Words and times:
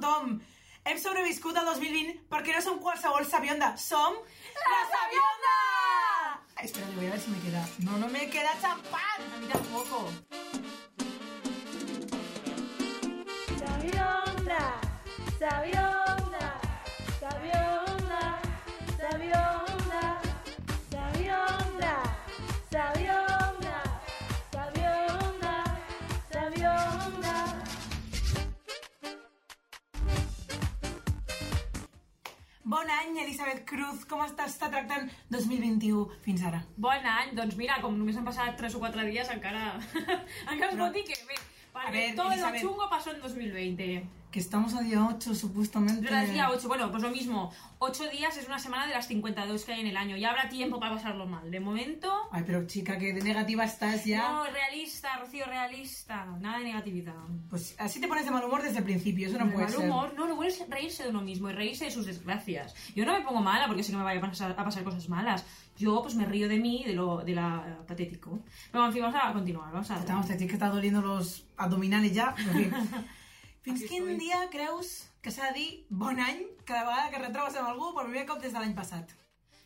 tothom! 0.00 0.38
Hem 0.84 0.98
sobreviscut 0.98 1.56
al 1.58 1.66
2020 1.68 2.28
perquè 2.30 2.54
no 2.54 2.62
som 2.64 2.78
qualsevol 2.80 3.26
sabionda, 3.26 3.74
som... 3.76 4.14
¡La 4.58 4.82
sabionda! 4.92 5.56
Espera, 6.62 6.86
voy 6.96 7.06
a 7.06 7.10
ver 7.10 7.20
si 7.20 7.30
me 7.30 7.40
queda... 7.40 7.68
No, 7.84 7.98
no 7.98 8.08
me 8.08 8.28
queda 8.30 8.54
champán! 8.60 9.20
A 9.34 9.38
mí 9.38 9.46
tampoco. 9.52 10.08
Sabionda, 13.58 14.80
sabionda, 15.38 15.77
Bon 32.88 32.96
any, 32.96 33.18
Elisabet 33.20 33.66
Cruz. 33.68 34.04
Com 34.08 34.22
estàs 34.24 34.54
està 34.54 34.70
tractant 34.72 35.10
2021 35.28 36.06
fins 36.24 36.40
ara? 36.48 36.62
Bon 36.80 37.08
any, 37.10 37.34
doncs 37.36 37.58
mira, 37.60 37.74
com 37.82 37.92
només 37.92 38.16
han 38.16 38.24
passat 38.24 38.56
3 38.56 38.76
o 38.78 38.80
4 38.80 39.04
dies, 39.10 39.28
encara... 39.34 39.74
encara 40.54 40.70
es 40.70 40.78
No. 40.78 40.86
pot 40.86 40.96
dir 40.96 41.02
que 41.04 41.18
bé. 41.28 41.36
Perquè 41.74 41.92
ver, 41.92 42.06
todo 42.16 42.32
Elizabeth. 42.32 42.62
lo 42.64 42.70
chungo 42.70 42.88
pasó 42.88 43.12
en 43.12 43.20
2020. 43.20 44.08
Que 44.30 44.40
estamos 44.40 44.74
a 44.74 44.82
día 44.82 45.06
8, 45.10 45.34
supuestamente. 45.34 46.06
Era 46.06 46.22
el 46.22 46.32
día 46.32 46.50
8, 46.50 46.68
bueno, 46.68 46.90
pues 46.90 47.02
lo 47.02 47.10
mismo. 47.10 47.50
8 47.78 48.10
días 48.10 48.36
es 48.36 48.46
una 48.46 48.58
semana 48.58 48.86
de 48.86 48.92
las 48.92 49.06
52 49.06 49.64
que 49.64 49.72
hay 49.72 49.80
en 49.80 49.86
el 49.86 49.96
año. 49.96 50.18
Ya 50.18 50.28
habrá 50.30 50.50
tiempo 50.50 50.78
para 50.78 50.96
pasarlo 50.96 51.26
mal. 51.26 51.50
De 51.50 51.60
momento... 51.60 52.12
Ay, 52.30 52.42
pero 52.44 52.66
chica, 52.66 52.98
que 52.98 53.14
de 53.14 53.22
negativa 53.22 53.64
estás 53.64 54.04
ya. 54.04 54.28
No, 54.30 54.44
realista, 54.44 55.16
Rocío, 55.16 55.46
realista. 55.46 56.26
Nada 56.40 56.58
de 56.58 56.64
negatividad. 56.64 57.14
Pues 57.48 57.74
así 57.78 58.02
te 58.02 58.08
pones 58.08 58.26
de 58.26 58.30
mal 58.30 58.44
humor 58.44 58.62
desde 58.62 58.78
el 58.78 58.84
principio, 58.84 59.28
eso 59.28 59.38
no 59.38 59.46
De 59.46 59.52
puede 59.52 59.64
mal 59.64 59.74
ser. 59.74 59.88
humor, 59.88 60.14
no, 60.14 60.26
lo 60.26 60.36
bueno 60.36 60.52
es 60.52 60.68
reírse 60.68 61.04
de 61.04 61.08
uno 61.08 61.22
mismo 61.22 61.48
y 61.48 61.54
reírse 61.54 61.86
de 61.86 61.90
sus 61.90 62.04
desgracias. 62.04 62.74
Yo 62.94 63.06
no 63.06 63.14
me 63.14 63.22
pongo 63.22 63.40
mala 63.40 63.66
porque 63.66 63.82
sé 63.82 63.92
que 63.92 63.96
me 63.96 64.04
vayan 64.04 64.22
a 64.22 64.28
pasar, 64.28 64.50
a 64.50 64.56
pasar 64.56 64.84
cosas 64.84 65.08
malas. 65.08 65.46
Yo 65.78 66.02
pues 66.02 66.16
me 66.16 66.26
río 66.26 66.48
de 66.48 66.58
mí, 66.58 66.84
de 66.84 66.92
lo 66.92 67.18
de 67.24 67.34
la 67.34 67.78
patético. 67.86 68.40
Pero 68.70 68.84
en 68.84 68.92
fin, 68.92 69.02
vamos 69.02 69.18
a 69.22 69.32
continuar, 69.32 69.72
vamos 69.72 69.90
a... 69.90 69.96
Estamos 69.96 70.26
que 70.26 70.44
está 70.44 70.68
doliendo 70.68 71.00
los 71.00 71.46
abdominales 71.56 72.12
fi. 72.12 72.70
Fins 73.68 73.84
quin 73.84 74.08
estoy. 74.08 74.18
dia 74.24 74.40
creus 74.52 74.90
que 75.20 75.32
s'ha 75.34 75.52
de 75.52 75.60
dir 75.60 75.70
bon 75.90 76.18
any 76.22 76.44
cada 76.64 76.86
vegada 76.88 77.10
que 77.12 77.22
retrobes 77.24 77.56
amb 77.60 77.72
algú 77.74 77.92
per 77.96 78.06
primer 78.08 78.26
cop 78.28 78.40
des 78.42 78.54
de 78.54 78.62
l'any 78.62 78.74
passat? 78.76 79.12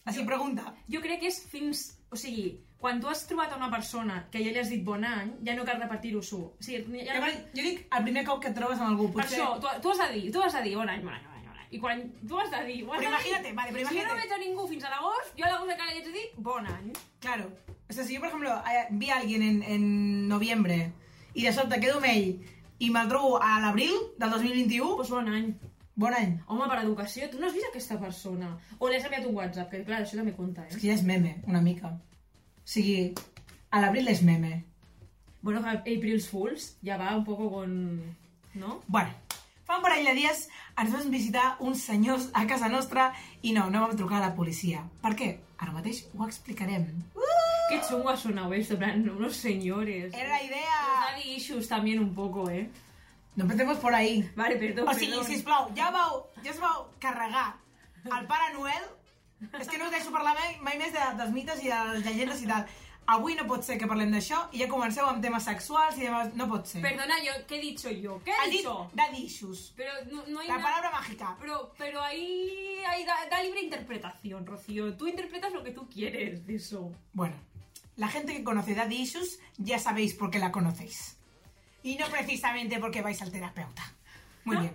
Així, 0.05 0.25
pregunta. 0.27 0.73
Jo 0.91 1.01
crec 1.05 1.21
que 1.23 1.31
és 1.31 1.39
fins... 1.47 1.83
O 2.13 2.19
sigui, 2.19 2.49
quan 2.83 2.99
tu 3.01 3.09
has 3.09 3.23
trobat 3.25 3.53
a 3.55 3.57
una 3.57 3.71
persona 3.73 4.19
que 4.33 4.43
ja 4.43 4.51
li 4.53 4.59
has 4.61 4.69
dit 4.73 4.83
bon 4.85 5.05
any, 5.07 5.31
ja 5.47 5.55
no 5.57 5.65
cal 5.65 5.79
repetir-ho-ho. 5.81 6.41
O 6.51 6.65
sigui, 6.67 7.05
ja 7.07 7.15
no 7.15 7.23
cal... 7.23 7.37
Jo 7.55 7.67
dic 7.69 7.85
el 7.87 8.09
primer 8.09 8.25
cop 8.27 8.43
que 8.43 8.51
et 8.51 8.57
trobes 8.59 8.81
amb 8.81 8.91
algú. 8.91 9.07
Per 9.13 9.23
Potser... 9.23 9.39
això, 9.39 9.53
tu, 9.63 9.71
tu 9.85 9.93
has 9.95 10.03
de 10.03 10.09
dir, 10.17 10.25
tu 10.35 10.43
has 10.43 10.57
de 10.59 10.65
dir 10.67 10.75
bon 10.81 10.91
any, 10.91 11.05
bon 11.07 11.15
any, 11.15 11.23
bon 11.29 11.39
any, 11.39 11.47
bon 11.47 11.61
any. 11.63 11.69
I 11.71 11.83
quan 11.85 12.03
tu 12.21 12.41
has 12.43 12.51
de 12.53 12.65
dir 12.67 12.81
bon 12.89 12.99
Però 12.99 13.07
any... 13.07 13.15
imagínate, 13.15 13.55
vale, 13.61 13.77
però 13.77 13.93
Si 13.93 14.01
jo 14.01 14.09
no 14.09 14.19
veig 14.19 14.35
a 14.35 14.41
ningú 14.43 14.67
fins 14.73 14.89
a 14.89 14.93
l'agost, 14.97 15.37
jo 15.39 15.47
a 15.47 15.53
l'agost 15.55 15.77
encara 15.77 15.93
li 15.93 16.03
haig 16.03 16.11
de 16.11 16.17
dir 16.19 16.27
bon 16.51 16.69
any. 16.75 16.91
Claro. 17.23 17.53
O 17.89 17.95
sea, 17.95 18.05
si 18.05 18.19
yo, 18.19 18.21
por 18.21 18.29
ejemplo, 18.29 18.59
eh, 18.73 18.87
vi 18.91 19.11
a 19.11 19.21
alguien 19.23 19.43
en, 19.47 19.63
en 19.63 20.29
noviembre 20.29 20.93
y 21.35 21.45
de 21.45 21.53
sobte 21.53 21.81
quedo 21.81 21.97
amb 22.01 22.11
ell 22.11 22.29
i 22.83 22.89
me'l 22.91 23.09
trobo 23.11 23.37
a 23.43 23.61
l'abril 23.63 23.93
del 24.19 24.31
2021, 24.35 24.97
Pues 24.99 25.11
bon 25.15 25.29
any. 25.31 25.53
bon 25.95 26.15
any. 26.17 26.33
Home, 26.49 26.67
per 26.71 26.81
educació, 26.83 27.29
tu 27.31 27.39
no 27.39 27.47
has 27.47 27.55
vist 27.55 27.69
aquesta 27.69 27.99
persona? 28.01 28.49
O 28.79 28.89
li 28.89 28.97
has 28.97 29.05
enviat 29.07 29.27
un 29.29 29.37
WhatsApp, 29.37 29.71
que 29.71 29.85
clar, 29.87 30.01
això 30.03 30.17
també 30.19 30.33
compta, 30.35 30.65
És 30.67 30.75
eh? 30.77 30.81
que 30.81 30.87
ja 30.89 30.95
és 30.99 31.03
meme, 31.07 31.37
una 31.47 31.61
mica. 31.63 31.93
O 31.93 32.69
sigui, 32.75 33.13
a 33.71 33.81
l'abril 33.83 34.09
és 34.09 34.23
meme. 34.23 34.65
Bueno, 35.43 35.63
April's 35.69 36.29
Fools 36.31 36.77
ja 36.87 36.97
va 36.99 37.17
un 37.17 37.25
poco 37.25 37.51
con... 37.51 37.73
¿No? 38.55 38.81
Bueno, 38.87 39.11
fa 39.65 39.79
un 39.79 39.83
parell 39.83 40.05
de 40.07 40.13
dies 40.15 40.49
ens 40.79 40.93
van 40.93 41.11
visitar 41.11 41.57
uns 41.61 41.83
senyors 41.89 42.29
a 42.35 42.47
casa 42.47 42.69
nostra 42.69 43.13
i 43.43 43.53
no, 43.57 43.69
no 43.71 43.81
vam 43.87 43.97
trucar 43.97 44.19
a 44.21 44.27
la 44.29 44.35
policia. 44.37 44.83
Per 45.03 45.15
què? 45.19 45.31
Ara 45.59 45.73
mateix 45.73 46.05
ho 46.15 46.27
explicarem. 46.27 46.87
Qué 47.73 47.81
chungo 47.89 48.11
ha 48.11 48.17
sonado 48.17 48.53
esto, 48.53 48.75
en 48.75 48.79
plan, 48.79 49.09
unos 49.11 49.35
señores. 49.37 50.13
Era 50.15 50.29
la 50.29 50.37
Los 50.39 50.45
idea... 50.47 50.77
daddy 51.11 51.35
issues 51.37 51.69
también 51.69 51.99
un 52.01 52.15
poco, 52.15 52.51
¿eh? 52.51 52.69
No 53.35 53.45
empecemos 53.45 53.79
por 53.79 53.95
ahí. 53.95 54.31
Vale, 54.37 54.57
perdón, 54.57 54.87
O 54.89 54.93
sigui, 54.95 55.07
perdón. 55.13 55.25
sisplau, 55.27 55.75
ja 55.75 55.91
vau, 55.91 56.27
ja 56.45 56.51
es 56.51 56.61
vau 56.61 56.91
carregar 57.01 57.55
el 58.05 58.27
Pare 58.27 58.53
Noel. 58.53 58.85
És 59.59 59.67
que 59.69 59.79
no 59.79 59.87
us 59.87 59.91
deixo 59.91 60.13
parlar 60.13 60.35
mai, 60.39 60.59
mai 60.63 60.77
més 60.79 60.93
de, 60.95 61.01
dels 61.19 61.33
mites 61.35 61.63
i 61.65 61.71
de 61.73 61.79
les 61.95 62.05
llegendes 62.05 62.43
i 62.45 62.47
tal. 62.47 62.67
Avui 63.11 63.35
no 63.35 63.47
pot 63.51 63.65
ser 63.67 63.75
que 63.81 63.89
parlem 63.91 64.13
d'això 64.15 64.37
i 64.55 64.61
ja 64.61 64.69
comenceu 64.71 65.09
amb 65.09 65.19
temes 65.25 65.43
sexuals 65.49 65.97
i 65.99 66.05
demás. 66.07 66.29
No 66.39 66.47
pot 66.53 66.69
ser. 66.71 66.83
Perdona, 66.85 67.17
yo, 67.25 67.33
¿qué 67.49 67.57
he 67.57 67.61
dicho 67.61 67.91
yo? 67.91 68.21
¿Qué 68.23 68.31
Ha 68.31 68.45
he 68.47 68.51
dit 68.51 68.59
dicho? 68.61 68.91
daddy 68.95 69.25
issues. 69.25 69.73
Pero 69.77 69.91
no, 70.13 70.23
no 70.29 70.39
hay 70.41 70.47
La 70.49 70.59
nada- 70.59 70.69
palabra 70.69 70.91
mágica. 70.93 71.37
Pero, 71.41 71.73
pero 71.77 72.01
ahí, 72.03 72.79
ahí 72.87 73.05
da, 73.05 73.17
da 73.31 73.43
libre 73.43 73.63
interpretación, 73.63 74.47
Rocío. 74.47 74.95
Tú 74.95 75.09
interpretas 75.09 75.53
lo 75.53 75.65
que 75.65 75.73
tú 75.73 75.89
quieres 75.89 76.47
de 76.47 76.55
eso. 76.55 76.93
Bueno, 77.13 77.35
la 77.97 78.09
gente 78.09 78.33
que 78.35 78.45
conoce 78.45 78.75
Daddy 78.75 78.97
Issues 78.97 79.39
ya 79.59 79.79
sabéis 79.79 80.15
por 80.15 80.31
qué 80.31 80.39
la 80.39 80.53
conocéis. 80.53 81.17
Y 81.83 81.97
no 81.97 82.07
precisamente 82.07 82.79
porque 82.79 83.03
vais 83.03 83.21
al 83.23 83.33
terapeuta. 83.33 83.83
Muy 84.45 84.57
bien. 84.57 84.73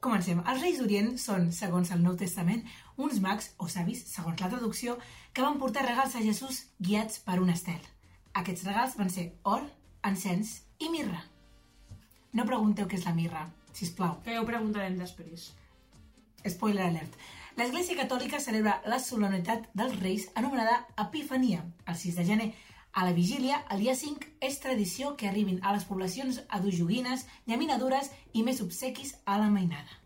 Comencem. 0.00 0.40
Els 0.48 0.62
Reis 0.62 0.78
d'Orient 0.80 1.16
són, 1.20 1.50
segons 1.52 1.90
el 1.92 2.00
Nou 2.00 2.16
Testament, 2.16 2.62
uns 2.96 3.20
mags 3.20 3.50
o 3.60 3.68
savis, 3.68 4.00
segons 4.08 4.40
la 4.40 4.48
traducció, 4.48 4.96
que 5.32 5.44
van 5.44 5.58
portar 5.60 5.84
regals 5.84 6.16
a 6.16 6.22
Jesús 6.24 6.62
guiats 6.80 7.20
per 7.24 7.36
un 7.40 7.52
estel. 7.52 7.80
Aquests 8.40 8.64
regals 8.68 8.96
van 8.96 9.12
ser 9.12 9.26
or, 9.44 9.66
encens 10.04 10.62
i 10.80 10.88
mirra. 10.92 11.20
No 12.32 12.48
pregunteu 12.48 12.88
què 12.88 12.96
és 12.96 13.04
la 13.04 13.14
mirra, 13.16 13.44
si 13.72 13.84
us 13.88 13.92
plau. 13.96 14.16
Que 14.24 14.38
ho 14.40 14.46
preguntarem 14.48 14.96
després. 15.00 15.50
Spoiler 16.48 16.86
alert. 16.88 17.20
L'Església 17.58 17.96
Catòlica 17.98 18.38
celebra 18.38 18.76
la 18.86 19.00
solemnitat 19.02 19.64
dels 19.74 19.96
Reis 19.98 20.28
anomenada 20.38 20.84
Epifania, 21.02 21.64
el 21.86 21.96
6 21.96 22.18
de 22.20 22.24
gener. 22.24 22.50
A 22.92 23.04
la 23.06 23.12
vigília, 23.14 23.64
el 23.70 23.82
dia 23.82 23.94
5, 23.94 24.28
és 24.40 24.58
tradició 24.62 25.16
que 25.16 25.28
arribin 25.28 25.58
a 25.62 25.72
les 25.74 25.86
poblacions 25.86 26.40
adojoguines, 26.48 27.26
llaminadures 27.46 28.10
i 28.34 28.44
més 28.46 28.62
obsequis 28.62 29.16
a 29.26 29.38
la 29.38 29.50
mainada. 29.50 29.98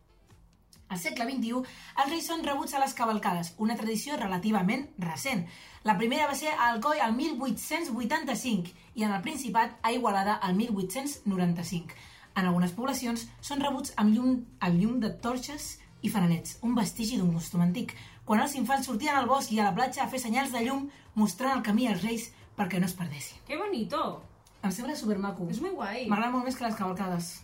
Al 0.89 1.01
segle 1.01 1.25
XXI, 1.29 1.61
els 2.01 2.11
reis 2.13 2.27
són 2.29 2.45
rebuts 2.45 2.75
a 2.75 2.81
les 2.81 2.93
cavalcades, 2.97 3.55
una 3.59 3.77
tradició 3.77 4.17
relativament 4.21 4.89
recent. 5.01 5.47
La 5.85 5.97
primera 6.01 6.29
va 6.29 6.37
ser 6.39 6.53
a 6.53 6.71
Alcoi 6.71 7.01
el 7.05 7.17
1885 7.17 8.75
i 8.95 9.05
en 9.05 9.13
el 9.13 9.23
Principat 9.25 9.79
a 9.83 9.93
Igualada 9.93 10.41
el 10.49 10.57
1895. 10.61 11.97
En 12.37 12.47
algunes 12.49 12.73
poblacions 12.77 13.29
són 13.41 13.65
rebuts 13.65 13.95
amb 13.97 14.13
llum, 14.15 14.45
amb 14.61 14.81
llum 14.81 15.01
de 15.01 15.13
torxes 15.25 15.79
i 16.05 16.11
fanalets, 16.13 16.59
un 16.63 16.75
vestigi 16.77 17.17
d'un 17.17 17.33
costum 17.33 17.63
antic, 17.65 17.95
quan 18.29 18.43
els 18.45 18.55
infants 18.61 18.87
sortien 18.91 19.17
al 19.17 19.29
bosc 19.29 19.53
i 19.53 19.61
a 19.61 19.71
la 19.71 19.75
platja 19.77 20.05
a 20.05 20.11
fer 20.13 20.21
senyals 20.21 20.53
de 20.53 20.61
llum 20.67 20.89
mostrant 21.17 21.57
el 21.57 21.65
camí 21.65 21.89
als 21.89 22.05
reis 22.05 22.29
perquè 22.59 22.81
no 22.81 22.87
es 22.87 22.93
perdessin. 22.95 23.41
¡Qué 23.49 23.57
bonito! 23.57 24.23
Em 24.65 24.73
sembla 24.73 24.97
supermaco. 24.97 25.47
Es 25.51 25.61
muy 25.61 25.71
guay. 25.77 26.07
M'agrada 26.09 26.33
molt 26.33 26.47
més 26.49 26.57
que 26.57 26.65
les 26.65 26.77
cavalcades. 26.77 27.35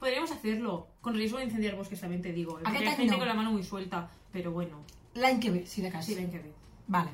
Podríamos 0.00 0.30
hacerlo. 0.30 0.86
Con 1.00 1.14
riesgo 1.14 1.38
de 1.38 1.44
incendiar 1.44 1.76
bosques, 1.76 2.00
también 2.00 2.22
te 2.22 2.32
digo. 2.32 2.58
¿eh? 2.58 2.62
Porque 2.62 2.78
Aquest 2.78 2.82
hay 2.82 2.88
any 2.88 2.96
gente 2.96 3.12
no. 3.12 3.18
con 3.18 3.28
la 3.28 3.34
mano 3.34 3.52
muy 3.52 3.64
suelta. 3.64 4.10
Pero 4.32 4.52
bueno. 4.52 4.82
L'any 5.14 5.40
que 5.40 5.50
ve, 5.50 5.66
si 5.66 5.82
de 5.82 5.90
cas. 5.90 6.04
Sí, 6.04 6.14
ven 6.14 6.30
que 6.30 6.38
ve. 6.38 6.52
Vale. 6.86 7.10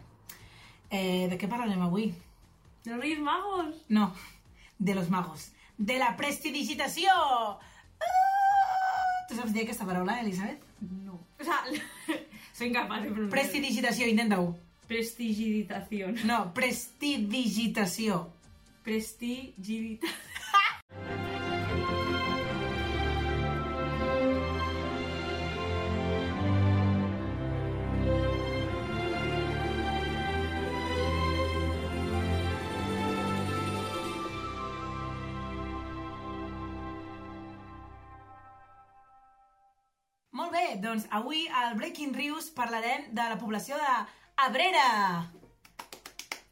Eh, 0.91 1.29
de 1.31 1.39
què 1.39 1.49
parlarem 1.49 1.81
avui? 1.87 2.11
¿De 2.85 2.91
los 2.91 3.01
Reyes 3.01 3.21
Magos? 3.21 3.85
No, 3.89 4.13
de 4.79 4.95
los 4.95 5.09
magos. 5.09 5.53
De 5.79 5.99
la 5.99 6.15
prestidigitació! 6.17 7.11
Ah! 7.15 9.25
Tu 9.29 9.39
saps 9.39 9.55
dir 9.55 9.65
aquesta 9.65 9.87
paraula, 9.89 10.19
Elisabet? 10.21 10.61
O 11.45 11.47
sea, 11.47 11.65
soy 12.55 12.69
incapaz 12.69 13.03
de 13.03 13.11
pronunciar. 13.11 13.31
Prestidigitació, 13.31 14.09
intenta-ho. 14.09 14.57
No, 16.25 16.55
prestidigitació. 16.57 18.31
Prestigitación. 18.85 20.15
Doncs 40.85 41.07
avui 41.11 41.47
al 41.49 41.75
Breaking 41.79 42.15
Rius 42.15 42.51
parlarem 42.55 43.09
de 43.17 43.25
la 43.33 43.39
població 43.41 43.77
de 43.81 43.95
Abrera. 44.37 45.31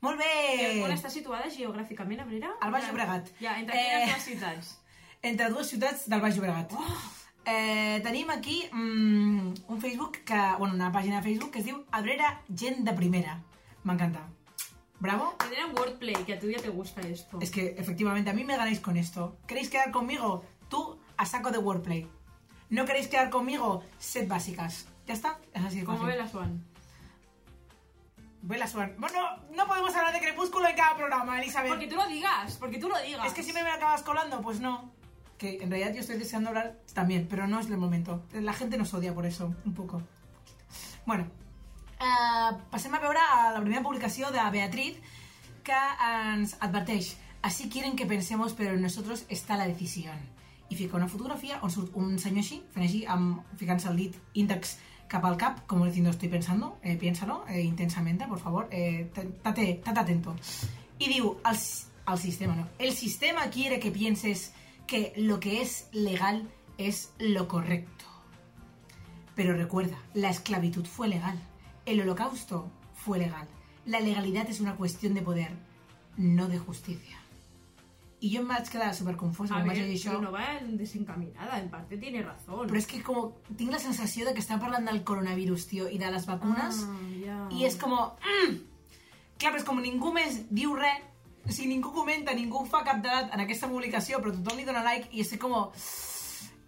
Molt 0.03 0.19
bé! 0.19 0.83
On 0.83 0.91
està 0.91 1.11
situada 1.13 1.51
geogràficament, 1.53 2.21
Abrera? 2.25 2.51
Al 2.61 2.73
Baix 2.75 2.89
Llobregat. 2.89 3.29
Ja, 3.41 3.59
entre 3.61 3.77
Eh, 3.79 3.85
quines 3.91 4.11
dues 4.17 4.25
ciutats? 4.31 4.73
Entre 5.31 5.49
dues 5.55 5.69
ciutats 5.71 6.09
del 6.11 6.21
Baix 6.21 6.35
Llobregat. 6.37 6.73
Eh, 7.45 8.01
tenim 8.03 8.31
aquí 8.31 8.57
mm, 8.73 9.53
un 9.69 9.81
Facebook, 9.81 10.19
que, 10.27 10.41
bueno, 10.59 10.75
una 10.75 10.91
pàgina 10.95 11.21
de 11.21 11.23
Facebook 11.29 11.53
que 11.53 11.61
es 11.61 11.65
diu 11.69 11.85
Abrera 11.93 12.41
Gent 12.49 12.83
de 12.87 12.93
Primera. 12.99 13.37
M'encanta. 13.85 14.25
Bravo. 14.99 15.33
Tendrán 15.39 15.73
wordplay, 15.79 16.15
que 16.25 16.35
a 16.35 16.39
ti 16.39 16.51
ya 16.51 16.61
te 16.63 16.69
gusta 16.71 17.01
esto. 17.03 17.39
Es 17.41 17.51
que 17.51 17.75
efectivamente 17.79 18.31
a 18.31 18.35
mí 18.35 18.45
me 18.45 18.57
ganáis 18.57 18.79
con 18.81 18.97
esto. 18.97 19.37
¿Queréis 19.47 19.69
quedar 19.71 19.91
conmigo? 19.91 20.45
Tú 20.69 20.99
a 21.17 21.27
saco 21.27 21.51
de 21.51 21.59
wordplay. 21.59 22.09
¿No 22.73 22.87
queréis 22.87 23.07
quedar 23.07 23.29
conmigo? 23.29 23.85
Sed 23.99 24.27
básicas. 24.27 24.87
¿Ya 25.07 25.13
está? 25.13 25.39
Es 25.53 25.63
así 25.63 25.83
Como. 25.83 26.05
Bella 26.05 26.27
Swan. 26.27 26.65
Bella 28.41 28.67
Swan. 28.67 28.95
Bueno, 28.97 29.19
no 29.55 29.67
podemos 29.67 29.95
hablar 29.95 30.15
de 30.15 30.21
Crepúsculo 30.21 30.67
en 30.67 30.75
cada 30.75 30.97
programa, 30.97 31.39
Elizabeth. 31.39 31.69
Porque 31.69 31.87
tú 31.87 31.97
lo 31.97 32.07
digas, 32.07 32.57
porque 32.57 32.79
tú 32.79 32.89
lo 32.89 32.99
digas. 33.03 33.27
Es 33.27 33.35
que 33.35 33.43
siempre 33.43 33.63
me 33.63 33.69
lo 33.69 33.75
acabas 33.75 34.03
colando, 34.03 34.41
pues 34.41 34.61
no. 34.61 34.91
Que 35.37 35.63
en 35.63 35.71
realidad 35.71 35.93
yo 35.93 36.01
estoy 36.01 36.17
deseando 36.17 36.49
hablar 36.49 36.79
también, 36.95 37.27
pero 37.29 37.47
no 37.47 37.61
es 37.61 37.67
el 37.67 37.77
momento. 37.77 38.23
La 38.33 38.55
gente 38.55 38.79
nos 38.79 38.95
odia 38.95 39.13
por 39.13 39.27
eso, 39.27 39.55
un 39.67 39.75
poco. 39.75 40.03
Bueno, 41.05 41.27
uh, 42.01 42.57
passem 42.71 42.95
a 42.95 43.01
veure 43.01 43.21
la 43.53 43.61
primera 43.61 43.83
publicació 43.83 44.31
de 44.31 44.41
Beatriz 44.51 44.97
que 45.63 45.77
ens 46.01 46.57
adverteix 46.61 47.19
Así 47.43 47.69
quieren 47.69 47.97
que 47.97 48.07
pensemos, 48.07 48.55
pero 48.55 48.73
en 48.73 48.81
nosotros 48.81 49.27
está 49.29 49.57
la 49.57 49.67
decisión. 49.67 50.17
I 50.73 50.75
fica 50.75 50.97
una 50.97 51.09
fotografia 51.09 51.59
on 51.61 51.71
surt 51.71 51.97
un 52.01 52.15
senyor 52.19 52.41
així, 52.41 52.63
fent 52.73 52.87
així, 52.87 53.03
amb, 53.15 53.43
ficant-se 53.61 53.91
el 53.91 53.99
dit 54.01 54.15
índex 54.41 54.79
cap 55.13 55.27
al 55.29 55.37
cap, 55.37 55.59
como 55.69 55.85
diciendo 55.85 56.09
estoy 56.11 56.31
pensando, 56.33 56.79
eh, 56.83 56.97
piénsalo 56.97 57.45
eh, 57.47 57.61
intensamente, 57.61 58.27
por 58.27 58.39
favor, 58.39 58.69
eh, 58.71 59.11
tate, 59.43 59.83
tate 59.85 60.01
atento. 60.01 60.35
Y 60.99 61.09
digo, 61.09 61.41
al 61.45 62.19
sistema, 62.19 62.57
no. 62.57 62.69
El 62.79 62.93
sistema 62.93 63.51
quiere 63.51 63.79
que 63.79 63.91
pienses 63.91 64.55
que 64.87 65.13
lo 65.17 65.41
que 65.41 65.61
es 65.61 65.89
legal 65.93 66.49
es 66.79 67.13
lo 67.19 67.49
correcto. 67.49 68.07
Pero 69.35 69.55
recuerda, 69.55 69.99
la 70.15 70.31
esclavitud 70.31 70.87
fue 70.87 71.09
legal, 71.09 71.39
el 71.85 72.01
holocausto 72.01 72.71
fue 72.95 73.19
legal. 73.19 73.47
La 73.85 74.01
legalidad 74.01 74.49
es 74.49 74.61
una 74.61 74.77
cuestión 74.77 75.13
de 75.13 75.21
poder, 75.21 75.53
no 76.17 76.49
de 76.49 76.59
justicia. 76.59 77.22
Y 78.23 78.31
yo 78.31 78.45
me 78.45 78.55
quedar 78.71 78.95
súper 78.95 79.17
confusa 79.17 79.57
A 79.57 79.65
ver, 79.65 79.79
això. 79.79 80.21
no 80.21 80.31
va 80.31 80.57
en 80.57 80.77
desencaminada, 80.77 81.59
en 81.59 81.69
parte 81.71 81.99
tiene 81.99 82.23
razón. 82.23 82.69
Però 82.69 82.79
és 82.79 82.87
que 82.87 83.01
com, 83.03 83.33
tinc 83.59 83.73
la 83.73 83.81
sensació 83.83 84.25
de 84.25 84.33
que 84.33 84.39
estan 84.39 84.61
parlant 84.63 84.87
del 84.87 85.03
coronavirus, 85.03 85.65
tio, 85.67 85.89
i 85.91 85.99
de 85.99 86.09
les 86.09 86.25
vacunes, 86.25 86.85
Ah, 86.87 87.01
ja. 87.19 87.39
i 87.51 87.65
és 87.67 87.75
com... 87.75 87.91
Mm! 87.91 88.61
Clar, 89.43 89.51
però 89.51 89.59
és 89.59 89.67
com 89.67 89.83
ningú 89.83 90.13
més 90.15 90.37
diu 90.55 90.77
res, 90.79 91.03
o 91.43 91.51
sigui, 91.51 91.73
ningú 91.75 91.91
comenta, 91.91 92.33
ningú 92.33 92.63
fa 92.65 92.85
cap 92.87 93.03
debat 93.03 93.35
en 93.35 93.43
aquesta 93.43 93.67
publicació, 93.67 94.23
però 94.23 94.31
tothom 94.37 94.57
li 94.63 94.69
dona 94.71 94.85
like, 94.87 95.11
i 95.11 95.27
és 95.27 95.35
com... 95.43 95.73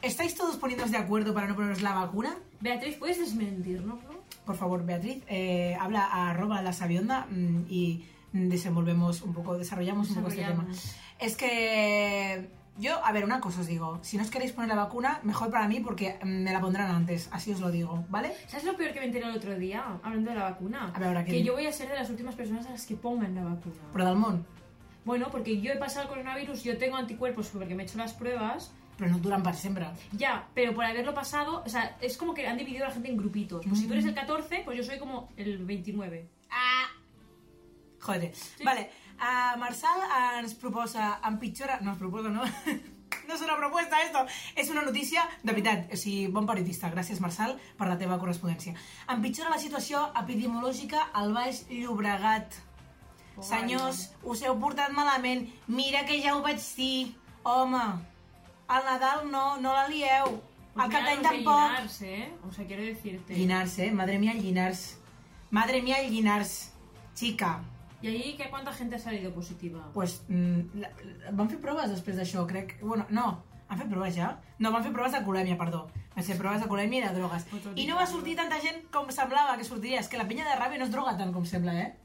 ¿Estáis 0.03 0.35
todos 0.35 0.57
poniéndoos 0.57 0.91
de 0.91 0.99
acuerdo 0.99 1.33
para 1.35 1.47
no 1.47 1.55
poneros 1.55 1.83
la 1.83 1.95
vacuna? 1.95 2.35
Beatriz, 2.61 2.97
¿puedes 2.97 3.21
desmentirnoslo? 3.21 4.25
Por 4.45 4.57
favor, 4.57 4.85
Beatriz, 4.85 5.23
eh, 5.29 5.79
habla 5.81 6.05
a 6.05 6.31
arroba 6.31 6.61
la 6.63 6.73
sabionda 6.73 7.29
mm, 7.31 7.67
y 7.71 8.05
desenvolvemos 8.33 9.23
un 9.23 9.33
poco, 9.33 9.57
desarrollamos 9.57 10.11
un 10.11 10.17
poco 10.17 10.29
este 10.31 10.45
tema. 10.45 10.67
Es 11.19 11.37
que 11.37 12.49
yo, 12.77 13.05
a 13.05 13.13
ver, 13.13 13.25
una 13.25 13.41
cosa 13.41 13.61
os 13.61 13.67
digo, 13.67 13.99
si 14.03 14.17
no 14.17 14.25
os 14.25 14.31
queréis 14.31 14.53
poner 14.53 14.69
la 14.69 14.75
vacuna, 14.75 15.21
mejor 15.23 15.51
para 15.51 15.69
mí 15.69 15.81
porque 15.81 16.19
mm, 16.23 16.27
me 16.43 16.53
la 16.53 16.61
pondrán 16.61 16.91
antes, 16.91 17.29
así 17.33 17.53
os 17.53 17.61
lo 17.61 17.71
digo, 17.71 18.05
¿vale? 18.09 18.33
¿Sabes 18.49 18.65
lo 18.65 18.77
peor 18.77 18.93
que 18.93 19.01
me 19.01 19.07
enteré 19.07 19.27
el 19.27 19.37
otro 19.37 19.57
día, 19.57 20.01
hablando 20.03 20.31
de 20.33 20.37
la 20.37 20.45
vacuna? 20.51 20.93
A 20.93 20.99
ver, 20.99 21.09
ahora, 21.09 21.25
¿qué 21.25 21.33
que 21.33 21.43
yo 21.45 21.53
voy 21.53 21.67
a 21.67 21.73
ser 21.73 21.89
de 21.89 21.95
las 21.95 22.11
últimas 22.11 22.35
personas 22.35 22.67
a 22.67 22.71
las 22.71 22.85
que 22.85 22.97
pongan 22.97 23.35
la 23.35 23.45
vacuna. 23.45 23.77
Dalmón, 23.95 24.45
Bueno, 25.05 25.29
porque 25.31 25.61
yo 25.61 25.73
he 25.73 25.77
pasado 25.77 26.03
el 26.03 26.09
coronavirus, 26.09 26.65
yo 26.65 26.77
tengo 26.77 26.97
anticuerpos 26.97 27.49
porque 27.49 27.75
me 27.75 27.85
he 27.85 27.87
hecho 27.87 27.99
las 27.99 28.13
pruebas. 28.13 28.73
pero 28.97 29.11
no 29.11 29.19
duran 29.19 29.43
para 29.43 29.57
siempre. 29.57 29.87
Ya, 30.13 30.49
pero 30.55 30.75
por 30.75 30.85
haberlo 30.85 31.15
pasado, 31.15 31.63
o 31.65 31.69
sea, 31.69 31.97
es 32.01 32.17
como 32.17 32.35
que 32.35 32.47
han 32.49 32.57
dividido 32.59 32.85
a 32.85 32.89
la 32.89 32.95
gente 32.95 33.09
en 33.09 33.17
grupitos. 33.17 33.65
Pues 33.65 33.79
si 33.79 33.87
tú 33.87 33.93
eres 33.93 34.05
el 34.07 34.15
14, 34.15 34.63
pues 34.65 34.77
yo 34.77 34.83
soy 34.83 34.99
como 34.99 35.29
el 35.37 35.65
29. 35.65 36.29
Ah! 36.51 36.87
Joder. 38.01 38.33
Vale, 38.65 38.91
a 39.19 39.57
Marsal 39.61 40.03
ens 40.41 40.55
proposa, 40.59 41.19
empitjora... 41.25 41.79
No, 41.83 41.95
ens 41.95 42.03
proposa, 42.03 42.33
no? 42.35 42.45
No 43.25 43.37
és 43.39 43.43
una 43.45 43.55
proposta, 43.57 44.03
esto. 44.05 44.21
És 44.59 44.69
una 44.69 44.83
notícia 44.85 45.23
de 45.43 45.53
veritat. 45.53 45.87
O 45.95 45.97
sigui, 45.97 46.27
bon 46.35 46.45
periodista. 46.49 46.91
Gràcies, 46.93 47.23
Marçal, 47.25 47.55
per 47.79 47.87
la 47.89 47.97
teva 47.97 48.19
correspondència. 48.21 48.75
Empitjora 49.15 49.53
la 49.55 49.61
situació 49.63 50.03
epidemiològica 50.21 51.07
al 51.17 51.33
Baix 51.33 51.63
Llobregat. 51.71 52.59
Oh, 53.37 53.43
Senyors, 53.43 54.11
us 54.29 54.43
heu 54.45 54.59
portat 54.61 54.93
malament. 54.93 55.47
Mira 55.69 56.05
que 56.09 56.19
ja 56.21 56.35
ho 56.37 56.43
vaig 56.45 56.61
dir. 56.77 57.15
Home, 57.45 57.81
al 58.69 58.85
Nadal 58.89 59.31
no, 59.31 59.57
no 59.61 59.73
la 59.73 59.87
lieu. 59.89 60.37
Pues 60.75 60.85
Al 60.85 60.91
Cap 60.91 61.05
d'Any 61.07 61.23
tampoc. 61.23 61.71
Llinars, 61.71 62.03
¿eh? 62.03 62.33
O 62.49 62.53
sea, 62.53 62.67
quiero 62.67 62.83
decirte. 62.83 63.35
Llinars, 63.35 63.79
eh? 63.79 63.93
Madre 63.93 64.19
mía, 64.19 64.35
Llinars. 64.35 64.99
Madre 65.51 65.83
mía, 65.83 66.03
Llinars. 66.03 66.73
Chica, 67.15 67.61
¿Y 68.05 68.09
ahí 68.09 68.35
qué 68.37 68.51
cuánta 68.51 68.71
gente 68.71 68.97
ha 68.97 68.99
salido 68.99 69.33
positiva? 69.33 69.91
pues, 69.95 70.23
mm, 70.29 70.61
la, 70.75 70.91
la, 71.25 71.31
van 71.33 71.49
fer 71.49 71.57
proves 71.57 71.89
després 71.89 72.19
d'això, 72.21 72.43
crec. 72.45 72.75
Bueno, 72.83 73.07
no, 73.09 73.29
han 73.65 73.79
fet 73.81 73.89
proves 73.89 74.13
ja? 74.13 74.27
No, 74.59 74.73
van 74.75 74.85
fer 74.85 74.93
proves 74.93 75.15
de 75.17 75.23
colèmia, 75.25 75.57
perdó. 75.57 75.87
Van 76.13 76.27
fer 76.27 76.37
proves 76.37 76.61
de 76.61 76.69
colèmia 76.69 77.01
i 77.01 77.07
de 77.07 77.15
drogues. 77.17 77.47
I 77.81 77.87
no 77.89 77.97
va 77.97 78.05
sortir 78.11 78.35
tanta 78.37 78.59
gent 78.61 78.83
com 78.93 79.09
semblava 79.09 79.57
que 79.57 79.65
sortiria. 79.65 80.03
És 80.05 80.13
que 80.13 80.21
la 80.21 80.29
penya 80.29 80.45
de 80.45 80.59
ràbia 80.61 80.83
no 80.83 80.85
es 80.85 80.93
droga 80.93 81.17
tant 81.17 81.33
com 81.33 81.49
sembla, 81.49 81.79
eh? 81.81 81.97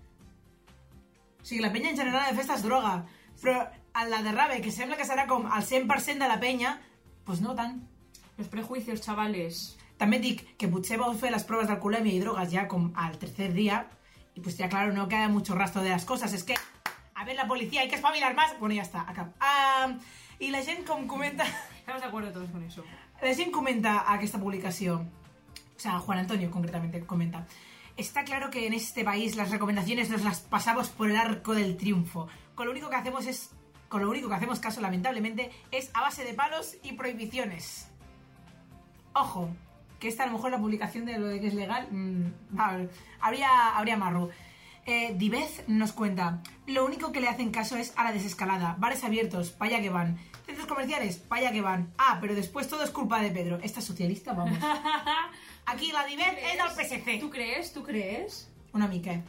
O 1.41 1.43
sigui, 1.43 1.59
la 1.67 1.73
penya 1.75 1.91
en 1.91 1.99
general 1.99 2.31
de 2.31 2.39
festa 2.39 2.55
es 2.55 2.63
droga. 2.63 2.95
Però 3.43 3.59
la 4.07 4.23
de 4.23 4.37
ràbia, 4.39 4.63
que 4.63 4.71
sembla 4.71 4.95
que 4.95 5.11
serà 5.11 5.27
com 5.27 5.51
el 5.51 5.67
100% 5.67 6.23
de 6.23 6.31
la 6.31 6.39
penya, 6.39 6.77
pues 7.27 7.43
no 7.43 7.59
tant. 7.59 7.75
Los 8.39 8.47
prejuicios, 8.47 9.03
chavales. 9.03 9.75
També 9.99 10.23
dic 10.23 10.47
que 10.55 10.71
potser 10.71 11.03
vau 11.03 11.11
fer 11.11 11.35
les 11.35 11.43
proves 11.43 11.67
d'alcoholèmia 11.67 12.15
i 12.15 12.23
drogues 12.23 12.53
ja 12.55 12.69
com 12.71 12.93
al 12.95 13.19
tercer 13.19 13.51
dia 13.51 13.83
y 14.39 14.41
pues 14.41 14.57
ya 14.57 14.69
claro, 14.69 14.93
no 14.93 15.09
queda 15.09 15.27
mucho 15.27 15.53
rastro 15.53 15.81
de 15.81 15.89
las 15.89 16.05
cosas. 16.05 16.31
Es 16.31 16.45
que, 16.45 16.55
a 17.13 17.25
ver, 17.25 17.35
la 17.35 17.45
policía, 17.45 17.81
hay 17.81 17.89
que 17.89 17.95
espabilar 17.95 18.33
más. 18.35 18.57
Bueno, 18.57 18.73
ya 18.73 18.83
está. 18.83 19.05
Ah, 19.41 19.95
y 20.39 20.49
la 20.49 20.63
gent 20.63 20.87
com 20.87 21.07
comenta... 21.07 21.43
Estamos 21.79 22.01
de 22.01 22.07
acuerdo 22.07 22.31
todos 22.31 22.49
con 22.49 22.63
eso. 22.63 22.85
La 23.21 23.35
gent 23.35 23.51
comenta 23.51 24.13
aquesta 24.13 24.39
publicació, 24.39 24.99
o 25.75 25.79
sea, 25.79 25.99
Juan 25.99 26.19
Antonio 26.19 26.49
concretamente 26.49 27.05
comenta, 27.05 27.45
está 27.97 28.23
claro 28.23 28.49
que 28.49 28.65
en 28.65 28.73
este 28.73 29.03
país 29.03 29.35
las 29.35 29.51
recomendaciones 29.51 30.09
nos 30.09 30.23
las 30.23 30.39
pasamos 30.39 30.87
por 30.87 31.09
el 31.09 31.17
arco 31.17 31.53
del 31.53 31.75
triunfo. 31.75 32.29
Con 32.55 32.67
lo 32.67 32.71
único 32.71 32.89
que 32.89 32.95
hacemos 32.95 33.25
es, 33.25 33.49
con 33.89 34.01
lo 34.01 34.09
único 34.09 34.29
que 34.29 34.35
hacemos 34.35 34.61
caso 34.61 34.79
lamentablemente 34.79 35.51
es 35.71 35.91
a 35.93 36.01
base 36.01 36.23
de 36.23 36.33
palos 36.33 36.77
y 36.81 36.93
prohibiciones. 36.93 37.89
Ojo, 39.13 39.49
que 39.99 40.07
esta 40.07 40.23
a 40.23 40.27
lo 40.27 40.33
mejor 40.33 40.51
la 40.51 40.59
publicación 40.59 41.05
de 41.05 41.17
lo 41.17 41.27
de 41.27 41.39
que 41.39 41.47
es 41.47 41.53
legal, 41.53 41.87
mm, 41.91 42.57
va, 42.57 42.79
habría, 43.19 43.77
habría 43.77 43.97
marro. 43.97 44.29
Eh, 44.85 45.13
Divez 45.15 45.63
nos 45.67 45.91
cuenta, 45.91 46.41
lo 46.65 46.83
único 46.85 47.11
que 47.11 47.21
le 47.21 47.27
hacen 47.27 47.51
caso 47.51 47.75
es 47.75 47.93
a 47.95 48.03
la 48.03 48.11
desescalada, 48.11 48.75
bares 48.79 49.03
abiertos, 49.03 49.55
allá 49.59 49.81
que 49.81 49.89
van, 49.89 50.17
centros 50.45 50.67
comerciales, 50.67 51.21
allá 51.29 51.51
que 51.51 51.61
van. 51.61 51.93
Ah, 51.97 52.17
pero 52.19 52.33
después 52.33 52.67
todo 52.67 52.83
es 52.83 52.89
culpa 52.89 53.21
de 53.21 53.29
Pedro. 53.29 53.59
Esta 53.61 53.81
es 53.81 53.85
socialista, 53.85 54.33
vamos. 54.33 54.57
Aquí 55.67 55.91
la 55.91 56.05
Divez 56.05 56.35
es 56.41 56.57
del 56.57 57.01
PSC. 57.01 57.19
¿Tú 57.19 57.29
crees? 57.29 57.71
¿Tú 57.71 57.83
crees? 57.83 58.49
Una 58.73 58.87
mica, 58.87 59.21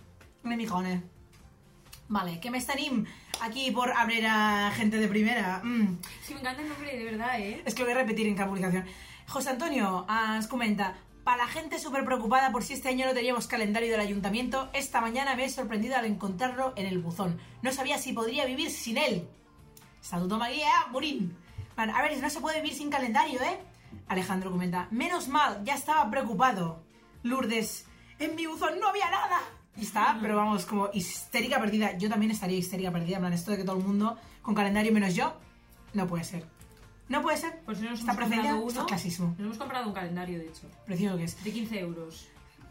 una 0.45 0.57
micone. 0.57 1.03
Vale, 2.09 2.41
¿qué 2.41 2.50
me 2.50 2.61
tenim 2.61 3.05
aquí 3.41 3.71
por 3.71 3.93
abrir 3.93 4.27
a 4.27 4.73
gente 4.75 4.97
de 4.97 5.09
primera? 5.09 5.61
Mm. 5.62 5.99
Es 6.23 6.29
que 6.29 6.35
me 6.35 6.41
encanta 6.41 6.62
el 6.62 6.69
nombre, 6.69 6.99
de 6.99 7.05
verdad, 7.05 7.39
¿eh? 7.39 7.62
Es 7.65 7.75
que 7.75 7.83
lo 7.83 7.87
voy 7.87 7.95
a 7.95 7.99
repetir 7.99 8.27
en 8.27 8.35
cada 8.35 8.49
publicación. 8.49 8.85
José 9.31 9.51
Antonio 9.51 10.07
ah, 10.09 10.35
nos 10.35 10.49
comenta, 10.49 10.97
para 11.23 11.45
la 11.45 11.47
gente 11.47 11.79
súper 11.79 12.05
preocupada 12.05 12.51
por 12.51 12.65
si 12.65 12.73
este 12.73 12.89
año 12.89 13.07
no 13.07 13.15
teníamos 13.15 13.47
calendario 13.47 13.93
del 13.93 14.01
ayuntamiento, 14.01 14.69
esta 14.73 15.01
mañana 15.01 15.37
me 15.37 15.45
he 15.45 15.49
sorprendido 15.49 15.95
al 15.95 16.07
encontrarlo 16.07 16.73
en 16.75 16.87
el 16.87 16.99
buzón. 16.99 17.39
No 17.63 17.71
sabía 17.71 17.97
si 17.99 18.13
podría 18.13 18.45
vivir 18.45 18.73
sin 18.73 18.99
él. 18.99 19.29
Saludo 20.01 20.37
María, 20.37 20.73
morín. 20.91 21.37
Vale, 21.77 21.93
a 21.93 22.03
ver, 22.03 22.21
no 22.21 22.29
se 22.29 22.41
puede 22.41 22.61
vivir 22.61 22.77
sin 22.77 22.91
calendario, 22.91 23.41
¿eh? 23.41 23.61
Alejandro 24.09 24.51
comenta, 24.51 24.89
menos 24.91 25.29
mal, 25.29 25.63
ya 25.63 25.77
estaba 25.77 26.11
preocupado. 26.11 26.83
Lourdes, 27.23 27.87
en 28.19 28.35
mi 28.35 28.47
buzón 28.47 28.81
no 28.81 28.89
había 28.89 29.09
nada. 29.11 29.39
Y 29.77 29.83
está, 29.83 30.19
pero 30.21 30.35
vamos, 30.35 30.67
como 30.67 30.91
histérica 30.93 31.61
perdida. 31.61 31.97
Yo 31.97 32.09
también 32.09 32.33
estaría 32.33 32.59
histérica 32.59 32.91
perdida, 32.91 33.19
en 33.19 33.23
plan, 33.23 33.33
esto 33.33 33.53
de 33.53 33.59
que 33.59 33.65
todo 33.65 33.77
el 33.77 33.85
mundo 33.85 34.19
con 34.43 34.57
calendario 34.57 34.91
menos 34.91 35.15
yo, 35.15 35.35
no 35.95 36.09
puede 36.09 36.25
ser. 36.25 36.60
No 37.11 37.21
puede 37.23 37.37
ser. 37.37 37.61
Pues 37.67 37.81
nos 37.81 38.00
Está 38.00 38.12
esto 38.12 38.57
uno. 38.62 38.81
es 38.81 38.87
clasismo. 38.87 39.26
Nos 39.37 39.40
hemos 39.40 39.59
comprado 39.59 39.87
un 39.88 39.93
calendario, 39.93 40.38
de 40.38 40.47
hecho. 40.47 40.62
Precioso 40.87 41.17
que 41.19 41.25
es. 41.25 41.45
De 41.45 41.52
15 41.52 41.79
euros. 41.81 42.29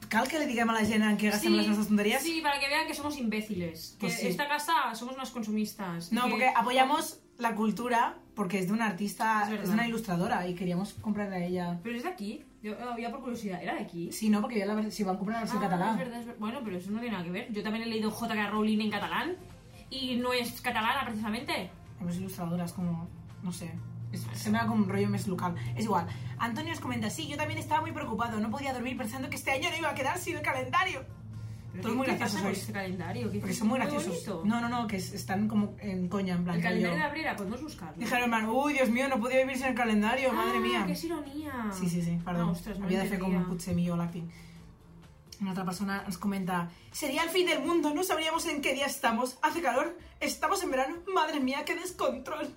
Cal 0.08 0.28
que 0.28 0.40
le 0.40 0.48
digamos 0.48 0.76
a 0.78 0.82
la 0.82 0.88
gent 0.88 1.04
en 1.04 1.18
gastem 1.30 1.54
les 1.54 1.68
nostres 1.68 1.88
tonterías? 1.90 2.24
sí, 2.24 2.40
para 2.42 2.58
que 2.60 2.68
vean 2.68 2.88
que 2.88 2.96
somos 2.96 3.18
imbéciles. 3.18 3.98
Pues 4.00 4.16
que 4.16 4.22
sí. 4.22 4.28
esta 4.28 4.48
casa 4.48 4.74
somos 4.96 5.14
unos 5.16 5.30
consumistas. 5.30 6.12
No, 6.12 6.24
que- 6.24 6.30
porque 6.32 6.48
apoyamos 6.56 7.20
la 7.38 7.54
cultura 7.54 8.18
porque 8.34 8.60
es 8.60 8.68
de 8.68 8.74
una 8.74 8.88
artista, 8.88 9.48
Es 9.54 9.64
es, 9.64 9.70
una 9.70 9.86
ilustradora 9.86 10.48
y 10.48 10.56
queríamos 10.56 10.94
comprarle 10.94 11.36
a 11.36 11.46
ella. 11.46 11.80
Pero 11.84 11.98
es 11.98 12.04
de 12.04 12.10
aquí. 12.10 12.46
Yo, 12.64 12.74
ya 12.98 13.10
por 13.12 13.22
curiosidad, 13.22 13.62
¿era 13.62 13.76
de 13.76 13.82
aquí? 13.82 14.12
Sí, 14.14 14.30
no, 14.30 14.40
porque 14.42 14.60
yo 14.60 14.66
la 14.66 14.90
si 14.90 15.04
van 15.04 15.16
a 15.16 15.18
comprar 15.18 15.36
la 15.38 15.42
versión 15.42 15.62
Ah, 15.64 15.68
catalán. 15.70 15.90
es 15.92 15.98
verdad, 16.00 16.20
es 16.22 16.26
verdad. 16.28 16.40
Bueno, 16.40 16.60
pero 16.64 16.78
eso 16.78 16.92
no 16.92 17.00
tiene 17.00 17.12
nada 17.14 17.26
que 17.26 17.32
ver. 17.32 17.52
Yo 17.54 17.62
también 17.62 17.84
he 17.84 17.88
leído 17.88 18.10
J.K. 18.10 18.50
Rowling 18.50 18.80
en 18.80 18.90
catalán. 18.92 19.36
Y 19.90 20.16
no 20.16 20.32
es 20.34 20.62
catalana, 20.62 21.04
precisamente. 21.06 21.70
Hemos 22.00 22.16
ilustradoras 22.18 22.72
como, 22.74 23.08
no 23.44 23.52
sé, 23.52 23.72
es- 24.12 24.26
se 24.34 24.50
me 24.50 24.58
da 24.58 24.68
como 24.68 24.84
un 24.84 24.90
rollo 24.90 25.10
más 25.10 25.28
local. 25.28 25.56
Es 25.76 25.86
igual. 25.86 26.08
Antonio 26.38 26.72
nos 26.72 26.80
comenta, 26.80 27.10
sí, 27.10 27.28
yo 27.28 27.38
también 27.38 27.60
estaba 27.60 27.82
muy 27.82 27.92
preocupado, 27.92 28.40
no 28.40 28.50
podía 28.50 28.74
dormir 28.74 28.98
pensando 28.98 29.30
que 29.30 29.36
este 29.36 29.52
año 29.52 29.70
no 29.72 29.78
iba 29.78 29.90
a 29.90 29.94
quedar 29.96 30.18
sin 30.18 30.36
el 30.38 30.42
calendario. 30.42 31.04
Todos 31.82 31.92
¿qué- 31.92 31.98
muy 31.98 32.06
qué 32.08 32.16
graciosos 32.16 32.42
sois. 32.42 32.58
este 32.60 32.74
calendario? 32.74 33.32
¿Qué 33.32 33.40
Porque 33.40 33.54
son 33.54 33.68
muy 33.68 33.78
graciosos. 33.80 34.10
bonito. 34.10 34.42
No, 34.44 34.60
no, 34.60 34.70
no, 34.70 34.88
que 34.88 34.98
es- 34.98 35.14
están 35.14 35.48
como 35.48 35.76
en 35.80 36.10
coña, 36.10 36.34
en 36.36 36.44
plan. 36.44 36.58
El 36.58 36.64
calendario 36.64 36.90
rollo- 36.98 37.00
de 37.04 37.08
Abrera, 37.10 37.36
podemos 37.36 37.62
buscarlo. 37.62 37.96
Dijeron, 37.98 38.30
plan, 38.30 38.50
uy, 38.50 38.74
Dios 38.74 38.90
mío, 38.90 39.08
no 39.08 39.20
podía 39.20 39.38
vivir 39.42 39.58
sin 39.58 39.68
el 39.68 39.76
calendario, 39.76 40.34
madre 40.34 40.58
Ah, 40.58 40.60
mía. 40.62 40.84
que 40.88 40.94
es 40.94 41.04
ironia. 41.04 41.54
Sí, 41.72 41.88
sí, 41.88 42.02
sí, 42.02 42.20
perdón. 42.26 42.56
Ah, 42.58 42.70
no 42.80 42.86
Havia 42.86 43.04
de 43.04 43.08
fer 43.10 43.20
com 43.20 43.28
entendía. 43.28 43.38
un 43.40 43.46
potser 43.46 43.76
millor 43.76 43.98
l'acting. 44.00 44.30
Una 45.42 45.52
otra 45.52 45.64
persona 45.64 46.04
nos 46.06 46.18
comenta, 46.18 46.70
sería 46.92 47.24
el 47.24 47.30
fin 47.30 47.46
del 47.48 47.62
mundo, 47.62 47.94
no 47.94 48.04
sabríamos 48.04 48.46
en 48.48 48.62
qué 48.62 48.74
día 48.74 48.88
estamos. 48.88 49.38
Hace 49.42 49.62
calor, 49.62 49.96
estamos 50.20 50.62
en 50.64 50.72
verano, 50.72 50.96
madre 51.14 51.40
mía, 51.40 51.64
qué 51.66 51.76
descontrol. 51.76 52.54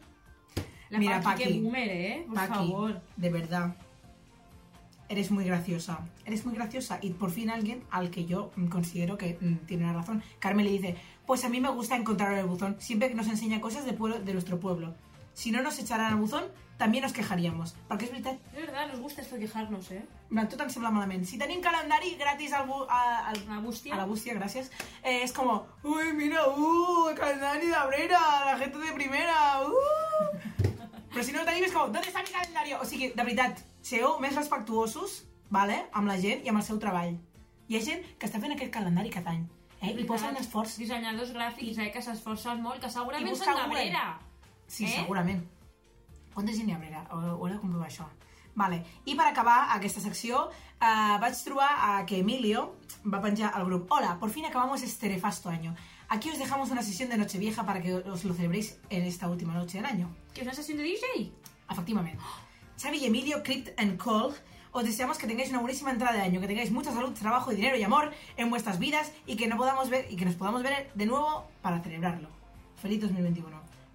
La 0.93 0.99
Mira, 0.99 1.21
Paqui, 1.21 1.43
Paqui. 1.45 1.55
que 1.55 1.61
boomer, 1.61 1.89
¿eh? 1.89 2.25
Por 2.27 2.35
Paqui, 2.37 2.53
favor. 2.55 3.01
de 3.17 3.31
verdad, 3.31 3.75
eres 5.09 5.31
muy 5.31 5.45
graciosa. 5.45 6.01
Eres 6.25 6.45
muy 6.47 6.55
graciosa 6.55 6.99
y 7.03 7.11
por 7.11 7.31
fin 7.31 7.51
alguien 7.51 7.83
al 7.91 8.11
que 8.11 8.25
yo 8.27 8.51
considero 8.71 9.17
que 9.19 9.37
mm, 9.41 9.67
tiene 9.67 9.85
una 9.85 9.95
razón. 9.95 10.23
Carmen 10.39 10.65
le 10.67 10.73
dice, 10.73 10.97
pues 11.27 11.45
a 11.45 11.49
mí 11.49 11.61
me 11.61 11.71
gusta 11.71 11.97
encontrar 11.97 12.33
el 12.39 12.47
buzón, 12.47 12.77
siempre 12.79 13.09
que 13.09 13.15
nos 13.15 13.27
enseña 13.27 13.61
cosas 13.61 13.85
de, 13.85 13.93
pueblo, 13.95 14.21
de 14.21 14.33
nuestro 14.33 14.61
pueblo. 14.61 14.95
Si 15.35 15.51
no 15.51 15.63
nos 15.63 15.79
echaran 15.79 16.13
al 16.13 16.19
buzón, 16.19 16.45
también 16.77 17.03
nos 17.05 17.13
quejaríamos. 17.15 17.75
Perquè 17.89 18.05
és 18.05 18.11
veritat, 18.13 18.37
De 18.53 18.61
verdad, 18.67 18.89
nos 18.91 19.01
gusta 19.01 19.23
esto 19.23 19.37
de 19.37 19.43
quejarnos, 19.47 19.91
¿eh? 19.93 20.03
en 20.29 20.35
plan, 20.35 20.49
tot 20.49 20.61
em 20.61 20.69
sembla 20.73 20.91
malament. 20.91 21.25
Si 21.25 21.39
tenim 21.39 21.61
calendari 21.63 22.17
gratis 22.19 22.53
al, 22.53 22.67
bu- 22.69 22.85
a, 22.89 23.29
al, 23.31 23.39
La 23.49 23.61
bústia. 23.61 23.95
a 23.95 23.97
la 23.99 24.05
bústia, 24.05 24.35
gracias, 24.35 24.71
eh, 25.05 25.23
es 25.23 25.33
como, 25.33 25.67
uy, 25.85 26.13
mira, 26.17 26.49
uh, 26.49 27.09
el 27.11 27.17
calendari 27.17 27.67
de 27.69 27.75
Abrera, 27.77 28.19
la 28.47 28.59
gente 28.59 28.77
de 28.79 28.93
primera, 28.93 29.61
uh. 29.63 30.62
Però 31.23 31.29
si 31.31 31.35
no 31.37 31.43
el 31.45 31.47
tenim 31.47 31.63
és 31.63 31.71
com, 31.71 31.93
¿dónde 31.95 32.09
está 32.09 32.19
mi 32.19 32.33
calendario? 32.35 32.81
O 32.83 32.85
sigui, 32.85 33.13
de 33.15 33.23
veritat, 33.23 33.61
seu 33.87 34.17
més 34.19 34.35
respectuosos, 34.35 35.21
vale, 35.55 35.77
amb 35.95 36.11
la 36.11 36.17
gent 36.19 36.41
i 36.43 36.51
amb 36.51 36.59
el 36.59 36.65
seu 36.67 36.81
treball. 36.83 37.13
Hi 37.71 37.77
ha 37.79 37.83
gent 37.85 38.03
que 38.19 38.27
està 38.27 38.41
fent 38.43 38.51
aquest 38.57 38.73
calendari 38.75 39.13
cada 39.15 39.31
any, 39.31 39.45
eh, 39.79 39.93
i 39.93 40.07
posa 40.09 40.33
un 40.33 40.41
esforç. 40.41 40.75
Dissenyadors 40.83 41.31
gràfics, 41.37 41.79
eh, 41.79 41.93
que 41.95 42.03
s'esforcen 42.03 42.59
molt, 42.65 42.83
que 42.83 42.91
segurament 42.91 43.39
són 43.39 43.55
d'Abrera. 43.55 44.19
Sí, 44.67 44.89
Eh? 44.89 44.97
segurament. 44.97 45.47
Quanta 46.35 46.59
gent 46.59 46.69
hi 46.69 46.73
ha 46.73 46.75
a 46.75 46.79
Abrera? 46.81 47.07
Ho, 47.13 47.23
ho 47.39 47.47
he 47.47 47.53
de 47.53 47.61
comprovar, 47.61 47.87
això. 47.87 48.09
Vale. 48.57 48.83
I 49.05 49.15
per 49.15 49.29
acabar 49.29 49.71
aquesta 49.77 50.01
secció, 50.01 50.49
eh, 50.81 51.19
vaig 51.23 51.39
trobar 51.45 51.71
a 51.87 52.05
que 52.05 52.19
Emilio 52.19 52.81
va 53.07 53.23
penjar 53.23 53.55
al 53.55 53.65
grup 53.65 53.87
Hola, 53.93 54.19
por 54.19 54.31
fin 54.31 54.45
acabamos 54.45 54.83
este 54.83 55.09
nefasto 55.09 55.51
año. 55.51 55.77
Aquí 56.13 56.29
os 56.29 56.39
dejamos 56.39 56.71
una 56.71 56.83
sesión 56.83 57.09
de 57.09 57.17
Nochevieja 57.17 57.65
para 57.65 57.81
que 57.81 57.95
os 57.95 58.23
lo 58.27 58.35
celebréis 58.35 58.79
en 58.91 59.05
esta 59.05 59.31
última 59.31 59.55
noche 59.55 59.79
del 59.79 59.87
año. 59.87 60.15
Que 60.35 60.43
és 60.43 60.47
una 60.47 60.53
sessió 60.53 60.77
de 60.77 60.83
DJ? 60.83 61.33
Efectivamente. 61.71 62.21
Xavi 62.77 62.99
y 62.99 63.07
Emilio, 63.07 63.43
Crypt 63.43 63.81
and 63.81 63.97
Cole, 63.97 64.35
os 64.73 64.85
deseamos 64.85 65.17
que 65.17 65.27
tengáis 65.27 65.49
una 65.49 65.61
buenísima 65.61 65.91
entrada 65.91 66.13
de 66.13 66.21
año, 66.21 66.39
que 66.39 66.47
tengáis 66.47 66.71
mucha 66.71 66.93
salud, 66.93 67.15
trabajo, 67.15 67.51
y 67.51 67.57
dinero 67.57 67.79
y 67.79 67.83
amor 67.83 68.13
en 68.37 68.51
vuestras 68.51 68.79
vidas 68.79 69.11
y 69.25 69.37
que 69.37 69.49
no 69.49 69.57
podamos 69.57 69.89
ver 69.89 70.07
y 70.11 70.17
que 70.17 70.27
nos 70.27 70.35
podamos 70.35 70.63
ver 70.63 70.91
de 70.95 71.07
nuevo 71.07 71.49
para 71.63 71.81
celebrarlo. 71.81 72.29
Feliz 72.77 73.01
2021. 73.01 73.49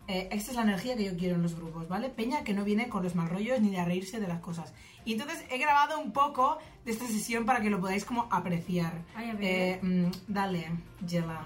Eh, 0.07 0.29
esta 0.31 0.49
es 0.49 0.55
la 0.57 0.63
energía 0.63 0.97
que 0.97 1.03
yo 1.03 1.15
quiero 1.15 1.35
en 1.35 1.43
los 1.43 1.53
grupos, 1.53 1.87
¿vale? 1.87 2.09
Peña 2.09 2.43
que 2.43 2.55
no 2.55 2.63
viene 2.63 2.89
con 2.89 3.03
los 3.03 3.13
mal 3.13 3.29
rollos 3.29 3.61
ni 3.61 3.69
de 3.69 3.79
a 3.79 3.85
reírse 3.85 4.19
de 4.19 4.27
las 4.27 4.39
cosas. 4.39 4.73
Y 5.05 5.13
entonces 5.13 5.45
he 5.51 5.59
grabado 5.59 5.99
un 5.99 6.13
poco 6.13 6.57
de 6.83 6.93
esta 6.93 7.05
sesión 7.05 7.45
para 7.45 7.61
que 7.61 7.69
lo 7.69 7.79
podáis 7.79 8.05
como 8.05 8.27
apreciar. 8.31 9.03
Ay, 9.13 9.29
a 9.29 9.33
ver. 9.33 9.43
Eh, 9.43 9.79
mm, 9.83 10.11
dale, 10.27 10.71
Gela. 11.07 11.45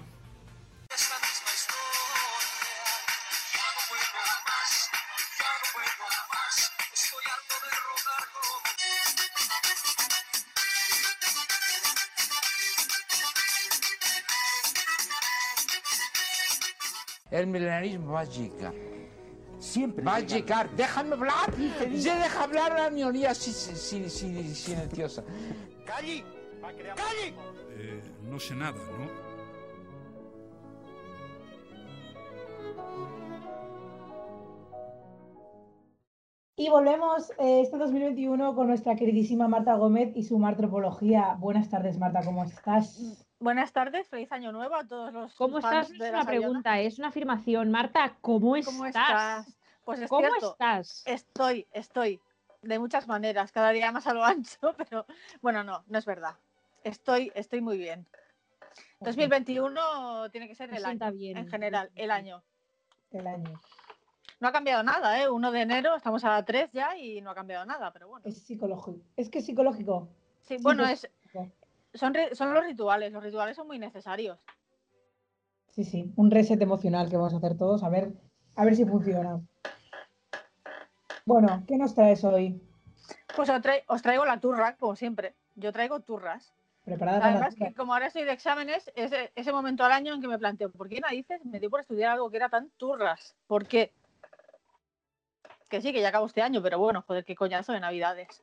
El 17.32 17.46
milenarismo 17.46 18.12
va 18.12 18.20
a 18.20 18.24
llegar. 18.24 18.74
Siempre. 19.58 20.04
Va 20.04 20.16
a 20.16 20.20
llega. 20.20 20.36
llegar. 20.36 20.70
Déjame 20.76 21.14
hablar. 21.14 21.54
Se 21.96 22.14
deja 22.14 22.44
hablar 22.44 22.78
la 22.78 22.90
minoría 22.90 23.34
silenciosa. 23.34 25.24
¡Calli! 25.86 26.22
¡Calli! 26.60 27.34
Eh, 27.70 28.02
no 28.28 28.38
sé 28.38 28.54
nada, 28.54 28.76
¿no? 28.76 29.32
Y 36.54 36.68
volvemos 36.68 37.30
eh, 37.38 37.62
este 37.62 37.78
2021 37.78 38.54
con 38.54 38.68
nuestra 38.68 38.94
queridísima 38.94 39.48
Marta 39.48 39.74
Gómez 39.74 40.12
y 40.14 40.22
su 40.22 40.38
Martropología. 40.38 41.34
Buenas 41.40 41.70
tardes, 41.70 41.98
Marta, 41.98 42.20
¿cómo 42.24 42.44
estás? 42.44 43.26
Buenas 43.42 43.72
tardes, 43.72 44.06
feliz 44.06 44.30
año 44.30 44.52
nuevo 44.52 44.76
a 44.76 44.86
todos 44.86 45.12
los 45.12 45.34
¿Cómo 45.34 45.60
fans 45.60 45.90
estás? 45.90 45.98
No 45.98 46.04
es 46.04 46.10
una 46.12 46.24
pregunta, 46.24 46.78
es 46.78 46.98
una 47.00 47.08
afirmación. 47.08 47.72
Marta, 47.72 48.14
¿cómo 48.20 48.54
estás? 48.54 48.72
¿Cómo 48.72 48.86
estás? 48.86 49.56
Pues 49.84 50.00
es 50.00 50.08
¿Cómo 50.08 50.28
cierto, 50.28 50.52
estás? 50.52 51.02
estoy, 51.06 51.66
estoy, 51.72 52.20
de 52.62 52.78
muchas 52.78 53.08
maneras, 53.08 53.50
cada 53.50 53.70
día 53.70 53.90
más 53.90 54.06
a 54.06 54.14
lo 54.14 54.24
ancho, 54.24 54.74
pero 54.76 55.06
bueno, 55.40 55.64
no, 55.64 55.82
no 55.88 55.98
es 55.98 56.04
verdad. 56.04 56.36
Estoy, 56.84 57.32
estoy 57.34 57.60
muy 57.60 57.78
bien. 57.78 58.06
2021 59.00 60.30
tiene 60.30 60.46
que 60.46 60.54
ser 60.54 60.72
el 60.72 60.84
año, 60.84 61.10
bien. 61.10 61.36
en 61.36 61.48
general, 61.48 61.90
el 61.96 62.12
año. 62.12 62.44
El 63.10 63.26
año. 63.26 63.60
No 64.38 64.46
ha 64.46 64.52
cambiado 64.52 64.84
nada, 64.84 65.20
¿eh? 65.20 65.28
1 65.28 65.50
de 65.50 65.60
enero, 65.62 65.96
estamos 65.96 66.24
a 66.24 66.40
3 66.44 66.70
ya 66.70 66.96
y 66.96 67.20
no 67.20 67.32
ha 67.32 67.34
cambiado 67.34 67.66
nada, 67.66 67.92
pero 67.92 68.06
bueno. 68.06 68.24
Es 68.24 68.38
psicológico. 68.40 69.00
Es 69.16 69.28
que 69.28 69.40
es 69.40 69.46
psicológico. 69.46 70.08
Sí, 70.42 70.58
sí, 70.58 70.62
bueno, 70.62 70.84
pues- 70.84 71.04
es, 71.04 71.10
son, 71.94 72.14
son 72.32 72.54
los 72.54 72.64
rituales, 72.64 73.12
los 73.12 73.22
rituales 73.22 73.56
son 73.56 73.66
muy 73.66 73.78
necesarios. 73.78 74.38
Sí, 75.70 75.84
sí. 75.84 76.12
Un 76.16 76.30
reset 76.30 76.60
emocional 76.60 77.08
que 77.08 77.16
vamos 77.16 77.32
a 77.32 77.38
hacer 77.38 77.56
todos. 77.56 77.82
A 77.82 77.88
ver, 77.88 78.12
a 78.56 78.64
ver 78.64 78.76
si 78.76 78.84
funciona. 78.84 79.40
Bueno, 81.24 81.64
¿qué 81.66 81.76
nos 81.78 81.94
traes 81.94 82.22
hoy? 82.24 82.60
Pues 83.34 83.48
os, 83.48 83.60
os 83.86 84.02
traigo 84.02 84.24
la 84.26 84.38
turra, 84.38 84.76
como 84.76 84.96
siempre. 84.96 85.34
Yo 85.54 85.72
traigo 85.72 86.00
turras. 86.00 86.52
Preparada 86.84 87.20
para 87.20 87.30
la 87.30 87.36
Además, 87.38 87.54
que 87.54 87.74
como 87.74 87.94
ahora 87.94 88.08
estoy 88.08 88.24
de 88.24 88.32
exámenes, 88.32 88.90
es 88.96 89.12
ese 89.34 89.52
momento 89.52 89.84
al 89.84 89.92
año 89.92 90.14
en 90.14 90.20
que 90.20 90.28
me 90.28 90.38
planteo, 90.38 90.70
¿por 90.70 90.88
qué 90.88 91.00
narices 91.00 91.44
me 91.44 91.60
dio 91.60 91.70
por 91.70 91.80
estudiar 91.80 92.12
algo 92.12 92.28
que 92.30 92.38
era 92.38 92.48
tan 92.48 92.70
turras? 92.70 93.36
¿Por 93.46 93.66
qué? 93.66 93.92
Que 95.70 95.80
sí, 95.80 95.92
que 95.92 96.00
ya 96.00 96.08
acabo 96.08 96.26
este 96.26 96.42
año, 96.42 96.60
pero 96.60 96.78
bueno, 96.78 97.02
joder, 97.06 97.24
qué 97.24 97.36
coñazo 97.36 97.72
de 97.72 97.80
Navidades. 97.80 98.42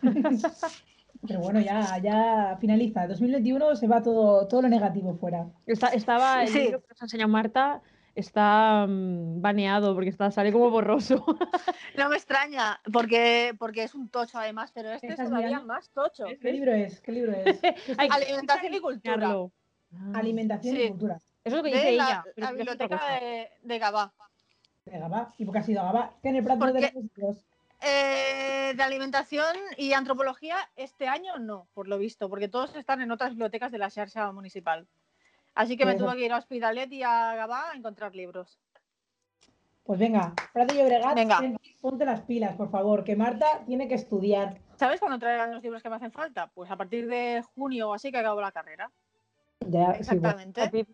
Pero 1.26 1.40
bueno, 1.40 1.60
ya, 1.60 1.98
ya 1.98 2.56
finaliza. 2.60 3.06
2021 3.06 3.76
se 3.76 3.86
va 3.86 4.02
todo, 4.02 4.46
todo 4.48 4.62
lo 4.62 4.68
negativo 4.68 5.14
fuera. 5.16 5.46
Está- 5.66 5.88
estaba 5.88 6.42
el 6.42 6.48
Sí. 6.48 6.60
libro 6.60 6.80
que 6.80 6.86
nos 6.88 7.02
ha 7.02 7.04
enseñado 7.04 7.28
Marta, 7.28 7.82
está 8.14 8.86
mm, 8.88 9.40
baneado 9.42 9.94
porque 9.94 10.08
está, 10.10 10.30
sale 10.30 10.50
como 10.52 10.70
borroso. 10.70 11.24
No 11.98 12.08
me 12.08 12.16
extraña, 12.16 12.80
porque, 12.92 13.54
porque 13.58 13.82
es 13.82 13.94
un 13.94 14.08
tocho 14.08 14.38
además, 14.38 14.70
pero 14.72 14.90
este 14.92 15.08
es 15.08 15.12
¿Estás 15.12 15.28
todavía 15.28 15.48
mirando? 15.48 15.66
más 15.74 15.90
tocho. 15.90 16.24
¿Qué 16.40 16.52
libro 16.52 16.72
es? 16.72 17.00
¿Qué 17.00 17.12
libro 17.12 17.32
es? 17.32 17.60
Alimentación 17.98 18.74
y 18.74 18.80
cultura. 18.80 19.28
Ah, 19.92 20.12
Alimentación 20.14 20.76
Sí. 20.76 20.82
y 20.82 20.88
cultura. 20.88 21.16
Eso 21.16 21.26
es 21.44 21.52
lo 21.54 21.62
que 21.62 21.70
De 21.70 21.76
dice 21.76 21.92
la, 21.92 22.04
ella. 22.06 22.24
la 22.36 22.52
biblioteca 22.52 23.00
de, 23.20 23.48
de 23.62 23.78
Gabá. 23.78 24.12
De 24.86 24.98
Gabá. 24.98 25.34
¿Y 25.36 25.44
por 25.44 25.52
qué 25.52 25.58
ha 25.58 25.62
sido 25.62 25.82
Gabá? 25.82 26.12
Que 26.22 26.28
en 26.30 26.36
el 26.36 26.44
plato 26.44 26.64
de 26.66 26.72
Porque- 26.72 26.92
los 26.94 27.04
libros. 27.04 27.44
Eh, 27.82 28.74
de 28.76 28.82
alimentación 28.82 29.56
y 29.76 29.92
antropología 29.94 30.56
este 30.76 31.08
año 31.08 31.38
no, 31.38 31.66
por 31.72 31.88
lo 31.88 31.98
visto, 31.98 32.28
porque 32.28 32.48
todos 32.48 32.74
están 32.76 33.00
en 33.00 33.10
otras 33.10 33.30
bibliotecas 33.30 33.72
de 33.72 33.78
la 33.78 33.88
Xarxa 33.90 34.30
municipal. 34.32 34.86
Así 35.54 35.76
que 35.76 35.84
me 35.86 35.92
Pues- 35.94 36.04
tuve 36.04 36.16
que 36.16 36.24
ir 36.26 36.32
a 36.32 36.38
Hospitalet 36.38 36.92
y 36.92 37.02
a 37.02 37.34
Gabá 37.34 37.70
a 37.70 37.76
encontrar 37.76 38.14
libros. 38.14 38.58
Pues 39.82 39.98
venga, 39.98 40.34
Prado 40.52 40.72
y 40.74 41.14
Venga. 41.14 41.40
ven, 41.40 41.58
ponte 41.80 42.04
las 42.04 42.20
pilas, 42.20 42.54
por 42.54 42.70
favor, 42.70 43.02
que 43.02 43.16
Marta 43.16 43.62
tiene 43.66 43.88
que 43.88 43.94
estudiar. 43.94 44.58
¿Sabes 44.76 45.00
cuándo 45.00 45.18
traerán 45.18 45.52
los 45.52 45.62
libros 45.62 45.82
que 45.82 45.90
me 45.90 45.96
hacen 45.96 46.12
falta? 46.12 46.48
Pues 46.54 46.70
a 46.70 46.76
partir 46.76 47.08
de 47.08 47.42
junio 47.54 47.88
o 47.90 47.94
así 47.94 48.12
que 48.12 48.18
acabo 48.18 48.40
la 48.40 48.52
carrera. 48.52 48.90
Ya, 49.60 49.94
sí, 50.02 50.16
bueno, 50.18 50.38
Exactamente. 50.38 50.86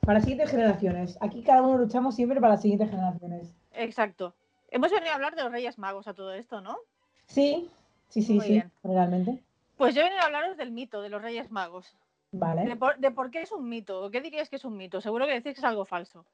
Para 0.00 0.14
las 0.14 0.22
siguientes 0.24 0.50
generaciones. 0.50 1.18
Aquí 1.20 1.42
cada 1.42 1.60
uno 1.62 1.76
luchamos 1.78 2.14
siempre 2.14 2.40
para 2.40 2.54
las 2.54 2.62
siguientes 2.62 2.88
generaciones. 2.90 3.52
Exacto. 3.72 4.34
Hemos 4.70 4.90
venido 4.90 5.12
a 5.12 5.14
hablar 5.14 5.34
de 5.34 5.42
los 5.42 5.52
Reyes 5.52 5.78
Magos 5.78 6.08
a 6.08 6.14
todo 6.14 6.32
esto, 6.34 6.60
¿no? 6.60 6.78
Sí, 7.26 7.70
sí, 8.08 8.22
sí, 8.22 8.34
Muy 8.34 8.46
sí, 8.46 8.52
bien. 8.52 8.72
realmente. 8.82 9.42
Pues 9.76 9.94
yo 9.94 10.00
he 10.00 10.04
venido 10.04 10.22
a 10.22 10.26
hablaros 10.26 10.56
del 10.56 10.72
mito 10.72 11.02
de 11.02 11.08
los 11.08 11.22
Reyes 11.22 11.50
Magos. 11.50 11.96
De 12.32 12.38
Vale. 12.38 12.76
por, 12.76 12.98
de 12.98 13.10
por 13.10 13.30
qué 13.30 13.42
es 13.42 13.52
un 13.52 13.68
mito. 13.68 14.10
¿Qué 14.10 14.20
diríais 14.20 14.50
que 14.50 14.56
es 14.56 14.64
un 14.64 14.76
mito? 14.76 15.00
Seguro 15.00 15.26
que 15.26 15.32
decís 15.32 15.54
que 15.54 15.60
es 15.60 15.64
algo 15.64 15.84
falso. 15.84 16.26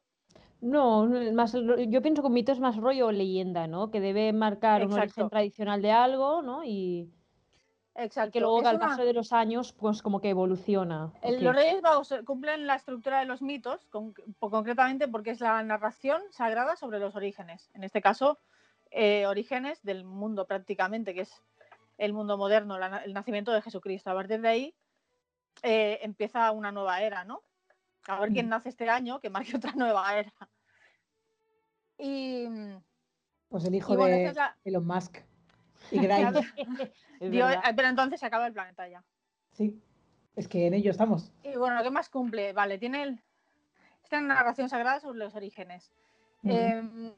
No, 0.60 1.06
más, 1.32 1.52
yo 1.52 2.02
pienso 2.02 2.22
que 2.22 2.26
un 2.26 2.32
mito 2.32 2.50
es 2.50 2.58
más 2.58 2.76
rollo 2.76 3.12
leyenda, 3.12 3.66
¿no? 3.66 3.90
Que 3.90 4.00
debe 4.00 4.32
marcar 4.32 4.84
un 4.84 4.92
origen 4.94 5.08
Exacto. 5.08 5.28
tradicional 5.28 5.82
de 5.82 5.92
algo, 5.92 6.42
¿no? 6.42 6.64
Y 6.64 7.10
Exacto. 7.96 8.32
que 8.32 8.40
luego 8.40 8.66
al 8.66 8.76
una- 8.76 8.88
paso 8.88 9.04
de 9.04 9.12
los 9.12 9.32
años, 9.32 9.72
pues 9.72 10.02
como 10.02 10.20
que 10.20 10.30
evoluciona. 10.30 11.12
El-. 11.22 11.44
Los 11.44 11.54
Reyes 11.54 11.80
Magos 11.82 12.12
cumplen 12.26 12.66
la 12.66 12.74
estructura 12.76 13.20
de 13.20 13.26
los 13.26 13.40
mitos, 13.42 13.86
con- 13.88 14.14
concretamente 14.40 15.06
porque 15.08 15.30
es 15.30 15.40
la 15.40 15.62
narración 15.62 16.20
sagrada 16.30 16.76
sobre 16.76 16.98
los 16.98 17.14
orígenes. 17.14 17.70
En 17.74 17.84
este 17.84 18.02
caso, 18.02 18.38
eh, 18.90 19.26
orígenes 19.26 19.82
del 19.82 20.04
mundo 20.04 20.46
prácticamente, 20.46 21.14
que 21.14 21.20
es 21.22 21.42
el 21.98 22.12
mundo 22.12 22.36
moderno, 22.36 22.78
la 22.78 22.98
el 23.04 23.12
nacimiento 23.14 23.52
de 23.52 23.62
Jesucristo. 23.62 24.10
A 24.10 24.14
partir 24.14 24.40
de 24.40 24.48
ahí, 24.48 24.74
eh, 25.62 26.00
empieza 26.02 26.50
una 26.50 26.72
nueva 26.72 27.00
era, 27.02 27.24
¿no? 27.24 27.42
A 28.08 28.18
ver 28.20 28.32
quién 28.32 28.46
Mm. 28.46 28.50
nace 28.50 28.68
este 28.70 28.90
año 28.90 29.20
que 29.20 29.30
marque 29.30 29.56
otra 29.56 29.72
nueva 29.76 30.18
era. 30.18 30.32
Y, 31.96 32.46
Pues 33.48 33.64
el 33.64 33.74
hijo 33.76 33.94
bueno, 33.96 34.16
de 34.16 34.24
es 34.26 34.34
la- 34.34 34.56
Elon 34.64 34.84
Musk. 34.84 35.18
Y 35.90 35.98
Grimes. 36.00 36.46
Es 37.20 37.30
Dio- 37.30 37.46
verdad. 37.46 37.62
eh, 37.70 37.72
pero 37.76 37.88
entonces 37.88 38.20
se 38.20 38.26
acaba 38.26 38.46
el 38.46 38.52
planeta 38.52 38.88
ya. 38.88 39.02
sí. 39.52 39.80
Es 40.36 40.48
que 40.48 40.66
en 40.66 40.74
ello 40.74 40.90
estamos. 40.90 41.30
Y 41.44 41.54
bueno, 41.56 41.80
¿qué 41.84 41.90
más 41.90 42.08
cumple? 42.08 42.52
Vale, 42.52 42.76
tiene 42.76 43.04
el... 43.04 43.20
esta 44.02 44.20
narración 44.20 44.68
sagrada 44.68 44.98
sobre 44.98 45.20
los 45.20 45.36
orígenes. 45.36 45.92
Em, 46.42 47.12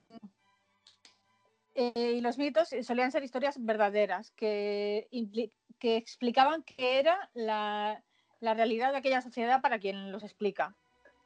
eh, 1.74 2.12
y 2.16 2.20
los 2.20 2.36
mitos 2.36 2.68
solían 2.82 3.10
ser 3.12 3.24
historias 3.24 3.56
verdaderas 3.64 4.30
que, 4.32 5.08
que 5.78 5.96
explicaban 5.96 6.62
qué 6.62 6.98
era 6.98 7.30
la, 7.34 8.02
la 8.40 8.52
realidad 8.54 8.92
de 8.92 8.98
aquella 8.98 9.22
sociedad 9.22 9.62
para 9.62 9.78
quien 9.78 10.12
los 10.12 10.22
explica. 10.22 10.74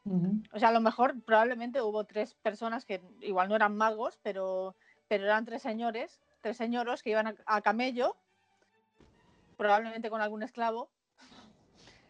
Ujú. 0.04 0.42
O 0.52 0.59
sea, 0.61 0.68
a 0.68 0.73
lo 0.73 0.80
mejor 0.80 1.20
probablemente 1.23 1.82
hubo 1.82 2.04
tres 2.04 2.35
personas 2.35 2.85
que 2.85 3.00
igual 3.20 3.49
no 3.49 3.56
eran 3.56 3.76
magos, 3.76 4.18
pero, 4.23 4.76
pero 5.09 5.25
eran 5.25 5.44
tres 5.44 5.62
señores, 5.62 6.20
tres 6.40 6.56
señoros 6.56 7.02
que 7.02 7.11
iban 7.11 7.26
a, 7.28 7.35
a 7.47 7.61
camello, 7.61 8.16
probablemente 9.56 10.11
con 10.11 10.20
algún 10.20 10.42
esclavo, 10.42 10.90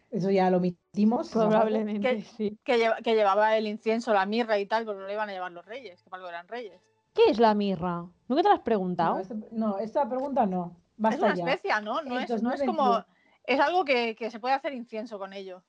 Eso 0.09 0.29
ya 0.29 0.49
lo 0.49 0.57
omitimos. 0.57 1.29
Probablemente, 1.31 2.17
¿Qué? 2.17 2.21
sí. 2.23 2.57
que, 2.63 2.77
lleva- 2.77 2.97
que 2.97 3.15
llevaba 3.15 3.55
el 3.57 3.67
incienso, 3.67 4.13
la 4.13 4.25
mirra 4.25 4.59
y 4.59 4.65
tal, 4.65 4.85
pero 4.85 4.99
no 4.99 5.05
lo 5.05 5.11
iban 5.13 5.29
a 5.29 5.33
llevar 5.33 5.51
los 5.51 5.65
reyes, 5.65 6.01
que 6.03 6.09
para 6.09 6.21
algo 6.21 6.29
eran 6.29 6.47
reyes. 6.47 6.81
¿Qué 7.13 7.23
es 7.29 7.39
la 7.39 7.53
mirra? 7.53 8.05
¿Nunca 8.27 8.43
te 8.43 8.49
lo 8.49 8.55
has 8.55 8.61
preguntado? 8.61 9.15
No, 9.15 9.19
este- 9.19 9.35
no, 9.51 9.77
esta 9.77 10.07
pregunta 10.09 10.45
no. 10.45 10.75
Es 10.75 10.93
Basta 10.97 11.25
una 11.25 11.35
ya. 11.35 11.45
especia, 11.45 11.81
¿no? 11.81 12.01
No 12.01 12.19
es, 12.19 12.29
no 12.29 12.51
es 12.53 12.59
2021. 12.59 12.65
como. 12.73 13.05
Es 13.43 13.59
algo 13.59 13.83
que, 13.85 14.15
que 14.15 14.29
se 14.29 14.39
puede 14.39 14.53
hacer 14.53 14.73
incienso 14.73 15.17
con 15.17 15.33
ello. 15.33 15.63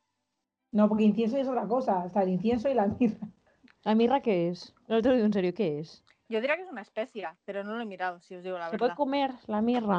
No, 0.72 0.88
porque 0.88 1.04
incienso 1.04 1.36
es 1.38 1.48
otra 1.48 1.66
cosa. 1.66 2.04
Está 2.06 2.22
el 2.22 2.28
incienso 2.28 2.68
y 2.68 2.74
la 2.74 2.86
mirra. 2.86 3.28
¿La 3.84 3.94
mirra 3.94 4.20
qué 4.20 4.48
es? 4.50 4.74
No 4.88 5.00
te 5.02 5.08
lo 5.08 5.14
digo 5.14 5.26
en 5.26 5.32
serio, 5.32 5.54
¿qué 5.54 5.80
es? 5.80 6.01
Yo 6.32 6.40
diría 6.40 6.56
que 6.56 6.62
es 6.62 6.70
una 6.70 6.80
especia, 6.80 7.36
pero 7.44 7.62
no 7.62 7.74
lo 7.76 7.82
he 7.82 7.84
mirado, 7.84 8.18
si 8.20 8.34
os 8.34 8.42
digo 8.42 8.56
la 8.58 8.70
¿Se 8.70 8.78
puede 8.78 8.88
verdad. 8.88 8.96
comer 8.96 9.30
la 9.48 9.60
mirra? 9.60 9.98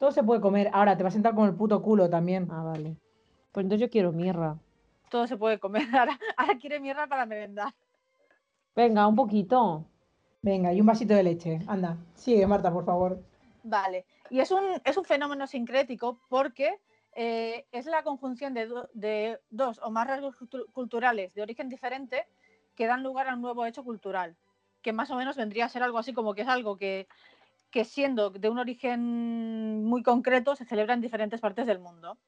Todo 0.00 0.10
se 0.10 0.24
puede 0.24 0.40
comer. 0.40 0.68
Ahora 0.72 0.96
te 0.96 1.04
va 1.04 1.08
a 1.08 1.12
sentar 1.12 1.36
con 1.36 1.46
el 1.48 1.54
puto 1.54 1.80
culo 1.80 2.10
también. 2.10 2.48
Ah, 2.50 2.64
vale. 2.64 2.96
Pues 3.52 3.62
entonces 3.64 3.80
yo 3.86 3.88
quiero 3.88 4.10
mirra. 4.12 4.56
Todo 5.08 5.28
se 5.28 5.36
puede 5.36 5.60
comer. 5.60 5.82
Ahora, 5.96 6.18
ahora 6.36 6.56
quiere 6.58 6.80
mirra 6.80 7.06
para 7.06 7.26
merendar. 7.26 7.72
Venga, 8.74 9.06
un 9.06 9.14
poquito. 9.14 9.84
Venga, 10.42 10.72
y 10.72 10.80
un 10.80 10.86
vasito 10.86 11.14
de 11.14 11.22
leche. 11.22 11.60
Anda, 11.68 11.96
sigue, 12.14 12.44
Marta, 12.46 12.72
por 12.72 12.84
favor. 12.84 13.22
Vale. 13.62 14.04
Y 14.30 14.40
es 14.40 14.50
un, 14.50 14.64
es 14.84 14.96
un 14.96 15.04
fenómeno 15.04 15.46
sincrético 15.46 16.20
porque 16.28 16.80
eh, 17.14 17.66
es 17.70 17.86
la 17.86 18.02
conjunción 18.02 18.52
de, 18.52 18.66
do- 18.66 18.88
de 18.94 19.40
dos 19.50 19.80
o 19.82 19.90
más 19.90 20.08
rasgos 20.08 20.36
cultu- 20.36 20.66
culturales 20.72 21.34
de 21.34 21.42
origen 21.42 21.68
diferente 21.68 22.26
que 22.74 22.86
dan 22.86 23.02
lugar 23.04 23.28
a 23.28 23.34
un 23.34 23.42
nuevo 23.42 23.64
hecho 23.66 23.82
cultural, 23.84 24.36
que 24.82 24.92
más 24.92 25.10
o 25.10 25.16
menos 25.16 25.36
vendría 25.36 25.66
a 25.66 25.68
ser 25.68 25.82
algo 25.82 25.98
así 25.98 26.12
como 26.12 26.34
que 26.34 26.42
es 26.42 26.48
algo 26.48 26.76
que, 26.76 27.08
que 27.70 27.84
siendo 27.84 28.30
de 28.30 28.48
un 28.48 28.58
origen 28.58 29.84
muy 29.84 30.02
concreto 30.02 30.56
se 30.56 30.64
celebra 30.64 30.94
en 30.94 31.00
diferentes 31.00 31.40
partes 31.40 31.66
del 31.66 31.78
mundo. 31.78 32.18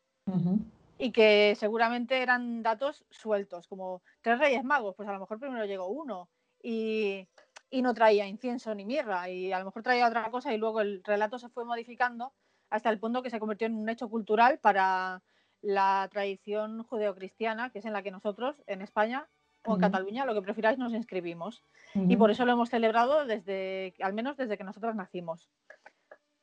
Y 0.98 1.12
que 1.12 1.56
seguramente 1.58 2.22
eran 2.22 2.62
datos 2.62 3.04
sueltos, 3.10 3.66
como 3.66 4.02
tres 4.20 4.38
reyes 4.38 4.62
magos, 4.62 4.94
pues 4.94 5.08
a 5.08 5.12
lo 5.12 5.20
mejor 5.20 5.40
primero 5.40 5.64
llegó 5.64 5.88
uno 5.88 6.28
y, 6.62 7.26
y 7.70 7.82
no 7.82 7.94
traía 7.94 8.26
incienso 8.26 8.74
ni 8.74 8.84
mirra 8.84 9.28
y 9.28 9.50
a 9.52 9.58
lo 9.58 9.64
mejor 9.64 9.82
traía 9.82 10.06
otra 10.06 10.30
cosa 10.30 10.52
y 10.52 10.58
luego 10.58 10.80
el 10.80 11.02
relato 11.02 11.38
se 11.38 11.48
fue 11.48 11.64
modificando 11.64 12.32
hasta 12.68 12.90
el 12.90 13.00
punto 13.00 13.22
que 13.22 13.30
se 13.30 13.40
convirtió 13.40 13.66
en 13.66 13.74
un 13.74 13.88
hecho 13.88 14.08
cultural 14.08 14.58
para 14.58 15.22
la 15.62 16.08
tradición 16.10 16.82
judeocristiana, 16.84 17.70
que 17.70 17.80
es 17.80 17.84
en 17.84 17.92
la 17.92 18.02
que 18.02 18.10
nosotros 18.10 18.62
en 18.66 18.82
España 18.82 19.28
o 19.64 19.76
en. 19.76 19.80
Cataluña, 19.80 20.24
lo 20.24 20.34
que 20.34 20.42
prefiráis, 20.42 20.78
nos 20.78 20.92
inscribimos. 20.94 21.62
Y 21.94 22.16
por 22.16 22.30
eso 22.30 22.44
lo 22.44 22.52
hemos 22.52 22.70
celebrado 22.70 23.26
desde, 23.26 23.94
al 24.00 24.12
menos 24.12 24.36
desde 24.36 24.56
que 24.56 24.64
nosotros 24.64 24.94
nacimos. 24.94 25.48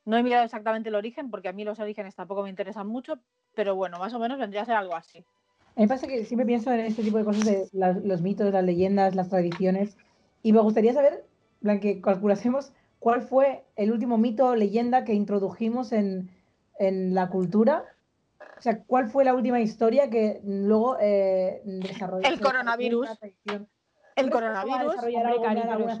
No 0.04 0.16
he 0.16 0.22
mirado 0.22 0.44
exactamente 0.44 0.88
el 0.88 0.94
origen, 0.94 1.30
porque 1.30 1.48
a 1.48 1.52
mí 1.52 1.64
los 1.64 1.78
orígenes 1.80 2.14
tampoco 2.14 2.42
me 2.42 2.50
interesan 2.50 2.86
mucho, 2.86 3.18
pero 3.54 3.74
bueno, 3.76 3.98
más 3.98 4.14
o 4.14 4.18
menos 4.18 4.38
vendría 4.38 4.62
a 4.62 4.66
ser 4.66 4.74
algo 4.76 4.94
así. 4.94 5.18
A 5.18 5.80
mí 5.80 5.84
me 5.84 5.88
pasa 5.88 6.06
que 6.06 6.24
siempre 6.24 6.46
pienso 6.46 6.72
en 6.72 6.80
este 6.80 7.02
tipo 7.02 7.18
de 7.18 7.24
cosas 7.24 7.44
de 7.44 7.68
las- 7.72 8.02
los 8.04 8.22
mitos, 8.22 8.52
las 8.52 8.64
leyendas, 8.64 9.14
las 9.14 9.28
tradiciones. 9.28 9.96
Y 10.42 10.52
me 10.52 10.60
gustaría 10.60 10.92
saber, 10.94 11.24
plan, 11.60 11.78
que 11.80 12.00
calculásemos 12.00 12.72
cuál 12.98 13.22
fue 13.22 13.64
el 13.76 13.92
último 13.92 14.18
mito 14.18 14.46
o 14.48 14.54
leyenda 14.56 15.04
que 15.04 15.12
introdujimos 15.14 15.92
en, 15.92 16.30
en 16.78 17.14
la 17.14 17.28
cultura. 17.28 17.84
O 18.56 18.60
sea, 18.60 18.82
cuál 18.84 19.08
fue 19.10 19.24
la 19.24 19.34
última 19.34 19.60
historia 19.60 20.08
que 20.10 20.40
luego 20.44 20.96
eh, 21.00 21.60
desarrolló. 21.64 22.26
El 22.28 22.40
coronavirus. 22.40 23.08
El 24.16 24.30
coronavirus, 24.30 24.94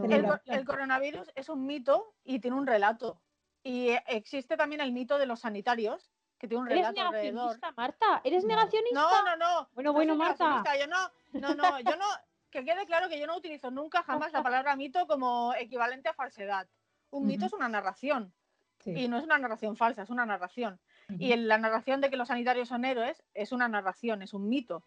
el, 0.02 0.26
el 0.46 0.64
coronavirus 0.64 1.30
es 1.36 1.48
un 1.48 1.66
mito 1.66 2.14
y 2.24 2.40
tiene 2.40 2.56
un 2.56 2.66
relato. 2.66 3.20
Y 3.62 3.90
eh, 3.90 4.02
existe 4.08 4.56
también 4.56 4.80
el 4.80 4.92
mito 4.92 5.18
de 5.18 5.26
los 5.26 5.40
sanitarios, 5.40 6.10
que 6.36 6.48
tiene 6.48 6.62
un 6.62 6.68
¿Eres 6.70 6.80
relato 6.88 7.00
alrededor. 7.02 7.34
negacionista, 7.34 7.72
Marta? 7.76 8.20
¿Eres 8.24 8.42
No. 8.44 8.48
negacionista? 8.48 9.00
No, 9.00 9.22
no, 9.24 9.36
no. 9.36 9.68
Bueno, 9.72 9.90
no 9.90 9.94
bueno, 9.94 10.16
Marta. 10.16 10.64
Yo 10.80 10.86
no, 10.88 11.10
no, 11.40 11.54
no, 11.54 11.78
yo 11.80 11.96
no. 11.96 12.06
Que 12.50 12.64
quede 12.64 12.86
claro 12.86 13.08
que 13.08 13.20
yo 13.20 13.26
no 13.26 13.36
utilizo 13.36 13.70
nunca 13.70 14.02
jamás 14.02 14.32
la 14.32 14.42
palabra 14.42 14.74
mito 14.74 15.06
como 15.06 15.54
equivalente 15.54 16.08
a 16.08 16.14
falsedad. 16.14 16.66
Un 17.10 17.26
mito 17.26 17.46
Ujú. 17.46 17.54
es 17.54 17.58
una 17.58 17.68
narración 17.68 18.32
Sí. 18.78 18.92
y 18.96 19.08
no 19.08 19.18
es 19.18 19.24
una 19.24 19.38
narración 19.38 19.76
falsa, 19.76 20.02
es 20.02 20.10
una 20.10 20.24
narración. 20.24 20.80
Y 21.18 21.32
en 21.32 21.48
la 21.48 21.56
narración 21.58 22.00
de 22.00 22.10
que 22.10 22.16
los 22.16 22.28
sanitarios 22.28 22.68
son 22.68 22.84
héroes 22.84 23.22
es 23.34 23.52
una 23.52 23.68
narración, 23.68 24.22
es 24.22 24.34
un 24.34 24.48
mito. 24.48 24.82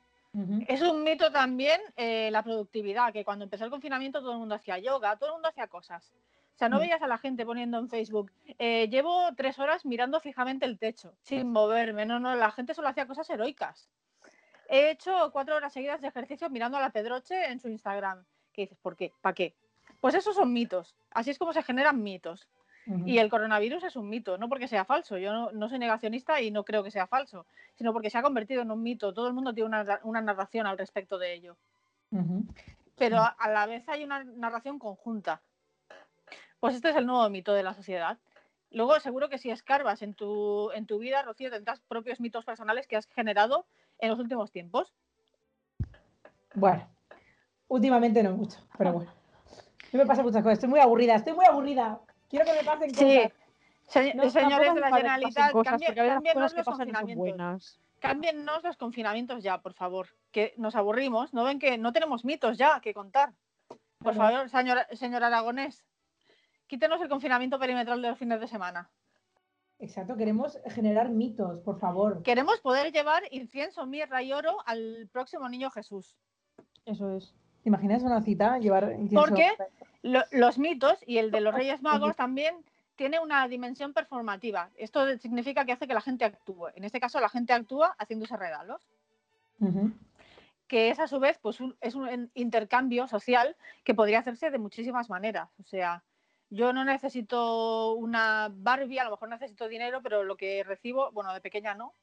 Es 0.67 0.81
un 0.81 1.03
mito 1.03 1.29
también 1.31 1.81
eh, 1.97 2.29
la 2.31 2.41
productividad, 2.41 3.11
que 3.11 3.25
cuando 3.25 3.43
empezó 3.43 3.65
el 3.65 3.69
confinamiento 3.71 4.21
todo 4.21 4.31
el 4.31 4.37
mundo 4.37 4.55
hacía 4.55 4.77
yoga, 4.79 5.17
todo 5.17 5.29
el 5.29 5.33
mundo 5.33 5.49
hacía 5.49 5.67
cosas. 5.67 6.09
O 6.55 6.57
sea, 6.57 6.69
no 6.69 6.77
Mm. 6.77 6.79
veías 6.79 7.01
a 7.01 7.07
la 7.07 7.17
gente 7.17 7.45
poniendo 7.45 7.77
en 7.79 7.89
Facebook, 7.89 8.31
eh, 8.59 8.87
llevo 8.89 9.33
tres 9.35 9.59
horas 9.59 9.83
mirando 9.85 10.21
fijamente 10.21 10.65
el 10.65 10.77
techo, 10.79 11.13
sin 11.23 11.51
moverme. 11.51 12.05
No, 12.05 12.19
no, 12.19 12.33
la 12.35 12.51
gente 12.51 12.73
solo 12.73 12.87
hacía 12.87 13.07
cosas 13.07 13.29
heroicas. 13.29 13.89
He 14.69 14.91
hecho 14.91 15.31
cuatro 15.33 15.55
horas 15.55 15.73
seguidas 15.73 15.99
de 15.99 16.07
ejercicio 16.07 16.49
mirando 16.49 16.77
a 16.77 16.81
la 16.81 16.91
Pedroche 16.91 17.51
en 17.51 17.59
su 17.59 17.67
Instagram. 17.67 18.23
¿Qué 18.53 18.61
dices? 18.61 18.77
¿Por 18.81 18.95
qué? 18.95 19.11
¿Para 19.19 19.33
qué? 19.33 19.53
Pues 19.99 20.15
esos 20.15 20.35
son 20.35 20.53
mitos. 20.53 20.95
Así 21.09 21.29
es 21.31 21.37
como 21.37 21.51
se 21.51 21.61
generan 21.63 22.01
mitos. 22.01 22.47
Y 23.05 23.19
el 23.19 23.29
coronavirus 23.29 23.83
es 23.83 23.95
un 23.95 24.09
mito, 24.09 24.37
no 24.37 24.49
porque 24.49 24.67
sea 24.67 24.85
falso. 24.85 25.17
Yo 25.17 25.31
no, 25.31 25.51
no 25.51 25.69
soy 25.69 25.79
negacionista 25.79 26.41
y 26.41 26.51
no 26.51 26.63
creo 26.63 26.83
que 26.83 26.91
sea 26.91 27.07
falso, 27.07 27.45
sino 27.75 27.93
porque 27.93 28.09
se 28.09 28.17
ha 28.17 28.21
convertido 28.21 28.61
en 28.61 28.71
un 28.71 28.81
mito. 28.81 29.13
Todo 29.13 29.27
el 29.27 29.33
mundo 29.33 29.53
tiene 29.53 29.67
una, 29.67 29.99
una 30.03 30.21
narración 30.21 30.67
al 30.67 30.77
respecto 30.77 31.17
de 31.17 31.33
ello. 31.33 31.57
Pero 32.97 33.17
a, 33.17 33.27
a 33.27 33.49
la 33.49 33.65
vez 33.65 33.87
hay 33.87 34.03
una 34.03 34.23
narración 34.23 34.79
conjunta. 34.79 35.41
Pues 36.59 36.75
este 36.75 36.89
es 36.89 36.95
el 36.95 37.05
nuevo 37.05 37.27
mito 37.29 37.53
de 37.53 37.63
la 37.63 37.73
sociedad. 37.73 38.17
Luego 38.71 38.99
seguro 38.99 39.29
que 39.29 39.37
si 39.37 39.51
escarbas 39.51 40.01
en 40.01 40.13
tu, 40.13 40.71
en 40.71 40.85
tu 40.85 40.97
vida, 40.99 41.21
Rocío, 41.21 41.51
tendrás 41.51 41.81
propios 41.81 42.19
mitos 42.21 42.45
personales 42.45 42.87
que 42.87 42.95
has 42.95 43.07
generado 43.07 43.65
en 43.99 44.09
los 44.09 44.19
últimos 44.19 44.51
tiempos. 44.51 44.93
Bueno, 46.53 46.87
últimamente 47.67 48.23
no 48.23 48.31
mucho, 48.31 48.59
pero 48.77 48.93
bueno. 48.93 49.11
No 49.91 49.99
me 49.99 50.05
pasan 50.05 50.25
muchas 50.25 50.41
cosas. 50.41 50.53
Estoy 50.53 50.69
muy 50.69 50.79
aburrida, 50.79 51.15
estoy 51.15 51.33
muy 51.33 51.45
aburrida. 51.45 51.99
Quiero 52.31 52.45
que 52.45 52.53
me 52.53 52.63
pasen 52.63 52.95
Sí, 52.95 53.17
cosas. 53.17 53.31
Se- 53.87 54.13
No, 54.15 54.29
señores 54.29 54.73
de 54.73 54.79
la 54.79 54.87
Generalitat, 54.95 55.51
cambien- 55.51 55.93
que 55.93 56.39
los 56.39 56.53
confinamientos. 56.63 57.15
buenas. 57.17 57.79
Cámbienos 57.99 58.63
los 58.63 58.77
confinamientos 58.77 59.43
ya, 59.43 59.61
por 59.61 59.73
favor. 59.73 60.07
Que 60.31 60.53
nos 60.57 60.75
aburrimos. 60.75 61.33
¿No 61.33 61.43
ven 61.43 61.59
que 61.59 61.77
no 61.77 61.91
tenemos 61.91 62.23
mitos 62.25 62.57
ya 62.57 62.79
que 62.79 62.93
contar? 62.93 63.33
Por 63.99 64.15
favor, 64.15 64.49
señor, 64.49 64.79
señor 64.93 65.23
Aragonés, 65.23 65.85
quítenos 66.67 67.01
el 67.01 67.09
confinamiento 67.09 67.59
perimetral 67.59 68.01
de 68.01 68.09
los 68.09 68.17
fines 68.17 68.39
de 68.39 68.47
semana. 68.47 68.89
Exacto, 69.77 70.15
queremos 70.15 70.57
generar 70.69 71.09
mitos, 71.09 71.59
por 71.59 71.79
favor. 71.79 72.23
Queremos 72.23 72.59
poder 72.61 72.91
llevar 72.93 73.23
incienso, 73.31 73.85
mirra 73.85 74.23
y 74.23 74.31
oro 74.31 74.57
al 74.65 75.09
próximo 75.11 75.49
niño 75.49 75.69
Jesús. 75.69 76.15
Eso 76.85 77.11
es. 77.17 77.33
¿Te 77.63 77.69
imaginas 77.69 78.03
una 78.03 78.21
cita? 78.21 78.57
Llevar 78.57 78.93
incienso? 78.97 79.27
¿Por 79.27 79.35
qué? 79.35 79.49
Lo- 80.01 80.23
los 80.31 80.57
mitos 80.57 80.97
y 81.05 81.17
el 81.19 81.31
de 81.31 81.41
los 81.41 81.53
Reyes 81.53 81.81
Magos 82.13 82.15
también 82.15 82.55
tiene 82.95 83.19
una 83.19 83.47
dimensión 83.47 83.93
performativa. 83.93 84.69
Esto 84.77 85.17
significa 85.17 85.65
que 85.65 85.71
hace 85.71 85.87
que 85.87 85.93
la 85.93 86.01
gente 86.01 86.25
actúe. 86.25 86.67
En 86.75 86.83
este 86.83 86.99
caso, 86.99 87.19
la 87.19 87.29
gente 87.29 87.53
actúa 87.53 87.95
haciéndose 87.97 88.35
regalos, 88.37 88.81
Ujú. 89.59 89.91
que 90.67 90.89
es 90.89 90.99
a 90.99 91.07
su 91.07 91.19
vez 91.19 91.37
pues, 91.41 91.59
un- 91.59 91.75
es 91.81 91.95
un 91.95 92.31
intercambio 92.33 93.07
social 93.07 93.55
que 93.83 93.93
podría 93.95 94.19
hacerse 94.19 94.49
de 94.51 94.57
muchísimas 94.57 95.09
maneras. 95.09 95.49
O 95.59 95.63
sea, 95.67 96.03
yo 96.49 96.73
no 96.73 96.83
necesito 96.83 97.93
una 97.93 98.49
Barbie, 98.51 98.99
a 98.99 99.05
lo 99.05 99.11
mejor 99.11 99.29
necesito 99.29 99.67
dinero, 99.67 100.01
pero 100.01 100.23
lo 100.23 100.35
que 100.35 100.63
recibo, 100.63 101.11
bueno, 101.11 101.33
de 101.33 101.41
pequeña 101.41 101.75
no, 101.75 101.93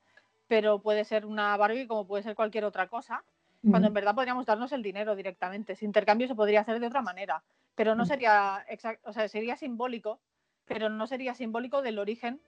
pero 0.47 0.81
puede 0.81 1.05
ser 1.05 1.27
una 1.27 1.57
Barbie 1.57 1.87
como 1.87 2.07
puede 2.07 2.23
ser 2.23 2.35
cualquier 2.35 2.65
otra 2.65 2.89
cosa. 2.89 3.23
Cuando 3.63 3.89
en 3.89 3.95
verdad 3.95 4.15
podríamos 4.15 4.47
darnos 4.47 4.73
el 4.73 4.83
dinero 4.83 5.17
directamente. 5.17 5.73
Ese 5.75 5.85
intercambio 5.85 6.29
se 6.29 6.35
podría 6.35 6.61
hacer 6.61 6.81
de 6.81 6.87
otra 6.87 7.03
manera, 7.03 7.45
pero 7.75 7.95
no 7.95 8.05
Mm. 8.05 8.07
sería 8.07 8.65
exact- 8.69 9.01
o 9.05 9.13
sea, 9.13 9.29
sería 9.29 9.57
simbólico, 9.57 10.21
pero 10.65 10.89
no 10.89 11.07
sería 11.07 11.35
simbólico 11.35 11.83
del 11.83 11.99
origen 11.99 12.41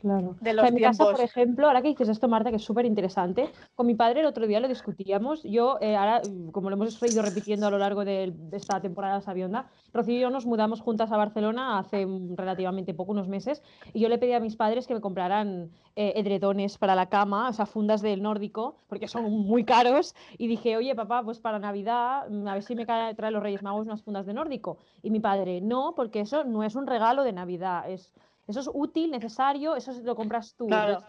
Claro. 0.00 0.36
de 0.40 0.50
O 0.50 0.54
los 0.54 0.62
sea, 0.62 0.68
en 0.68 0.74
mi 0.76 0.80
casa, 0.80 1.04
por 1.04 1.20
ejemplo, 1.20 1.66
ahora 1.66 1.82
que 1.82 1.88
dices 1.88 2.08
esto, 2.08 2.28
Marta, 2.28 2.50
que 2.50 2.56
es 2.56 2.62
súper 2.62 2.86
interesante, 2.86 3.50
con 3.74 3.84
mi 3.84 3.96
padre 3.96 4.20
el 4.20 4.26
otro 4.26 4.46
día 4.46 4.60
lo 4.60 4.68
discutíamos. 4.68 5.42
Yo, 5.42 5.78
eh, 5.80 5.96
ahora, 5.96 6.22
mm, 6.24 6.50
como 6.50 6.70
lo 6.70 6.76
hemos 6.76 7.02
ido 7.02 7.20
repitiendo 7.20 7.66
a 7.66 7.70
lo 7.70 7.78
largo 7.78 8.04
de, 8.04 8.32
de 8.32 8.56
esta 8.56 8.80
temporada 8.80 9.20
sabionda, 9.20 9.66
Rocío 9.92 10.16
y 10.16 10.20
yo 10.20 10.30
nos 10.30 10.46
mudamos 10.46 10.82
juntas 10.82 11.10
a 11.10 11.16
Barcelona 11.16 11.80
hace 11.80 12.06
mm, 12.06 12.36
relativamente 12.36 12.94
poco, 12.94 13.10
unos 13.10 13.26
meses, 13.26 13.60
y 13.92 13.98
yo 13.98 14.08
le 14.08 14.18
pedí 14.18 14.34
a 14.34 14.40
mis 14.40 14.54
padres 14.54 14.86
que 14.86 14.94
me 14.94 15.00
compraran 15.00 15.72
eh, 15.96 16.12
edredones 16.14 16.78
para 16.78 16.94
la 16.94 17.08
cama, 17.08 17.48
o 17.48 17.52
sea, 17.52 17.66
fundas 17.66 18.00
del 18.00 18.22
nórdico, 18.22 18.76
porque 18.86 19.08
son 19.08 19.28
muy 19.32 19.64
caros, 19.64 20.14
y 20.36 20.46
dije, 20.46 20.76
oye, 20.76 20.94
papá, 20.94 21.24
pues 21.24 21.40
para 21.40 21.58
Navidad, 21.58 22.28
mm, 22.30 22.46
a 22.46 22.54
ver 22.54 22.62
si 22.62 22.76
me 22.76 22.86
trae 22.86 23.30
los 23.32 23.42
Reyes 23.42 23.64
Magos 23.64 23.86
unas 23.86 24.02
fundas 24.02 24.26
de 24.26 24.34
nórdico. 24.34 24.78
Y 25.02 25.10
mi 25.10 25.18
padre, 25.18 25.60
no, 25.60 25.94
porque 25.96 26.20
eso 26.20 26.44
no 26.44 26.62
es 26.62 26.76
un 26.76 26.86
regalo 26.86 27.24
de 27.24 27.32
Navidad, 27.32 27.90
es 27.90 28.12
eso 28.48 28.60
es 28.60 28.70
útil, 28.72 29.10
necesario, 29.10 29.76
eso 29.76 29.92
lo 30.02 30.16
compras 30.16 30.54
tú. 30.56 30.66
Claro. 30.66 31.02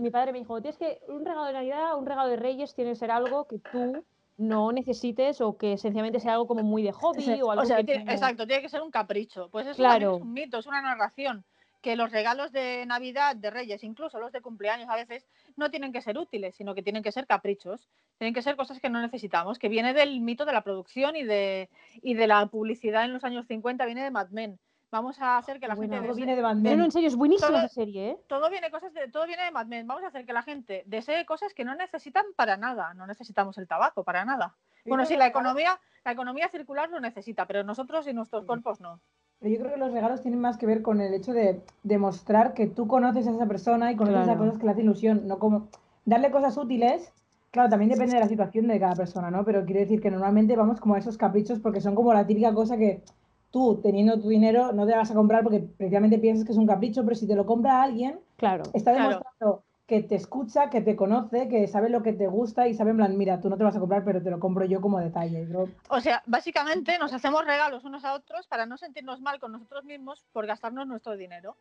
Mi 0.00 0.10
padre 0.10 0.32
me 0.32 0.38
dijo, 0.38 0.60
tienes 0.62 0.78
que, 0.78 1.00
un 1.08 1.24
regalo 1.24 1.44
de 1.44 1.52
Navidad, 1.52 1.98
un 1.98 2.06
regalo 2.06 2.28
de 2.30 2.36
Reyes 2.36 2.74
tiene 2.74 2.92
que 2.92 2.96
ser 2.96 3.10
algo 3.10 3.46
que 3.46 3.58
tú 3.58 4.02
no 4.38 4.72
necesites 4.72 5.40
o 5.40 5.56
que 5.56 5.76
sencillamente 5.76 6.20
sea 6.20 6.32
algo 6.32 6.46
como 6.46 6.62
muy 6.62 6.82
de 6.82 6.92
hobby 6.92 7.40
o 7.42 7.50
algo 7.50 7.62
O 7.62 7.66
sea, 7.66 7.76
que 7.78 7.84
tiene- 7.84 8.10
exacto, 8.12 8.46
tiene 8.46 8.62
que 8.62 8.68
ser 8.68 8.80
un 8.82 8.90
capricho. 8.90 9.48
Pues 9.50 9.66
eso 9.66 9.76
Claro. 9.76 10.16
es 10.16 10.22
un 10.22 10.32
mito, 10.32 10.58
es 10.58 10.66
una 10.66 10.80
narración. 10.80 11.44
Que 11.82 11.96
los 11.96 12.10
regalos 12.10 12.50
de 12.50 12.86
Navidad, 12.86 13.36
de 13.36 13.50
Reyes, 13.50 13.84
incluso 13.84 14.18
los 14.18 14.32
de 14.32 14.40
cumpleaños 14.40 14.88
a 14.88 14.96
veces, 14.96 15.26
no 15.56 15.70
tienen 15.70 15.92
que 15.92 16.00
ser 16.00 16.16
útiles, 16.16 16.56
sino 16.56 16.74
que 16.74 16.82
tienen 16.82 17.02
que 17.02 17.12
ser 17.12 17.26
caprichos. 17.26 17.90
Tienen 18.16 18.32
que 18.32 18.40
ser 18.40 18.56
cosas 18.56 18.80
que 18.80 18.88
no 18.88 19.02
necesitamos, 19.02 19.58
que 19.58 19.68
viene 19.68 19.92
del 19.92 20.20
mito 20.22 20.46
de 20.46 20.52
la 20.54 20.62
producción 20.62 21.14
y 21.14 21.24
de, 21.24 21.68
y 22.02 22.14
de 22.14 22.26
la 22.26 22.46
publicidad 22.46 23.04
en 23.04 23.12
los 23.12 23.22
años 23.22 23.46
50, 23.46 23.84
viene 23.84 24.02
de 24.02 24.10
Mad 24.10 24.30
Men. 24.30 24.58
Vamos 24.94 25.20
a 25.20 25.38
hacer 25.38 25.58
que 25.58 25.66
la 25.66 25.74
Buena, 25.74 25.96
gente 25.96 26.06
Todo 26.06 26.16
viene 26.16 26.36
de 26.36 26.42
Mad 26.42 26.54
No, 26.54 26.62
Men. 26.62 26.78
no, 26.78 26.84
en 26.84 26.92
serio, 26.92 27.08
es 27.08 27.16
buenísima 27.16 27.48
Todo- 27.48 27.58
esa 27.58 27.68
serie, 27.68 28.10
¿eh? 28.10 28.18
todo 28.28 28.48
viene 28.48 28.70
cosas 28.70 28.94
de, 28.94 29.08
todo 29.08 29.26
viene 29.26 29.42
de 29.44 29.50
Mad 29.50 29.66
Men. 29.66 29.88
Vamos 29.88 30.04
a 30.04 30.06
hacer 30.06 30.24
que 30.24 30.32
la 30.32 30.42
gente 30.44 30.84
desee 30.86 31.26
cosas 31.26 31.52
que 31.52 31.64
no 31.64 31.74
necesitan 31.74 32.24
para 32.36 32.56
nada. 32.56 32.94
No 32.94 33.04
necesitamos 33.04 33.58
el 33.58 33.66
tabaco 33.66 34.04
para 34.04 34.24
nada. 34.24 34.54
Bueno, 34.86 35.04
sí, 35.04 35.16
la 35.16 35.26
economía, 35.26 35.80
la 36.04 36.12
economía 36.12 36.48
circular 36.48 36.90
lo 36.90 37.00
necesita, 37.00 37.44
pero 37.44 37.64
nosotros 37.64 38.06
y 38.06 38.12
nuestros 38.12 38.44
cuerpos 38.44 38.80
no. 38.80 39.00
Pero 39.40 39.52
yo 39.52 39.60
creo 39.62 39.72
que 39.72 39.80
los 39.80 39.92
regalos 39.92 40.22
tienen 40.22 40.38
más 40.40 40.58
que 40.58 40.66
ver 40.66 40.80
con 40.80 41.00
el 41.00 41.12
hecho 41.12 41.32
de 41.32 41.60
demostrar 41.82 42.54
que 42.54 42.68
tú 42.68 42.86
conoces 42.86 43.26
a 43.26 43.32
esa 43.32 43.46
persona 43.46 43.90
y 43.90 43.96
conoces 43.96 44.20
a 44.20 44.24
Claro. 44.26 44.38
cosas 44.38 44.58
que 44.58 44.64
le 44.64 44.70
hacen 44.70 44.84
ilusión, 44.84 45.26
no 45.26 45.40
como 45.40 45.70
darle 46.04 46.30
cosas 46.30 46.56
útiles. 46.56 47.12
Claro, 47.50 47.68
también 47.68 47.90
depende 47.90 48.14
de 48.14 48.20
la 48.20 48.28
situación 48.28 48.68
de 48.68 48.78
cada 48.78 48.94
persona, 48.94 49.28
¿no? 49.32 49.44
Pero 49.44 49.64
quiero 49.64 49.80
decir 49.80 50.00
que 50.00 50.12
normalmente 50.12 50.54
vamos 50.54 50.80
como 50.80 50.94
a 50.94 50.98
esos 50.98 51.18
caprichos 51.18 51.58
porque 51.58 51.80
son 51.80 51.96
como 51.96 52.14
la 52.14 52.24
típica 52.24 52.54
cosa 52.54 52.76
que 52.76 53.02
tú, 53.54 53.80
teniendo 53.80 54.20
tu 54.20 54.28
dinero, 54.28 54.72
no 54.72 54.84
te 54.84 54.96
vas 54.96 55.12
a 55.12 55.14
comprar 55.14 55.44
porque 55.44 55.60
precisamente 55.60 56.18
piensas 56.18 56.44
que 56.44 56.50
es 56.50 56.58
un 56.58 56.66
capricho, 56.66 57.04
pero 57.04 57.14
si 57.14 57.28
te 57.28 57.36
lo 57.36 57.46
compra 57.46 57.84
alguien, 57.84 58.18
Claro. 58.36 58.64
está 58.74 58.90
Claro. 58.92 59.10
demostrando 59.10 59.62
que 59.86 60.02
te 60.02 60.16
escucha, 60.16 60.70
que 60.70 60.80
te 60.80 60.96
conoce, 60.96 61.46
que 61.46 61.68
sabe 61.68 61.88
lo 61.88 62.02
que 62.02 62.12
te 62.12 62.26
gusta 62.26 62.66
y 62.66 62.74
sabe 62.74 62.90
en 62.90 62.96
plan, 62.96 63.16
mira, 63.16 63.40
tú 63.40 63.48
no 63.48 63.56
te 63.56 63.62
vas 63.62 63.76
a 63.76 63.78
comprar, 63.78 64.02
pero 64.04 64.20
te 64.20 64.28
lo 64.30 64.40
compro 64.40 64.64
yo 64.64 64.80
como 64.80 64.98
detalle. 64.98 65.46
Yo- 65.48 65.68
O 65.88 66.00
sea, 66.00 66.20
básicamente 66.26 66.98
nos 66.98 67.12
hacemos 67.12 67.44
regalos 67.44 67.84
unos 67.84 68.04
a 68.04 68.14
otros 68.14 68.48
para 68.48 68.66
no 68.66 68.76
sentirnos 68.76 69.20
mal 69.20 69.38
con 69.38 69.52
nosotros 69.52 69.84
mismos 69.84 70.24
por 70.32 70.46
gastarnos 70.46 70.88
nuestro 70.88 71.16
dinero. 71.16 71.54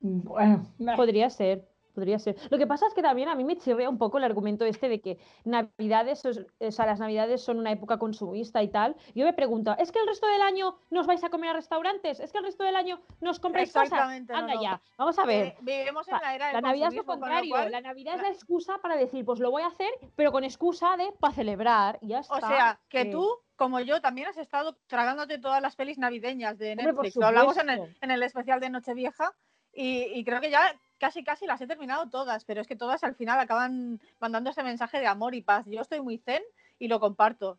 Bueno, 0.00 0.64
Podría 0.96 1.28
ser, 1.28 1.68
podría 1.94 2.18
ser. 2.18 2.36
Lo 2.50 2.58
que 2.58 2.66
pasa 2.66 2.86
es 2.86 2.94
que 2.94 3.02
también 3.02 3.28
a 3.28 3.34
mí 3.34 3.44
me 3.44 3.56
chirrea 3.56 3.88
un 3.88 3.96
poco 3.98 4.18
el 4.18 4.24
argumento 4.24 4.64
este 4.64 4.88
de 4.88 5.00
que 5.00 5.18
Navidades, 5.44 6.24
o 6.26 6.70
sea, 6.70 6.86
las 6.86 6.98
Navidades 7.00 7.42
son 7.42 7.58
una 7.58 7.70
época 7.72 7.98
consumista 7.98 8.62
y 8.62 8.68
tal. 8.68 8.96
Yo 9.14 9.24
me 9.24 9.32
pregunto, 9.32 9.74
¿es 9.78 9.92
que 9.92 10.00
el 10.00 10.06
resto 10.06 10.26
del 10.26 10.42
año 10.42 10.76
nos 10.90 11.06
vais 11.06 11.22
a 11.24 11.30
comer 11.30 11.50
a 11.50 11.52
restaurantes? 11.54 12.20
¿Es 12.20 12.32
que 12.32 12.38
el 12.38 12.44
resto 12.44 12.64
del 12.64 12.76
año 12.76 13.00
nos 13.20 13.38
compráis 13.40 13.72
cosas? 13.72 13.84
Exactamente, 13.84 14.32
no, 14.32 14.38
Anda 14.40 14.54
no. 14.54 14.62
ya, 14.62 14.80
vamos 14.98 15.18
a 15.18 15.24
ver. 15.24 15.46
Eh, 15.46 15.56
vivimos 15.60 16.08
en 16.08 16.18
la 16.20 16.34
era 16.34 16.46
del 16.46 16.54
La 16.56 16.60
Navidad 16.60 16.88
es 16.88 16.94
lo 16.96 17.04
con 17.04 17.20
contrario, 17.20 17.56
la 17.68 17.80
Navidad 17.80 18.16
es 18.16 18.22
la- 18.22 18.28
excusa 18.30 18.78
para 18.78 18.96
decir, 18.96 19.24
pues 19.24 19.38
lo 19.40 19.50
voy 19.50 19.62
a 19.62 19.68
hacer, 19.68 19.90
pero 20.16 20.32
con 20.32 20.44
excusa 20.44 20.96
de 20.96 21.12
para 21.20 21.32
celebrar 21.34 21.98
y 22.00 22.08
ya 22.08 22.18
está. 22.20 22.34
O 22.34 22.40
sea, 22.40 22.80
que 22.88 23.02
Eh, 23.02 23.10
tú, 23.12 23.28
como 23.56 23.78
yo, 23.80 24.00
también 24.00 24.26
has 24.28 24.36
estado 24.38 24.76
tragándote 24.86 25.38
todas 25.38 25.62
las 25.62 25.76
pelis 25.76 25.98
navideñas 25.98 26.58
de 26.58 26.72
Hombre, 26.72 26.86
Netflix. 26.86 27.16
Lo 27.16 27.26
hablamos 27.26 27.56
en 27.58 27.70
el, 27.70 27.96
en 28.00 28.10
el 28.10 28.22
especial 28.22 28.58
de 28.60 28.70
Nochevieja 28.70 29.32
y, 29.72 30.02
y 30.18 30.24
creo 30.24 30.40
que 30.40 30.50
ya 30.50 30.74
casi 31.04 31.22
casi 31.22 31.46
las 31.46 31.60
he 31.60 31.66
terminado 31.66 32.08
todas, 32.08 32.46
pero 32.46 32.62
es 32.62 32.66
que 32.66 32.76
todas 32.76 33.04
al 33.04 33.14
final 33.14 33.38
acaban 33.38 34.00
mandando 34.20 34.48
ese 34.48 34.62
mensaje 34.62 35.00
de 35.00 35.06
amor 35.06 35.34
y 35.34 35.42
paz. 35.42 35.66
Yo 35.66 35.82
estoy 35.82 36.00
muy 36.00 36.16
zen 36.16 36.42
y 36.78 36.88
lo 36.88 36.98
comparto 36.98 37.58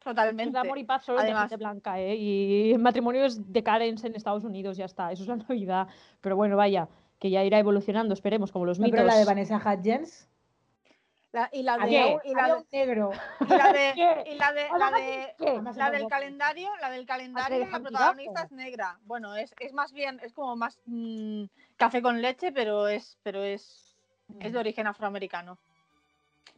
totalmente. 0.00 0.52
de 0.54 0.58
amor 0.58 0.76
y 0.78 0.82
paz 0.84 1.04
solo 1.04 1.18
de 1.18 1.24
Además- 1.26 1.42
gente 1.50 1.56
blanca, 1.58 2.00
¿eh? 2.00 2.16
Y 2.16 2.76
matrimonios 2.78 3.52
de 3.52 3.62
Karens 3.62 4.02
en 4.02 4.16
Estados 4.16 4.42
Unidos, 4.42 4.76
ya 4.76 4.86
está. 4.86 5.12
Eso 5.12 5.22
es 5.22 5.28
la 5.28 5.36
Navidad. 5.48 5.86
Pero 6.20 6.34
bueno, 6.34 6.56
vaya, 6.56 6.88
que 7.20 7.30
ya 7.30 7.44
irá 7.44 7.58
evolucionando, 7.60 8.12
esperemos, 8.12 8.50
como 8.50 8.64
los 8.64 8.80
no, 8.80 8.86
mitos. 8.86 8.96
pero 8.98 9.06
la 9.08 9.16
de 9.16 9.24
Vanessa 9.24 9.58
Hudgens, 9.58 10.26
La- 11.32 11.48
y 11.52 11.62
la 11.62 11.78
de, 11.78 12.18
y 12.24 12.34
la 12.34 12.56
de- 12.56 12.64
negro. 12.72 13.12
y 13.40 13.48
la 13.48 13.72
de- 13.72 13.92
¿Qué? 13.94 14.30
y 14.32 14.34
la 14.34 14.52
de- 14.52 14.68
de- 15.38 15.90
del 15.98 16.08
calendario, 16.08 16.68
la 16.80 16.90
del 16.90 17.06
calendario, 17.06 17.66
la 17.70 17.78
protagonista 17.78 18.42
es 18.44 18.50
negra. 18.52 18.98
Bueno, 19.04 19.36
es, 19.36 19.54
es 19.60 19.72
más 19.72 19.92
bien, 19.92 20.18
es 20.24 20.32
como 20.32 20.56
más 20.56 20.80
mm, 20.86 21.44
café 21.80 22.02
con 22.02 22.20
leche, 22.20 22.52
pero 22.52 22.88
es, 22.88 23.16
pero 23.22 23.42
es, 23.42 23.96
es 24.38 24.52
de 24.52 24.58
origen 24.58 24.86
afroamericano. 24.86 25.58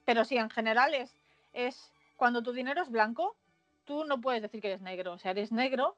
Pero 0.04 0.24
sí, 0.24 0.36
en 0.36 0.50
general 0.50 0.94
es, 0.94 1.14
es 1.52 1.92
cuando 2.16 2.42
tu 2.42 2.52
dinero 2.52 2.82
es 2.82 2.90
blanco, 2.90 3.36
tú 3.84 4.04
no 4.04 4.20
puedes 4.20 4.42
decir 4.42 4.60
que 4.60 4.66
eres 4.66 4.80
negro. 4.80 5.12
O 5.12 5.18
sea, 5.20 5.30
eres 5.30 5.52
negro, 5.52 5.96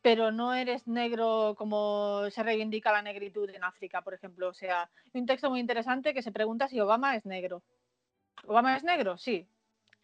pero 0.00 0.32
no 0.32 0.54
eres 0.54 0.88
negro 0.88 1.56
como 1.58 2.22
se 2.30 2.42
reivindica 2.42 2.90
la 2.90 3.02
negritud 3.02 3.50
en 3.50 3.64
África, 3.64 4.00
por 4.00 4.14
ejemplo. 4.14 4.48
O 4.48 4.54
sea, 4.54 4.88
hay 5.12 5.20
un 5.20 5.26
texto 5.26 5.50
muy 5.50 5.60
interesante 5.60 6.14
que 6.14 6.22
se 6.22 6.32
pregunta 6.32 6.68
si 6.68 6.80
Obama 6.80 7.16
es 7.16 7.26
negro. 7.26 7.62
¿Obama 8.46 8.78
es 8.78 8.82
negro? 8.82 9.18
Sí. 9.18 9.46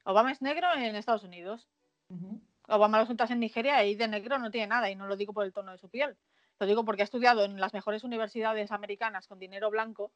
Obama 0.05 0.33
es 0.33 0.43
negro 0.43 0.67
en 0.75 0.95
Estados 0.97 1.25
Unidos. 1.25 1.67
Obama 2.69 2.99
lo 2.99 3.07
juntas 3.07 3.31
en 3.31 3.41
Nigeria 3.41 3.83
y 3.87 3.95
de 3.95 4.07
negro 4.07 4.39
no 4.39 4.51
tiene 4.51 4.67
nada, 4.67 4.91
y 4.91 4.97
no 4.97 5.07
lo 5.07 5.17
digo 5.17 5.33
por 5.33 5.47
el 5.47 5.53
tono 5.55 5.73
de 5.73 5.79
su 5.79 5.89
piel. 5.89 6.15
Lo 6.61 6.67
digo 6.67 6.85
porque 6.85 7.03
ha 7.03 7.05
estudiado 7.05 7.45
en 7.45 7.61
las 7.61 7.73
mejores 7.75 8.05
universidades 8.05 8.71
americanas 8.73 9.27
con 9.27 9.39
dinero 9.39 9.71
blanco 9.71 10.13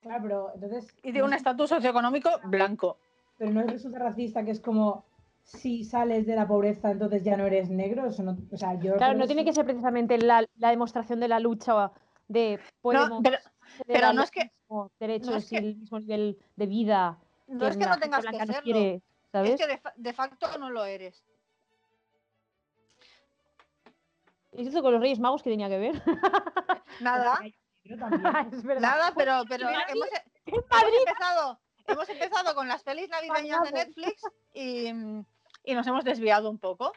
Claro, 0.00 0.22
pero 0.22 0.50
entonces. 0.54 0.94
y 1.02 1.12
de 1.12 1.18
no 1.18 1.26
un 1.26 1.34
estatus 1.34 1.68
socioeconómico 1.68 2.30
blanco. 2.44 2.96
Pero 3.36 3.50
no 3.52 3.62
resulta 3.64 3.98
racista 3.98 4.44
que 4.44 4.52
es 4.52 4.60
como 4.60 5.04
si 5.42 5.84
sales 5.84 6.26
de 6.26 6.36
la 6.36 6.46
pobreza 6.46 6.90
entonces 6.90 7.22
ya 7.24 7.36
no 7.36 7.46
eres 7.46 7.68
negro. 7.70 8.06
Eso 8.06 8.22
no, 8.22 8.36
o 8.50 8.56
sea, 8.56 8.74
yo 8.80 8.96
Claro, 8.96 9.18
no 9.18 9.26
tiene 9.26 9.44
que 9.44 9.52
ser 9.52 9.64
precisamente 9.64 10.16
la, 10.18 10.46
la 10.58 10.70
demostración 10.70 11.20
de 11.20 11.28
la 11.28 11.38
lucha 11.40 11.92
de 12.28 12.58
podemos 12.80 13.20
pero- 13.22 13.36
acceder 13.36 13.86
pero 13.86 14.06
a 14.06 14.12
no 14.12 14.22
es 14.22 14.30
que- 14.30 14.50
derechos 15.00 15.34
es 15.34 15.52
y 15.52 15.56
que- 15.56 15.58
el 15.58 15.76
mismo 15.76 15.98
nivel 15.98 16.38
de 16.56 16.66
vida 16.66 17.18
No 17.48 17.66
es 17.66 17.76
que 17.76 17.86
no 17.86 17.98
tengas 17.98 18.24
que 18.24 18.38
serlo, 18.38 18.62
quiere, 18.62 19.02
¿sabes? 19.32 19.52
es 19.52 19.60
que 19.60 19.66
de, 19.66 19.80
de 19.96 20.12
facto 20.12 20.46
no 20.58 20.70
lo 20.70 20.84
eres. 20.84 21.24
¿Y 24.60 24.66
esto 24.68 24.82
con 24.82 24.92
los 24.92 25.00
Reyes 25.00 25.18
Magos 25.20 25.42
que 25.42 25.50
tenía 25.50 25.68
que 25.68 25.78
ver? 25.78 25.94
Nada, 27.00 27.40
es 28.52 28.62
verdad. 28.62 28.80
nada, 28.82 29.12
pero, 29.16 29.42
pero 29.48 29.66
Mira, 29.68 29.84
hemos, 29.88 30.06
en 30.08 30.54
hemos 30.54 30.64
Madrid 30.70 30.98
empezado, 31.06 31.60
hemos 31.86 32.08
empezado 32.08 32.54
con 32.54 32.68
las 32.68 32.82
pelis 32.82 33.08
navideñas 33.08 33.62
de 33.62 33.70
Vamos. 33.70 33.72
Netflix 33.72 34.22
y, 34.54 34.88
y 35.64 35.74
nos 35.74 35.86
hemos 35.86 36.04
desviado 36.04 36.50
un 36.50 36.58
poco. 36.58 36.92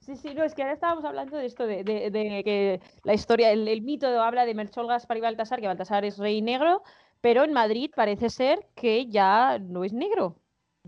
Sí, 0.00 0.16
sí, 0.16 0.34
no, 0.34 0.44
es 0.44 0.54
que 0.54 0.62
ahora 0.62 0.74
estábamos 0.74 1.04
hablando 1.06 1.38
de 1.38 1.46
esto, 1.46 1.66
de, 1.66 1.82
de- 1.82 2.10
de 2.10 2.44
que 2.44 2.80
la 3.04 3.14
historia, 3.14 3.50
el, 3.50 3.66
el 3.66 3.80
mito 3.80 4.06
habla 4.22 4.44
de 4.44 4.54
Melchor, 4.54 4.86
Gaspar 4.86 5.16
y 5.16 5.20
Baltasar, 5.22 5.60
que 5.60 5.66
Baltasar 5.66 6.04
es 6.04 6.18
rey 6.18 6.42
negro, 6.42 6.82
pero 7.22 7.42
en 7.44 7.54
Madrid 7.54 7.90
parece 7.96 8.28
ser 8.28 8.68
que 8.74 9.06
ya 9.06 9.58
no 9.58 9.82
es 9.84 9.94
negro. 9.94 10.36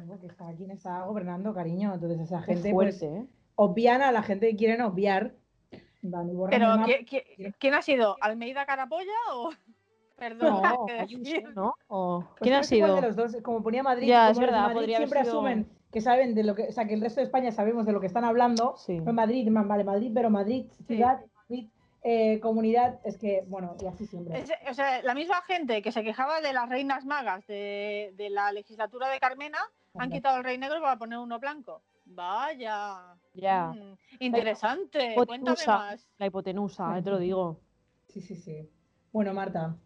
Porque 0.06 0.26
está 0.26 0.52
quien 0.54 0.70
está 0.70 1.04
gobernando, 1.04 1.54
cariño. 1.54 1.94
Entonces 1.94 2.20
esa 2.20 2.42
gente 2.42 2.70
pues, 2.70 2.98
fuerte, 2.98 3.16
¿eh? 3.20 3.26
obvian 3.54 4.02
a 4.02 4.12
la 4.12 4.22
gente 4.22 4.50
que 4.50 4.56
quieren 4.56 4.82
obviar. 4.82 5.34
Pero 6.50 6.72
el 6.72 6.78
mapa. 6.80 6.92
¿qui- 6.92 7.04
qui- 7.06 7.54
¿quién 7.58 7.74
ha 7.74 7.82
sido? 7.82 8.16
¿Almeida 8.20 8.64
Carapolla 8.66 9.12
o...? 9.34 9.50
Perdón, 10.16 10.62
No. 10.62 10.86
¿no? 11.54 11.74
O- 11.88 12.20
Pues 12.20 12.40
¿Quién 12.40 12.54
ha 12.54 12.62
sido? 12.62 12.94
de 12.94 13.02
los 13.02 13.16
dos, 13.16 13.36
como 13.42 13.62
ponía 13.62 13.82
Madrid, 13.82 14.06
Ya, 14.08 14.20
como 14.28 14.30
es 14.32 14.38
verdad, 14.38 14.62
Madrid 14.62 14.74
podría 14.76 14.96
haber 14.96 15.08
siempre 15.08 15.24
sido- 15.30 15.38
asumen 15.40 15.70
que 15.92 16.00
saben 16.00 16.34
de 16.34 16.42
lo 16.42 16.54
que, 16.54 16.64
o 16.68 16.72
sea, 16.72 16.86
que 16.86 16.94
el 16.94 17.00
resto 17.00 17.20
de 17.20 17.24
España 17.24 17.52
sabemos 17.52 17.86
de 17.86 17.92
lo 17.92 18.00
que 18.00 18.06
están 18.06 18.24
hablando. 18.24 18.74
Sí. 18.76 19.00
Pues 19.00 19.14
Madrid, 19.14 19.48
ma- 19.48 19.62
vale, 19.62 19.84
Madrid, 19.84 20.10
pero 20.14 20.28
Madrid, 20.30 20.66
ciudad, 20.86 21.20
Madrid, 21.48 21.68
eh, 22.02 22.38
comunidad, 22.40 22.98
es 23.04 23.16
que, 23.18 23.44
bueno, 23.46 23.76
y 23.80 23.86
así 23.86 24.06
siempre. 24.06 24.38
Es- 24.40 24.52
o 24.70 24.74
sea, 24.74 25.02
la 25.02 25.14
misma 25.14 25.40
gente 25.42 25.80
que 25.82 25.92
se 25.92 26.02
quejaba 26.02 26.40
de 26.40 26.52
las 26.52 26.68
reinas 26.68 27.04
magas 27.06 27.46
de, 27.46 28.12
de 28.14 28.30
la 28.30 28.52
legislatura 28.52 29.08
de 29.08 29.20
Carmena 29.20 29.58
han 29.98 30.10
quitado 30.10 30.36
el 30.38 30.44
rey 30.44 30.58
negro 30.58 30.80
para 30.82 30.98
poner 30.98 31.18
uno 31.18 31.38
blanco. 31.38 31.82
Vaya. 32.06 33.16
Ya, 33.34 33.72
mm, 33.74 33.96
interesante. 34.20 35.14
Cuéntame 35.14 35.38
hipotenusa. 35.38 35.78
más. 35.78 36.08
la 36.18 36.26
hipotenusa, 36.26 36.98
eh, 36.98 37.02
te 37.02 37.10
lo 37.10 37.18
digo. 37.18 37.60
Sí, 38.08 38.20
sí, 38.20 38.36
sí. 38.36 38.70
Bueno, 39.12 39.34
Marta, 39.34 39.76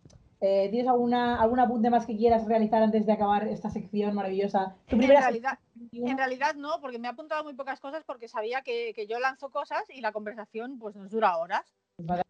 eh, 0.41 0.69
¿tienes 0.71 0.89
alguna, 0.89 1.41
algún 1.41 1.61
apunte 1.61 1.91
más 1.91 2.07
que 2.07 2.17
quieras 2.17 2.47
realizar 2.47 2.83
antes 2.83 3.07
de 3.07 3.13
acabar 3.13 3.49
esta 3.49 3.71
sección 3.71 4.15
maravillosa? 4.15 4.77
Tu 4.87 4.97
En 4.97 5.09
realidad, 5.09 5.59
en 5.93 6.17
realidad 6.17 6.55
no, 6.55 6.81
porque 6.81 6.99
me 6.99 7.09
he 7.09 7.11
apuntado 7.11 7.43
muy 7.43 7.55
pocas 7.55 7.81
cosas 7.81 8.05
porque 8.05 8.29
sabía 8.29 8.63
que, 8.63 8.93
que 8.95 9.07
yo 9.07 9.19
lanzo 9.19 9.51
cosas 9.51 9.85
y 9.89 10.01
la 10.01 10.13
conversación 10.13 10.79
pues 10.79 10.97
nos 10.97 11.11
dura 11.11 11.37
horas. 11.39 11.75
Oye, 12.09 12.23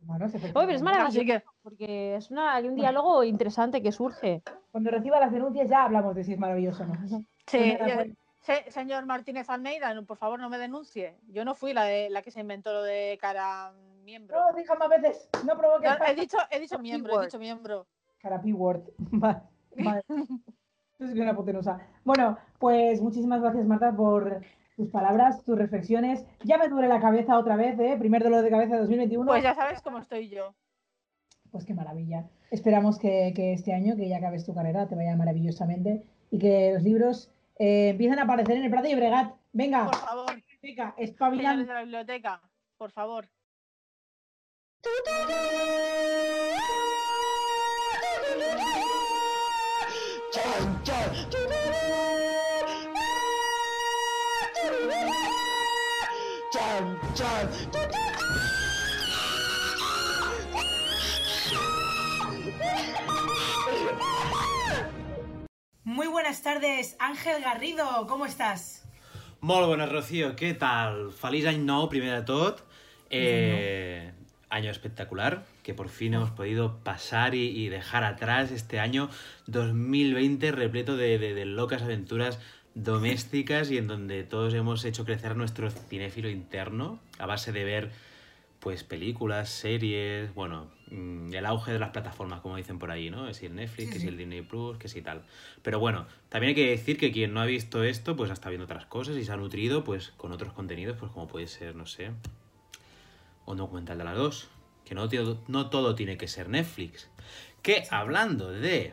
pero 0.52 0.70
es 0.70 0.82
maravilloso 0.82 1.18
Así 1.18 1.26
que, 1.26 1.42
porque 1.62 2.16
es 2.16 2.30
una, 2.30 2.54
hay 2.54 2.66
un 2.66 2.74
diálogo 2.74 3.22
interesante 3.22 3.82
que 3.82 3.92
surge. 3.92 4.42
Cuando 4.72 4.90
reciba 4.90 5.20
las 5.20 5.32
denuncias 5.32 5.68
ya 5.68 5.84
hablamos 5.84 6.14
de 6.14 6.24
si 6.24 6.32
es 6.32 6.38
maravilloso 6.38 6.82
o 6.82 6.86
no. 6.86 6.94
sí, 7.46 7.76
Se- 8.40 8.70
señor 8.70 9.04
Martínez 9.06 9.48
Almeida, 9.50 9.92
no, 9.94 10.04
por 10.04 10.16
favor 10.16 10.40
no 10.40 10.48
me 10.48 10.58
denuncie. 10.58 11.16
Yo 11.28 11.44
no 11.44 11.54
fui 11.54 11.72
la, 11.74 11.84
de, 11.84 12.08
la 12.10 12.22
que 12.22 12.30
se 12.30 12.40
inventó 12.40 12.72
lo 12.72 12.82
de 12.82 13.18
cara 13.20 13.72
miembro. 14.04 14.38
No, 14.38 14.56
diga 14.56 14.74
más 14.76 14.88
veces. 14.88 15.28
No 15.46 15.56
provoques. 15.58 15.90
No, 15.90 16.06
he 16.06 16.14
dicho, 16.14 16.38
he 16.50 16.58
dicho 16.58 16.78
miembro, 16.78 17.20
he 17.20 17.26
dicho 17.26 17.38
miembro. 17.38 17.86
Cara 18.18 18.40
P-word. 18.40 18.82
Es 20.98 21.12
una 21.14 21.30
hipotenusa. 21.32 21.78
Bueno, 22.04 22.36
pues 22.58 23.00
muchísimas 23.00 23.40
gracias, 23.40 23.64
Marta, 23.64 23.90
por 23.96 24.42
tus 24.76 24.90
palabras, 24.90 25.42
tus 25.44 25.56
reflexiones. 25.56 26.26
Ya 26.44 26.58
me 26.58 26.68
duele 26.68 26.88
la 26.88 27.00
cabeza 27.00 27.38
otra 27.38 27.56
vez, 27.56 27.78
¿eh? 27.80 27.96
Primer 27.98 28.22
dolor 28.22 28.42
de 28.42 28.50
cabeza 28.50 28.74
de 28.74 28.80
2021. 28.80 29.26
Pues 29.26 29.42
ya 29.42 29.54
sabes 29.54 29.80
cómo 29.80 29.98
estoy 29.98 30.28
yo. 30.28 30.54
Pues 31.50 31.64
qué 31.64 31.72
maravilla. 31.72 32.28
Esperamos 32.50 32.98
que, 32.98 33.32
que 33.34 33.54
este 33.54 33.72
año, 33.72 33.96
que 33.96 34.08
ya 34.10 34.18
acabes 34.18 34.44
tu 34.44 34.54
carrera, 34.54 34.88
te 34.88 34.94
vaya 34.94 35.16
maravillosamente 35.16 36.04
y 36.30 36.38
que 36.38 36.72
los 36.74 36.82
libros 36.82 37.32
eh, 37.60 37.90
empiecen 37.90 38.18
a 38.18 38.22
aparecer 38.22 38.56
en 38.56 38.64
el 38.64 38.70
Prado 38.70 38.88
y 38.88 38.94
Bregat. 38.94 39.34
Venga, 39.52 39.84
Por 39.86 39.96
favor, 40.00 40.26
venga, 40.62 40.86
señores 40.96 41.10
espabilando. 41.10 41.64
de 41.66 41.74
la 41.74 41.82
biblioteca, 41.82 42.40
por 42.78 42.90
favor. 42.90 43.28
Muy 65.84 66.06
buenas 66.08 66.42
tardes, 66.42 66.96
Ángel 66.98 67.42
Garrido, 67.42 68.06
¿cómo 68.08 68.26
estás? 68.26 68.84
Molt 69.40 69.66
bones, 69.66 69.88
Rocío. 69.88 70.34
Què 70.36 70.52
tal? 70.60 71.06
Feliç 71.16 71.46
any 71.48 71.62
nou, 71.64 71.86
primer 71.88 72.12
de 72.18 72.24
tot. 72.28 72.58
Eh, 73.08 74.12
año 74.50 74.70
espectacular, 74.70 75.46
que 75.62 75.72
por 75.72 75.88
fin 75.88 76.12
hemos 76.14 76.30
podido 76.30 76.76
pasar 76.84 77.34
y, 77.34 77.46
y 77.48 77.68
dejar 77.70 78.04
atrás 78.04 78.50
este 78.50 78.78
año 78.78 79.08
2020 79.46 80.52
repleto 80.52 80.96
de, 80.96 81.18
de- 81.18 81.32
de 81.34 81.44
locas 81.46 81.82
aventuras 81.82 82.38
domésticas 82.74 83.70
y 83.70 83.78
en 83.78 83.86
donde 83.88 84.22
todos 84.24 84.52
hemos 84.54 84.84
hecho 84.84 85.04
crecer 85.06 85.36
nuestro 85.36 85.70
cinéfilo 85.70 86.28
interno 86.28 87.00
a 87.18 87.26
base 87.26 87.50
de 87.52 87.64
ver 87.64 87.90
pues 88.60 88.84
películas, 88.84 89.48
series, 89.48 90.34
bueno, 90.34 90.70
el 90.90 91.46
auge 91.46 91.72
de 91.72 91.78
las 91.78 91.90
plataformas, 91.90 92.40
como 92.40 92.56
dicen 92.56 92.78
por 92.78 92.90
ahí, 92.90 93.10
¿no? 93.10 93.26
Que 93.26 93.34
si 93.34 93.46
el 93.46 93.54
Netflix, 93.54 93.92
que 93.92 94.00
si 94.00 94.08
el 94.08 94.16
Disney 94.16 94.42
Plus, 94.42 94.76
que 94.78 94.88
si 94.88 95.02
tal. 95.02 95.22
Pero 95.62 95.78
bueno, 95.78 96.06
también 96.28 96.48
hay 96.48 96.54
que 96.54 96.70
decir 96.70 96.98
que 96.98 97.12
quien 97.12 97.32
no 97.32 97.40
ha 97.40 97.46
visto 97.46 97.84
esto, 97.84 98.16
pues 98.16 98.30
ha 98.30 98.32
estado 98.32 98.50
viendo 98.50 98.64
otras 98.64 98.86
cosas 98.86 99.16
y 99.16 99.24
se 99.24 99.32
ha 99.32 99.36
nutrido, 99.36 99.84
pues, 99.84 100.12
con 100.16 100.32
otros 100.32 100.52
contenidos, 100.52 100.96
pues 100.98 101.12
como 101.12 101.28
puede 101.28 101.46
ser, 101.46 101.76
no 101.76 101.86
sé, 101.86 102.10
un 103.46 103.56
documental 103.56 103.98
de 103.98 104.04
las 104.04 104.16
dos. 104.16 104.48
Que 104.84 104.94
no, 104.96 105.08
no 105.46 105.70
todo 105.70 105.94
tiene 105.94 106.16
que 106.16 106.26
ser 106.26 106.48
Netflix. 106.48 107.08
Que 107.62 107.84
hablando 107.90 108.50
de 108.50 108.92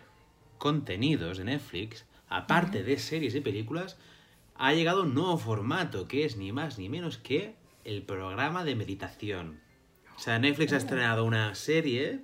contenidos 0.60 1.40
de 1.40 1.46
Netflix, 1.46 2.06
aparte 2.30 2.84
de 2.84 3.00
series 3.00 3.34
y 3.34 3.42
películas, 3.42 3.98
ha 4.56 4.74
llegado 4.74 5.04
un 5.04 5.14
nuevo 5.16 5.38
formato 5.38 6.08
que 6.08 6.26
es 6.26 6.38
ni 6.38 6.52
más 6.52 6.78
ni 6.78 6.90
menos 6.90 7.18
que 7.18 7.56
el 7.84 8.04
programa 8.04 8.64
de 8.64 8.76
meditación. 8.76 9.60
O 10.18 10.20
sea, 10.20 10.40
Netflix 10.40 10.74
ha 10.74 10.78
estrenado 10.78 11.24
una 11.26 11.54
serie 11.54 12.22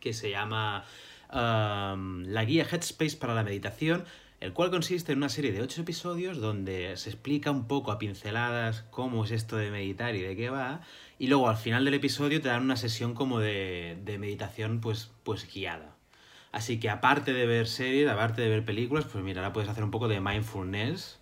que 0.00 0.12
se 0.12 0.30
llama 0.30 0.84
um, 1.32 2.22
La 2.24 2.44
guía 2.44 2.66
Headspace 2.70 3.16
para 3.16 3.34
la 3.34 3.42
meditación, 3.42 4.04
el 4.40 4.52
cual 4.52 4.70
consiste 4.70 5.12
en 5.12 5.18
una 5.18 5.30
serie 5.30 5.50
de 5.52 5.62
ocho 5.62 5.80
episodios 5.80 6.38
donde 6.38 6.94
se 6.98 7.08
explica 7.08 7.50
un 7.50 7.66
poco 7.66 7.92
a 7.92 7.98
pinceladas 7.98 8.84
cómo 8.90 9.24
es 9.24 9.30
esto 9.30 9.56
de 9.56 9.70
meditar 9.70 10.14
y 10.14 10.20
de 10.20 10.36
qué 10.36 10.50
va, 10.50 10.82
y 11.18 11.28
luego 11.28 11.48
al 11.48 11.56
final 11.56 11.86
del 11.86 11.94
episodio 11.94 12.42
te 12.42 12.48
dan 12.48 12.62
una 12.62 12.76
sesión 12.76 13.14
como 13.14 13.40
de, 13.40 13.96
de 14.04 14.18
meditación 14.18 14.82
pues, 14.82 15.10
pues 15.22 15.50
guiada. 15.50 15.96
Así 16.52 16.78
que 16.78 16.90
aparte 16.90 17.32
de 17.32 17.46
ver 17.46 17.66
series, 17.66 18.08
aparte 18.08 18.42
de 18.42 18.50
ver 18.50 18.66
películas, 18.66 19.06
pues 19.10 19.24
mira, 19.24 19.40
ahora 19.40 19.54
puedes 19.54 19.70
hacer 19.70 19.82
un 19.82 19.90
poco 19.90 20.08
de 20.08 20.20
mindfulness 20.20 21.18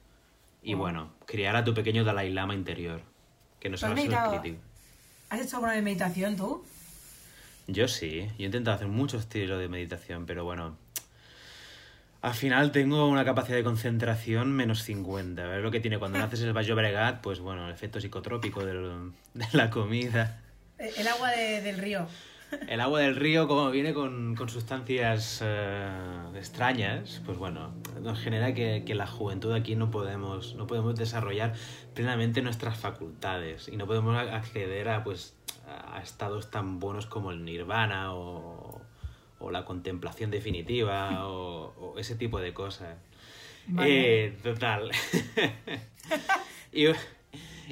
y 0.64 0.74
bueno, 0.74 1.12
criar 1.26 1.54
a 1.54 1.62
tu 1.64 1.74
pequeño 1.74 2.02
Dalai 2.02 2.32
Lama 2.32 2.54
interior, 2.54 3.02
que 3.60 3.68
no 3.70 3.76
¿Tú 3.76 3.86
has 3.86 3.90
solo 3.90 3.94
es 3.94 4.02
meditado? 4.08 4.40
crítico. 4.40 4.71
¿Has 5.32 5.40
hecho 5.40 5.56
alguna 5.56 5.80
meditación 5.80 6.36
tú? 6.36 6.62
Yo 7.66 7.88
sí, 7.88 8.28
yo 8.36 8.42
he 8.42 8.46
intentado 8.46 8.74
hacer 8.76 8.88
mucho 8.88 9.16
estilo 9.16 9.56
de 9.56 9.66
meditación, 9.66 10.26
pero 10.26 10.44
bueno. 10.44 10.76
Al 12.20 12.34
final 12.34 12.70
tengo 12.70 13.08
una 13.08 13.24
capacidad 13.24 13.56
de 13.56 13.64
concentración 13.64 14.52
menos 14.52 14.82
50. 14.82 15.42
¿Ves 15.46 15.62
lo 15.62 15.70
que 15.70 15.80
tiene 15.80 15.98
cuando 15.98 16.18
naces 16.18 16.42
el 16.42 16.52
Bajo 16.52 16.74
Bregat? 16.74 17.22
Pues 17.22 17.40
bueno, 17.40 17.66
el 17.66 17.72
efecto 17.72 17.98
psicotrópico 17.98 18.62
del- 18.66 19.12
de 19.32 19.46
la 19.52 19.70
comida. 19.70 20.38
El 20.78 21.08
agua 21.08 21.30
de- 21.30 21.62
del 21.62 21.78
río. 21.78 22.06
El 22.68 22.80
agua 22.80 23.00
del 23.00 23.16
río, 23.16 23.48
como 23.48 23.70
viene 23.70 23.94
con, 23.94 24.34
con 24.34 24.48
sustancias 24.48 25.40
eh, 25.42 25.88
extrañas, 26.36 27.22
pues 27.24 27.38
bueno, 27.38 27.72
nos 28.00 28.18
genera 28.20 28.52
que, 28.54 28.82
que 28.86 28.94
la 28.94 29.06
juventud 29.06 29.52
aquí 29.52 29.74
no 29.76 29.90
podemos, 29.90 30.54
no 30.54 30.66
podemos 30.66 30.96
desarrollar 30.96 31.54
plenamente 31.94 32.42
nuestras 32.42 32.78
facultades 32.78 33.68
y 33.68 33.76
no 33.76 33.86
podemos 33.86 34.16
acceder 34.16 34.88
a, 34.88 35.02
pues, 35.04 35.34
a 35.66 36.00
estados 36.02 36.50
tan 36.50 36.78
buenos 36.78 37.06
como 37.06 37.30
el 37.30 37.44
nirvana 37.44 38.12
o, 38.14 38.80
o 39.38 39.50
la 39.50 39.64
contemplación 39.64 40.30
definitiva 40.30 41.26
o, 41.28 41.72
o 41.78 41.98
ese 41.98 42.16
tipo 42.16 42.40
de 42.40 42.52
cosas. 42.52 42.96
Vale. 43.66 44.26
Eh, 44.26 44.36
total. 44.42 44.90
Y- 46.72 46.86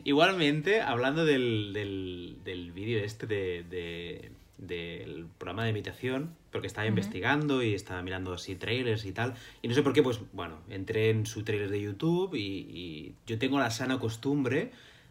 Igualmente, 0.05 0.81
hablando 0.81 1.25
del, 1.27 1.73
del, 1.75 2.39
del 2.45 2.71
vídeo 2.73 3.03
este 3.05 3.27
de, 3.27 3.65
de- 3.69 4.31
del 4.61 5.27
programa 5.39 5.65
de 5.65 5.73
meditación, 5.73 6.37
porque 6.53 6.67
estaba 6.67 6.87
investigando 6.87 7.63
y 7.63 7.75
estaba 7.75 8.03
mirando 8.03 8.35
así 8.35 8.57
trailers 8.57 9.05
y 9.07 9.13
tal, 9.13 9.35
y 9.63 9.69
no 9.69 9.75
sé 9.75 9.83
por 9.83 9.93
qué, 9.93 10.03
pues 10.03 10.21
bueno, 10.33 10.61
entré 10.69 11.11
en 11.11 11.27
su 11.27 11.43
trailer 11.45 11.71
de 11.71 11.81
YouTube 11.81 12.35
y, 12.35 12.41
y 12.41 13.15
yo 13.27 13.39
tengo 13.39 13.59
la 13.59 13.71
sana 13.71 13.99
costumbre 13.99 14.71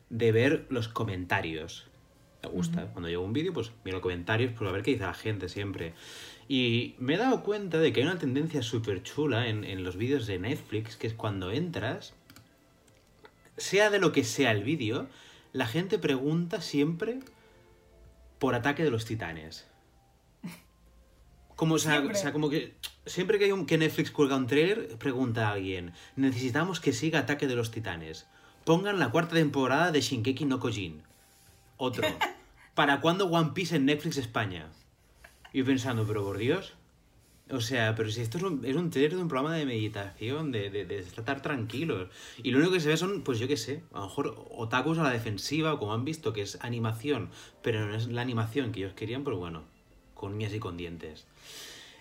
de 0.10 0.32
ver 0.32 0.66
los 0.70 0.88
comentarios. 0.88 1.88
Me 2.44 2.50
gusta, 2.50 2.88
cuando 2.94 3.10
llego 3.10 3.24
un 3.24 3.34
vídeo, 3.34 3.52
pues 3.52 3.72
miro 3.84 4.02
comentarios, 4.02 4.54
pues 4.58 4.70
a 4.70 4.72
ver 4.72 4.84
qué 4.84 4.92
dice 4.92 5.04
la 5.04 5.14
gente 5.14 5.50
siempre. 5.50 5.94
Y 6.48 6.96
me 6.98 7.16
he 7.16 7.18
dado 7.18 7.44
cuenta 7.44 7.80
de 7.80 7.92
que 7.92 8.02
hay 8.02 8.08
una 8.08 8.18
tendencia 8.18 8.62
súper 8.62 9.04
chula 9.04 9.50
en, 9.50 9.64
en 9.64 9.84
los 9.84 9.98
vídeos 9.98 10.26
de 10.26 10.40
Netflix, 10.40 10.96
que 10.96 11.08
es 11.08 11.14
cuando 11.14 11.52
entras, 11.52 12.14
sea 13.58 13.90
de 13.90 14.00
lo 14.00 14.12
que 14.12 14.24
sea 14.24 14.52
el 14.52 14.64
vídeo, 14.64 15.08
la 15.52 15.68
gente 15.68 16.00
pregunta 16.00 16.62
siempre 16.62 17.20
por 18.40 18.56
ataque 18.56 18.84
de 18.84 18.92
los 18.92 19.06
titanes. 19.06 19.68
Como, 21.56 21.76
o 21.76 21.80
sea, 21.80 22.00
o 22.00 22.16
sea, 22.16 22.32
como 22.32 22.50
que 22.50 22.74
siempre 23.06 23.38
que 23.38 23.46
hay 23.46 23.52
un, 23.52 23.66
que 23.66 23.78
Netflix 23.78 24.12
cuelga 24.12 24.38
un 24.38 24.48
trailer, 24.48 24.98
pregunta 24.98 25.50
a 25.50 25.52
alguien, 25.52 25.94
necesitamos 26.16 26.80
que 26.80 26.94
siga 26.94 27.20
Ataque 27.20 27.48
de 27.48 27.56
los 27.56 27.72
Titanes. 27.72 28.28
Pongan 28.64 29.00
la 29.00 29.12
cuarta 29.12 29.36
temporada 29.36 29.92
de 29.92 30.00
Shinkeki 30.00 30.46
no 30.46 30.60
Kojin. 30.60 31.02
Otro. 31.78 32.08
¿Para 32.76 33.02
cuándo 33.02 33.28
One 33.28 33.52
Piece 33.54 33.76
en 33.76 33.86
Netflix 33.86 34.18
España? 34.18 34.70
Y 35.52 35.60
yo 35.60 35.66
pensando, 35.66 36.06
pero 36.08 36.24
por 36.24 36.38
Dios. 36.38 36.76
O 37.52 37.62
sea, 37.62 37.96
pero 37.96 38.12
si 38.12 38.22
esto 38.22 38.38
es 38.38 38.44
un, 38.44 38.64
es 38.64 38.76
un 38.76 38.92
trailer 38.92 39.16
de 39.16 39.22
un 39.24 39.28
programa 39.28 39.56
de 39.56 39.66
meditación, 39.66 40.52
de, 40.52 40.70
de, 40.70 40.86
de 40.86 41.00
estar 41.00 41.42
tranquilos. 41.42 42.08
Y 42.44 42.52
lo 42.52 42.60
único 42.60 42.74
que 42.74 42.80
se 42.80 42.90
ve 42.90 42.98
son, 42.98 43.24
pues 43.24 43.40
yo 43.40 43.48
qué 43.48 43.58
sé, 43.58 43.82
a 43.92 44.00
lo 44.00 44.06
mejor 44.06 44.46
otakus 44.52 45.00
a 45.00 45.04
la 45.04 45.10
defensiva, 45.10 45.74
o 45.74 45.80
como 45.80 45.94
han 45.94 46.06
visto 46.06 46.32
que 46.32 46.42
es 46.42 46.60
animación, 46.62 47.30
pero 47.64 47.88
no 47.88 47.96
es 47.96 48.08
la 48.08 48.22
animación 48.22 48.72
que 48.72 48.82
ellos 48.82 48.94
querían, 48.94 49.24
pues 49.24 49.36
bueno, 49.36 49.64
con 50.14 50.34
uñas 50.34 50.54
y 50.54 50.60
con 50.60 50.78
dientes. 50.78 51.26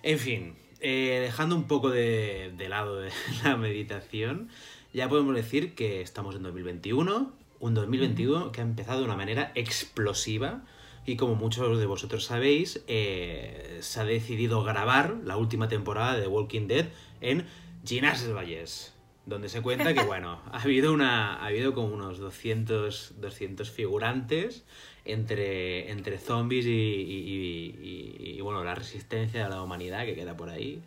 En 0.03 0.19
fin, 0.19 0.55
eh, 0.81 1.21
dejando 1.23 1.57
un 1.57 1.65
poco 1.65 1.91
de, 1.91 2.53
de 2.57 2.69
lado 2.69 3.01
de 3.01 3.11
la 3.45 3.57
meditación, 3.57 4.51
ya 4.93 5.09
podemos 5.09 5.35
decir 5.35 5.75
que 5.75 6.03
estamos 6.03 6.37
en 6.37 6.43
2021, 6.43 7.33
un 7.61 7.75
2021 7.75 8.53
que 8.53 8.61
ha 8.61 8.65
empezado 8.65 8.99
de 8.99 9.07
una 9.07 9.17
manera 9.17 9.51
explosiva 9.55 10.63
y 11.09 11.17
como 11.17 11.35
muchos 11.35 11.79
de 11.79 11.87
vosotros 11.87 12.25
sabéis, 12.25 12.83
eh, 12.87 13.79
se 13.81 14.01
ha 14.01 14.05
decidido 14.05 14.63
grabar 14.63 15.17
la 15.25 15.37
última 15.37 15.69
temporada 15.69 16.19
de 16.19 16.27
Walking 16.27 16.67
Dead 16.69 16.87
en 17.21 17.47
Ginás 17.85 18.23
del 18.25 18.35
Vallés, 18.35 18.93
donde 19.27 19.49
se 19.49 19.63
cuenta 19.63 19.95
que, 19.95 20.03
bueno, 20.05 20.41
ha 20.53 20.61
habido, 20.63 20.93
una, 20.93 21.35
ha 21.37 21.47
habido 21.47 21.73
como 21.73 21.95
unos 21.95 22.19
200, 22.19 23.15
200 23.21 23.71
figurantes 23.71 24.65
entre, 25.07 25.91
entre 25.91 26.19
zombies 26.19 26.67
y, 26.67 26.71
y- 26.71 27.75
y- 27.83 28.19
y- 28.29 28.31
y, 28.37 28.41
bueno, 28.43 28.63
la 28.63 28.75
resistencia 28.75 29.45
de 29.45 29.49
la 29.49 29.63
humanidad 29.63 30.05
que 30.05 30.15
queda 30.15 30.37
por 30.37 30.51
ahí. 30.51 30.83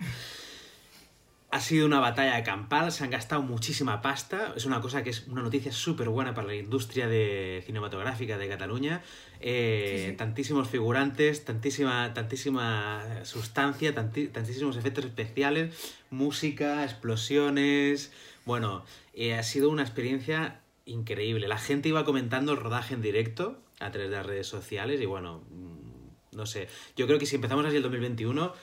Ha 1.53 1.59
sido 1.59 1.85
una 1.85 1.99
batalla 1.99 2.41
campal, 2.43 2.93
se 2.93 3.03
han 3.03 3.09
gastado 3.09 3.41
muchísima 3.41 4.01
pasta. 4.01 4.53
Es 4.55 4.65
una 4.65 4.79
cosa 4.79 5.03
que 5.03 5.09
es 5.09 5.27
una 5.27 5.41
noticia 5.41 5.73
súper 5.73 6.07
buena 6.07 6.33
para 6.33 6.47
la 6.47 6.55
industria 6.55 7.07
de 7.09 7.61
cinematográfica 7.65 8.37
de 8.37 8.47
Cataluña. 8.47 9.01
Eh, 9.41 9.95
Sí, 9.97 10.11
sí. 10.11 10.15
Tantísimos 10.17 10.69
figurantes, 10.69 11.43
tantísima, 11.45 12.13
tantísima 12.13 13.03
sustancia, 13.23 13.93
tanti- 13.95 14.27
tantísimos 14.27 14.77
efectos 14.77 15.05
especiales, 15.05 15.75
música, 16.09 16.83
explosiones. 16.83 18.11
Bueno, 18.45 18.83
eh, 19.13 19.33
ha 19.35 19.43
sido 19.43 19.69
una 19.69 19.81
experiencia 19.81 20.59
increíble. 20.85 21.47
La 21.47 21.57
gente 21.57 21.89
iba 21.89 22.05
comentando 22.05 22.51
el 22.51 22.57
rodaje 22.59 22.93
en 22.93 23.01
directo 23.01 23.59
a 23.79 23.91
través 23.91 24.09
de 24.09 24.15
las 24.17 24.25
redes 24.25 24.47
sociales 24.47 25.01
y 25.01 25.05
bueno, 25.05 25.43
mm, 25.49 26.35
no 26.37 26.45
sé. 26.45 26.67
Yo 26.95 27.07
creo 27.07 27.19
que 27.19 27.25
si 27.25 27.35
empezamos 27.35 27.65
así 27.65 27.77
el 27.77 27.83
2021 27.83 28.53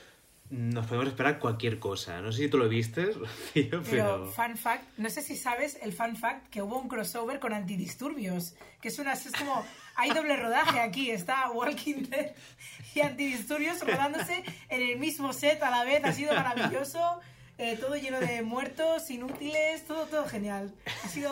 nos 0.50 0.86
podemos 0.86 1.08
esperar 1.08 1.38
cualquier 1.38 1.78
cosa. 1.78 2.20
No 2.20 2.32
sé 2.32 2.44
si 2.44 2.48
tú 2.48 2.58
lo 2.58 2.68
viste, 2.68 3.04
Rocío, 3.12 3.28
Pero, 3.54 3.82
pero... 3.82 4.26
fun 4.26 4.56
fact, 4.56 4.84
no 4.96 5.10
sé 5.10 5.22
si 5.22 5.36
sabes 5.36 5.78
el 5.82 5.92
fun 5.92 6.16
fact 6.16 6.48
que 6.48 6.62
hubo 6.62 6.78
un 6.78 6.88
crossover 6.88 7.38
con 7.38 7.52
antidisturbios, 7.52 8.54
que 8.80 8.88
es 8.88 8.98
una 8.98 9.12
es 9.12 9.30
como 9.32 9.64
hay 9.94 10.10
doble 10.10 10.36
rodaje 10.36 10.80
aquí, 10.80 11.10
está 11.10 11.50
Walking 11.50 12.04
Dead 12.08 12.32
y 12.94 13.00
antidisturbios 13.00 13.80
rodándose 13.80 14.42
en 14.68 14.82
el 14.82 14.98
mismo 14.98 15.32
set 15.32 15.62
a 15.62 15.70
la 15.70 15.84
vez, 15.84 16.04
ha 16.04 16.12
sido 16.12 16.32
maravilloso, 16.34 17.20
eh, 17.58 17.76
todo 17.76 17.96
lleno 17.96 18.20
de 18.20 18.42
muertos, 18.42 19.10
inútiles, 19.10 19.84
todo 19.86 20.06
todo 20.06 20.26
genial. 20.26 20.72
Ha 21.04 21.08
sido 21.08 21.30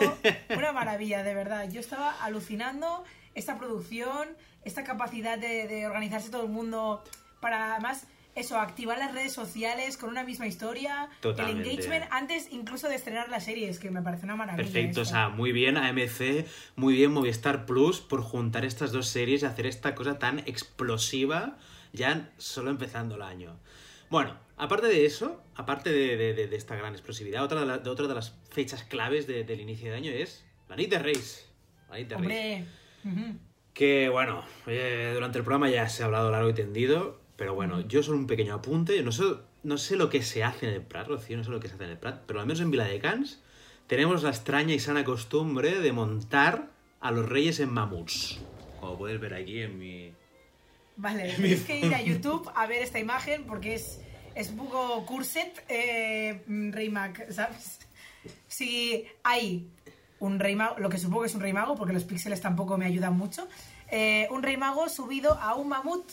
una 0.49 0.73
maravilla, 0.73 1.23
de 1.23 1.33
verdad. 1.33 1.69
Yo 1.71 1.79
estaba 1.79 2.11
alucinando 2.21 3.03
esta 3.33 3.57
producción, 3.57 4.27
esta 4.65 4.83
capacidad 4.83 5.37
de, 5.39 5.67
de 5.67 5.87
organizarse 5.87 6.29
todo 6.29 6.43
el 6.43 6.49
mundo 6.49 7.03
para 7.39 7.73
además 7.75 8.07
eso, 8.37 8.59
activar 8.59 8.97
las 8.97 9.13
redes 9.13 9.33
sociales 9.33 9.97
con 9.97 10.09
una 10.09 10.23
misma 10.23 10.47
historia, 10.47 11.09
Totalmente. 11.21 11.63
el 11.63 11.69
engagement 11.75 12.05
antes 12.11 12.47
incluso 12.51 12.87
de 12.87 12.95
estrenar 12.95 13.29
las 13.29 13.45
series, 13.45 13.79
que 13.79 13.91
me 13.91 14.01
parece 14.01 14.25
una 14.25 14.35
maravilla. 14.35 14.63
Perfecto, 14.63 15.01
o 15.01 15.05
sea, 15.05 15.29
muy 15.29 15.51
bien 15.51 15.77
AMC, 15.77 16.45
muy 16.75 16.93
bien 16.95 17.11
Movistar 17.11 17.65
Plus 17.65 17.99
por 17.99 18.21
juntar 18.21 18.65
estas 18.65 18.91
dos 18.91 19.07
series 19.07 19.43
y 19.43 19.45
hacer 19.45 19.65
esta 19.65 19.95
cosa 19.95 20.19
tan 20.19 20.39
explosiva 20.39 21.57
ya 21.93 22.29
solo 22.37 22.69
empezando 22.69 23.15
el 23.15 23.21
año. 23.23 23.57
Bueno, 24.09 24.37
aparte 24.55 24.87
de 24.87 25.05
eso, 25.05 25.43
aparte 25.55 25.91
de, 25.91 26.15
de- 26.33 26.55
esta 26.55 26.75
gran 26.75 26.93
explosividad, 26.93 27.43
otra 27.43 27.59
de, 27.61 27.65
la- 27.65 27.77
de- 27.79 27.89
otra 27.89 28.07
de 28.07 28.15
las 28.15 28.35
fechas 28.51 28.83
claves 28.83 29.27
de- 29.27 29.43
del 29.43 29.59
inicio 29.61 29.89
de 29.91 29.97
año 29.97 30.11
es 30.11 30.45
la 30.69 30.75
Nit 30.75 30.89
de 30.91 30.99
Reis. 30.99 31.49
La 31.89 31.97
Nit 31.97 32.07
de 32.09 32.17
Reis. 32.17 32.65
Que 33.73 34.09
bueno, 34.09 34.43
eh, 34.65 35.11
durante 35.13 35.37
el 35.37 35.43
programa 35.43 35.69
ya 35.69 35.87
se 35.89 36.03
ha 36.03 36.07
hablado 36.07 36.31
largo 36.31 36.49
y 36.49 36.53
tendido, 36.53 37.19
pero 37.37 37.53
bueno, 37.53 37.81
yo 37.81 38.03
solo 38.03 38.17
un 38.17 38.27
pequeño 38.27 38.55
apunte. 38.55 39.01
No 39.03 39.11
sé, 39.11 39.23
no 39.63 39.77
sé 39.77 39.95
lo 39.95 40.09
que 40.09 40.23
se 40.23 40.43
hace 40.43 40.67
en 40.67 40.73
el 40.73 40.81
Prat, 40.81 41.07
Rocío, 41.07 41.37
no 41.37 41.43
sé 41.43 41.51
lo 41.51 41.59
que 41.59 41.69
se 41.69 41.75
hace 41.75 41.85
en 41.85 41.91
el 41.91 41.97
Prat, 41.97 42.23
pero 42.25 42.41
al 42.41 42.47
menos 42.47 42.59
en 42.61 42.71
Viladecans 42.71 43.39
tenemos 43.85 44.23
la 44.23 44.31
extraña 44.31 44.73
y 44.73 44.79
sana 44.79 45.05
costumbre 45.05 45.79
de 45.79 45.91
montar 45.93 46.71
a 46.99 47.11
los 47.11 47.29
reyes 47.29 47.59
en 47.59 47.71
mamuts. 47.71 48.39
Como 48.79 48.97
puedes 48.97 49.19
ver 49.21 49.35
aquí 49.35 49.61
en 49.61 49.77
mi... 49.77 50.13
Vale, 50.97 51.31
tenéis 51.31 51.61
que 51.61 51.79
ir 51.79 51.93
a 51.93 52.01
YouTube 52.03 52.51
a 52.55 52.65
ver 52.65 52.81
esta 52.81 52.99
imagen 52.99 53.45
porque 53.45 53.75
es, 53.75 54.01
es 54.33 54.49
un 54.49 54.57
poco 54.57 55.05
curset 55.05 55.63
eh, 55.69 56.43
mm, 56.47 56.71
Rey 56.71 56.89
Mac, 56.89 57.31
¿sabes? 57.31 57.79
Si 58.47 59.05
hay 59.23 59.69
un 60.19 60.39
rey 60.39 60.55
mago, 60.55 60.79
lo 60.79 60.89
que 60.89 60.97
supongo 60.97 61.21
que 61.21 61.27
es 61.27 61.35
un 61.35 61.41
rey 61.41 61.53
mago 61.53 61.75
porque 61.75 61.93
los 61.93 62.03
píxeles 62.03 62.41
tampoco 62.41 62.77
me 62.79 62.85
ayudan 62.85 63.15
mucho, 63.15 63.47
eh, 63.91 64.27
un 64.31 64.41
rey 64.41 64.57
mago 64.57 64.89
subido 64.89 65.35
a 65.35 65.53
un 65.53 65.69
mamut 65.69 66.09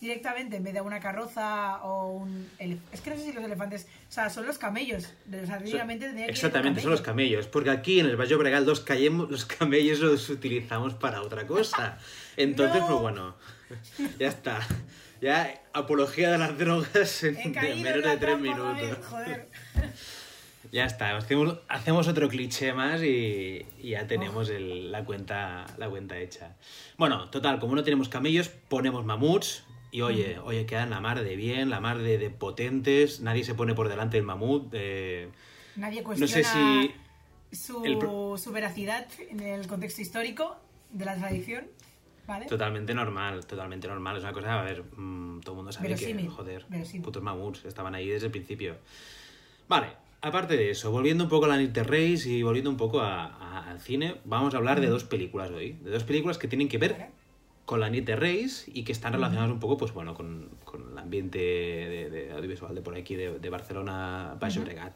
directamente 0.00 0.56
en 0.56 0.64
vez 0.64 0.74
de 0.74 0.80
una 0.80 1.00
carroza 1.00 1.82
o 1.84 2.08
un... 2.18 2.48
Es 2.58 3.00
que 3.00 3.10
no 3.10 3.16
sé 3.16 3.24
si 3.24 3.32
los 3.32 3.44
elefantes... 3.44 3.86
O 4.08 4.12
sea, 4.12 4.28
son 4.30 4.46
los 4.46 4.58
camellos. 4.58 5.04
O 5.28 5.46
sea, 5.46 5.58
Exactamente, 6.28 6.80
son 6.80 6.90
los 6.90 7.00
camello. 7.00 7.30
camellos, 7.36 7.46
porque 7.46 7.70
aquí 7.70 8.00
en 8.00 8.06
el 8.06 8.16
Valle 8.16 8.36
Bregal 8.36 8.64
los, 8.66 8.84
callemos- 8.84 9.28
los 9.30 9.44
camellos 9.46 10.00
los 10.00 10.28
utilizamos 10.30 10.94
para 10.94 11.22
otra 11.22 11.46
cosa. 11.46 11.98
Entonces, 12.36 12.80
No. 12.80 12.86
pues 12.88 13.00
bueno, 13.00 13.36
ya 14.18 14.28
está. 14.28 14.60
Ya 15.22 15.62
apología 15.72 16.30
de 16.32 16.38
las 16.38 16.58
drogas 16.58 17.24
en 17.24 17.52
menos 17.82 18.04
de 18.04 18.16
tres 18.18 18.38
minutos. 18.38 18.98
joder. 19.08 19.48
Ya 20.72 20.84
está, 20.84 21.16
hacemos, 21.16 21.58
hacemos 21.68 22.08
otro 22.08 22.28
cliché 22.28 22.72
más 22.72 23.00
y, 23.00 23.64
y 23.78 23.90
ya 23.90 24.08
tenemos 24.08 24.50
el- 24.50 24.90
la, 24.90 25.04
cuenta, 25.04 25.64
la 25.78 25.88
cuenta 25.88 26.18
hecha. 26.18 26.56
Bueno, 26.98 27.30
total, 27.30 27.60
como 27.60 27.76
no 27.76 27.84
tenemos 27.84 28.08
camellos, 28.08 28.48
ponemos 28.48 29.04
mamuts 29.04 29.62
y 29.96 30.02
oye, 30.02 30.38
oye, 30.44 30.66
quedan 30.66 30.90
la 30.90 31.00
mar 31.00 31.24
de 31.24 31.36
bien, 31.36 31.70
la 31.70 31.80
mar 31.80 31.96
de, 31.96 32.18
de 32.18 32.28
potentes, 32.28 33.20
nadie 33.20 33.44
se 33.44 33.54
pone 33.54 33.72
por 33.74 33.88
delante 33.88 34.18
del 34.18 34.26
mamut. 34.26 34.68
eh, 34.74 35.30
Nadie 35.76 36.02
no 36.02 36.06
cuestiona 36.08 36.32
sé 36.34 36.44
si... 36.44 36.92
su, 37.50 37.82
el 37.82 37.98
su 38.36 38.52
veracidad 38.52 39.06
en 39.30 39.40
el 39.40 39.66
contexto 39.66 40.02
histórico 40.02 40.54
de 40.90 41.06
la 41.06 41.16
tradición, 41.16 41.64
¿vale? 42.26 42.44
Totalmente 42.44 42.92
normal, 42.92 43.46
totalmente 43.46 43.88
normal. 43.88 44.18
Es 44.18 44.22
una 44.24 44.34
cosa, 44.34 44.60
a 44.60 44.64
ver, 44.64 44.84
mm, 44.84 45.40
todo 45.40 45.52
el 45.52 45.56
mundo 45.56 45.72
sabe 45.72 45.88
Verosímil, 45.88 46.26
que, 46.26 46.30
joder, 46.30 46.66
verosímil. 46.68 47.02
putos 47.02 47.22
mamuts 47.22 47.64
estaban 47.64 47.94
ahí 47.94 48.08
desde 48.08 48.26
el 48.26 48.32
principio. 48.32 48.76
Vale, 49.66 49.88
aparte 50.20 50.58
de 50.58 50.72
eso, 50.72 50.90
volviendo 50.90 51.24
un 51.24 51.30
poco 51.30 51.46
a 51.46 51.56
la 51.56 51.82
Reis 51.84 52.26
y 52.26 52.42
volviendo 52.42 52.68
un 52.68 52.76
poco 52.76 53.00
a- 53.00 53.24
a- 53.24 53.70
al 53.70 53.80
cine, 53.80 54.16
vamos 54.26 54.52
a 54.52 54.58
hablar 54.58 54.82
de 54.82 54.88
dos 54.88 55.04
películas 55.04 55.50
hoy. 55.52 55.72
De 55.72 55.90
dos 55.90 56.04
películas 56.04 56.36
que 56.36 56.48
tienen 56.48 56.68
que 56.68 56.76
ver 56.76 56.92
Vale. 56.92 57.15
Con 57.66 57.80
la 57.80 57.90
Nit 57.90 58.06
de 58.06 58.16
Reis 58.16 58.64
y 58.72 58.84
que 58.84 58.92
están 58.92 59.12
relacionadas 59.12 59.50
un 59.50 59.60
poco, 59.60 59.76
pues 59.76 59.92
bueno, 59.92 60.14
con, 60.14 60.48
con 60.64 60.92
el 60.92 60.98
ambiente 60.98 61.38
de, 61.38 62.10
de 62.10 62.32
audiovisual 62.32 62.74
de 62.74 62.80
por 62.80 62.96
aquí, 62.96 63.16
de, 63.16 63.38
de 63.38 63.50
Barcelona, 63.50 64.36
Baix 64.40 64.54
Llobregat. 64.54 64.94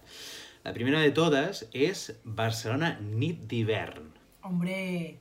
La 0.65 0.73
primera 0.73 1.01
de 1.01 1.11
todas 1.11 1.69
es 1.73 2.19
Barcelona 2.25 2.99
Nit 3.01 3.41
d'hivern. 3.49 4.13
Hombre, 4.43 5.19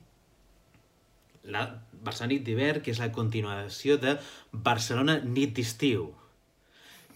la 1.42 1.82
Barcelona 2.02 2.34
Nit 2.34 2.44
d'hivern, 2.46 2.82
que 2.84 2.92
és 2.94 3.00
la 3.02 3.10
continuació 3.12 3.98
de 3.98 4.16
Barcelona 4.52 5.18
Nit 5.24 5.54
d'estiu, 5.56 6.12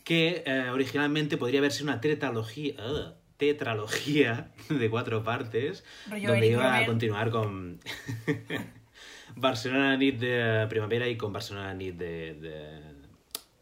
que 0.05 0.43
eh, 0.45 0.69
originalmente 0.71 1.37
podría 1.39 1.61
haber 1.61 1.73
sido 1.73 1.91
una 1.93 2.01
tetralogía, 2.01 2.75
ugh, 2.85 3.15
tetralogía 3.37 4.51
de 4.69 4.91
cuatro 4.91 5.23
partes, 5.23 5.85
Rollo 6.11 6.31
donde 6.31 6.47
Eric 6.47 6.59
iba 6.59 6.67
a 6.67 6.73
Romer. 6.73 6.87
continuar 6.87 7.31
con 7.31 7.81
Barcelona 9.37 9.97
Nit 9.97 10.19
de 10.19 10.67
primavera 10.69 11.09
y 11.09 11.17
con 11.17 11.33
Barcelona 11.33 11.75
Nit 11.75 11.97
de, 11.97 12.35
de, 12.35 12.81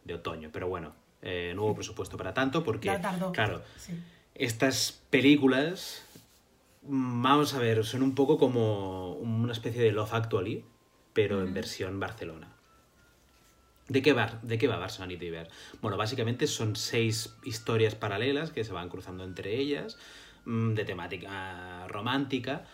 de 0.04 0.14
otoño. 0.14 0.50
Pero 0.52 0.68
bueno, 0.68 0.94
eh, 1.22 1.52
no 1.54 1.64
hubo 1.64 1.74
presupuesto 1.76 2.16
para 2.16 2.34
tanto 2.34 2.62
porque, 2.64 2.86
ya 2.86 3.00
tardó. 3.00 3.32
claro, 3.32 3.62
Sí. 3.76 3.92
estas 4.34 5.00
películas, 5.10 6.04
vamos 6.82 7.54
a 7.54 7.58
ver, 7.58 7.84
son 7.84 8.02
un 8.02 8.14
poco 8.14 8.38
como 8.38 9.14
una 9.14 9.52
especie 9.52 9.82
de 9.82 9.92
Love 9.92 10.14
Actually, 10.14 10.64
pero 11.12 11.42
en 11.42 11.54
versión 11.54 12.00
Barcelona. 12.00 12.48
¿De 13.88 14.00
qué, 14.00 14.12
va, 14.12 14.38
¿De 14.42 14.58
qué 14.58 14.68
va 14.68 14.78
Barcelona 14.78 15.12
y 15.12 15.30
Ver? 15.30 15.48
Bueno, 15.82 15.96
básicamente 15.96 16.46
son 16.46 16.76
seis 16.76 17.36
historias 17.44 17.94
paralelas 17.94 18.50
que 18.50 18.64
se 18.64 18.72
van 18.72 18.88
cruzando 18.88 19.24
entre 19.24 19.58
ellas, 19.58 19.98
mm, 20.44 20.74
de 20.74 20.84
temática 20.84 21.86
romántica. 21.88 22.64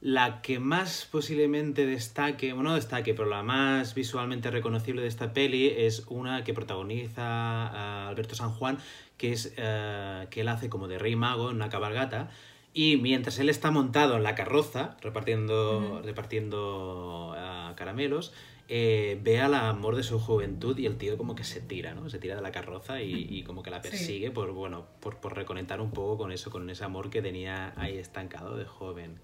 La 0.00 0.42
que 0.42 0.60
más 0.60 1.08
posiblemente 1.10 1.84
destaque, 1.84 2.52
bueno, 2.52 2.70
no 2.70 2.76
destaque, 2.76 3.14
pero 3.14 3.28
la 3.28 3.42
más 3.42 3.94
visualmente 3.94 4.48
reconocible 4.50 5.02
de 5.02 5.08
esta 5.08 5.32
peli 5.32 5.72
es 5.76 6.04
una 6.08 6.44
que 6.44 6.54
protagoniza 6.54 7.22
a 7.24 8.08
Alberto 8.08 8.36
San 8.36 8.50
Juan, 8.52 8.78
que 9.16 9.32
es 9.32 9.52
eh, 9.56 10.26
que 10.30 10.42
él 10.42 10.48
hace 10.48 10.68
como 10.68 10.86
de 10.86 10.98
rey 10.98 11.16
mago 11.16 11.50
en 11.50 11.56
una 11.56 11.68
cabalgata. 11.68 12.30
Y 12.72 12.96
mientras 12.98 13.40
él 13.40 13.48
está 13.48 13.72
montado 13.72 14.16
en 14.16 14.22
la 14.22 14.36
carroza, 14.36 14.96
repartiendo, 15.00 16.00
repartiendo 16.04 17.34
ah, 17.36 17.72
caramelos, 17.76 18.32
eh, 18.68 19.18
ve 19.24 19.40
al 19.40 19.54
amor 19.54 19.96
de 19.96 20.04
su 20.04 20.20
juventud 20.20 20.78
y 20.78 20.86
el 20.86 20.96
tío 20.96 21.16
como 21.18 21.34
que 21.34 21.42
se 21.42 21.60
tira, 21.60 21.94
¿no? 21.94 22.08
Se 22.08 22.18
tira 22.20 22.36
de 22.36 22.42
la 22.42 22.52
carroza 22.52 23.02
y, 23.02 23.26
y 23.30 23.42
como 23.42 23.64
que 23.64 23.70
la 23.70 23.82
Sí. 23.82 23.88
persigue 23.88 24.30
por, 24.30 24.52
bueno, 24.52 24.86
por, 25.00 25.16
por 25.16 25.34
reconectar 25.34 25.80
un 25.80 25.90
poco 25.90 26.18
con 26.18 26.30
eso, 26.30 26.50
con 26.50 26.68
ese 26.70 26.84
amor 26.84 27.10
que 27.10 27.20
tenía 27.20 27.72
ahí 27.76 27.96
estancado 27.96 28.56
de 28.56 28.64
joven. 28.66 29.18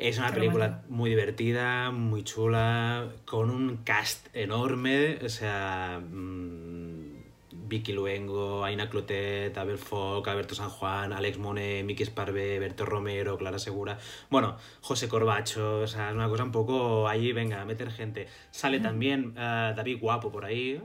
Es 0.00 0.16
una 0.18 0.32
película 0.32 0.82
muy 0.88 1.10
divertida, 1.10 1.90
muy 1.90 2.24
chula, 2.24 3.10
con 3.26 3.50
un 3.50 3.78
cast 3.84 4.34
enorme, 4.34 5.18
o 5.22 5.28
sea, 5.28 6.00
mm, 6.02 7.20
Vicky 7.68 7.92
Luengo, 7.92 8.64
Aina 8.64 8.88
Clotet, 8.88 9.56
Abel 9.58 9.76
Foc, 9.76 10.26
Alberto 10.26 10.54
San 10.54 10.70
Juan, 10.70 11.12
Alex 11.12 11.36
Monet, 11.36 11.84
Miki 11.84 12.02
Esparvé, 12.02 12.58
Berto 12.58 12.86
Romero, 12.86 13.36
Clara 13.36 13.58
Segura, 13.58 13.98
bueno, 14.30 14.56
José 14.80 15.06
Corbacho, 15.06 15.80
o 15.80 15.86
sea, 15.86 16.08
es 16.08 16.14
una 16.14 16.28
cosa 16.30 16.44
un 16.44 16.52
poco 16.52 17.06
ahí, 17.06 17.32
venga, 17.32 17.60
a 17.60 17.66
meter 17.66 17.90
gente. 17.90 18.26
Sale 18.50 18.80
también 18.80 19.34
eh, 19.36 19.74
David 19.76 19.98
Guapo 20.00 20.32
por 20.32 20.46
ahí, 20.46 20.80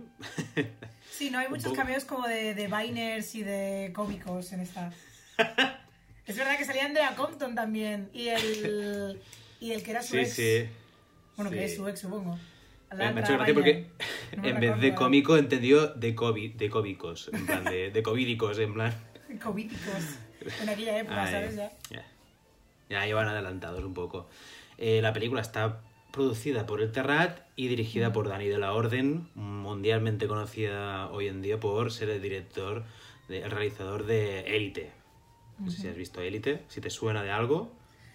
Sí, 1.10 1.30
no 1.30 1.40
hay 1.40 1.48
muchos 1.48 1.66
poco. 1.68 1.78
cameos 1.78 2.04
como 2.04 2.28
de, 2.28 2.54
de 2.54 2.68
Biners 2.68 3.34
y 3.36 3.44
de 3.44 3.94
cómicos 3.96 4.52
en 4.52 4.60
esta. 4.60 4.92
es 6.28 6.36
verdad 6.38 6.58
que 6.58 6.66
salía 6.66 6.86
Andrea 6.86 7.16
Compton 7.16 7.56
también 7.56 8.10
y 8.14 8.28
el, 8.30 9.20
y 9.60 9.72
el 9.72 9.84
que 9.84 9.92
era 9.92 10.02
su 10.02 10.14
Sí, 10.14 10.20
ex. 10.20 10.34
sí. 10.34 10.66
Bueno, 11.36 11.52
que 11.52 11.66
es 11.66 11.76
su 11.76 11.88
ex, 11.88 12.00
supongo. 12.00 12.38
Me 12.96 13.04
ha 13.06 13.12
hecho 13.20 13.34
gracia 13.34 13.54
porque 13.54 13.88
No 14.38 14.48
en 14.48 14.60
vez 14.60 14.80
de 14.80 14.96
cómico 14.96 15.36
entendió 15.38 15.88
de 15.88 16.16
COVID, 16.16 16.54
de 16.54 16.70
cómicos, 16.70 17.30
en 17.34 17.46
plan 17.46 17.64
de, 17.66 17.92
de 17.92 18.04
covídicos, 18.04 18.58
en 18.60 18.74
plan. 18.74 18.94
Covíticos. 19.44 20.18
En 20.62 20.70
aquella 20.70 21.00
época, 21.00 21.24
Ay, 21.24 21.32
¿sabes? 21.34 21.56
Ya. 21.56 21.72
ya. 21.90 22.06
Ya 22.90 23.08
iban 23.08 23.28
adelantados 23.28 23.84
un 23.84 23.94
poco. 23.94 24.30
Eh, 24.78 25.02
la 25.02 25.12
película 25.12 25.42
está 25.42 25.82
producida 26.12 26.66
por 26.66 26.80
El 26.82 26.92
Terrat 26.92 27.40
y 27.58 27.68
dirigida 27.68 28.14
por 28.14 28.30
Dani 28.30 28.48
de 28.48 28.60
la 28.60 28.72
Orden, 28.74 29.28
mundialmente 29.34 30.28
conocida 30.28 31.10
hoy 31.10 31.28
en 31.28 31.42
día 31.42 31.60
por 31.60 31.92
ser 31.92 32.10
el 32.12 32.22
director, 32.22 32.84
de- 33.28 33.42
el 33.42 33.52
realizador 33.52 34.06
de 34.06 34.42
Élite. 34.56 34.92
No 35.60 35.72
sé 35.72 35.82
si 35.82 35.88
has 35.88 35.96
visto 35.96 36.22
Élite, 36.22 36.64
si 36.68 36.82
te 36.82 36.90
suena 36.90 37.24
de 37.24 37.32
algo, 37.32 37.72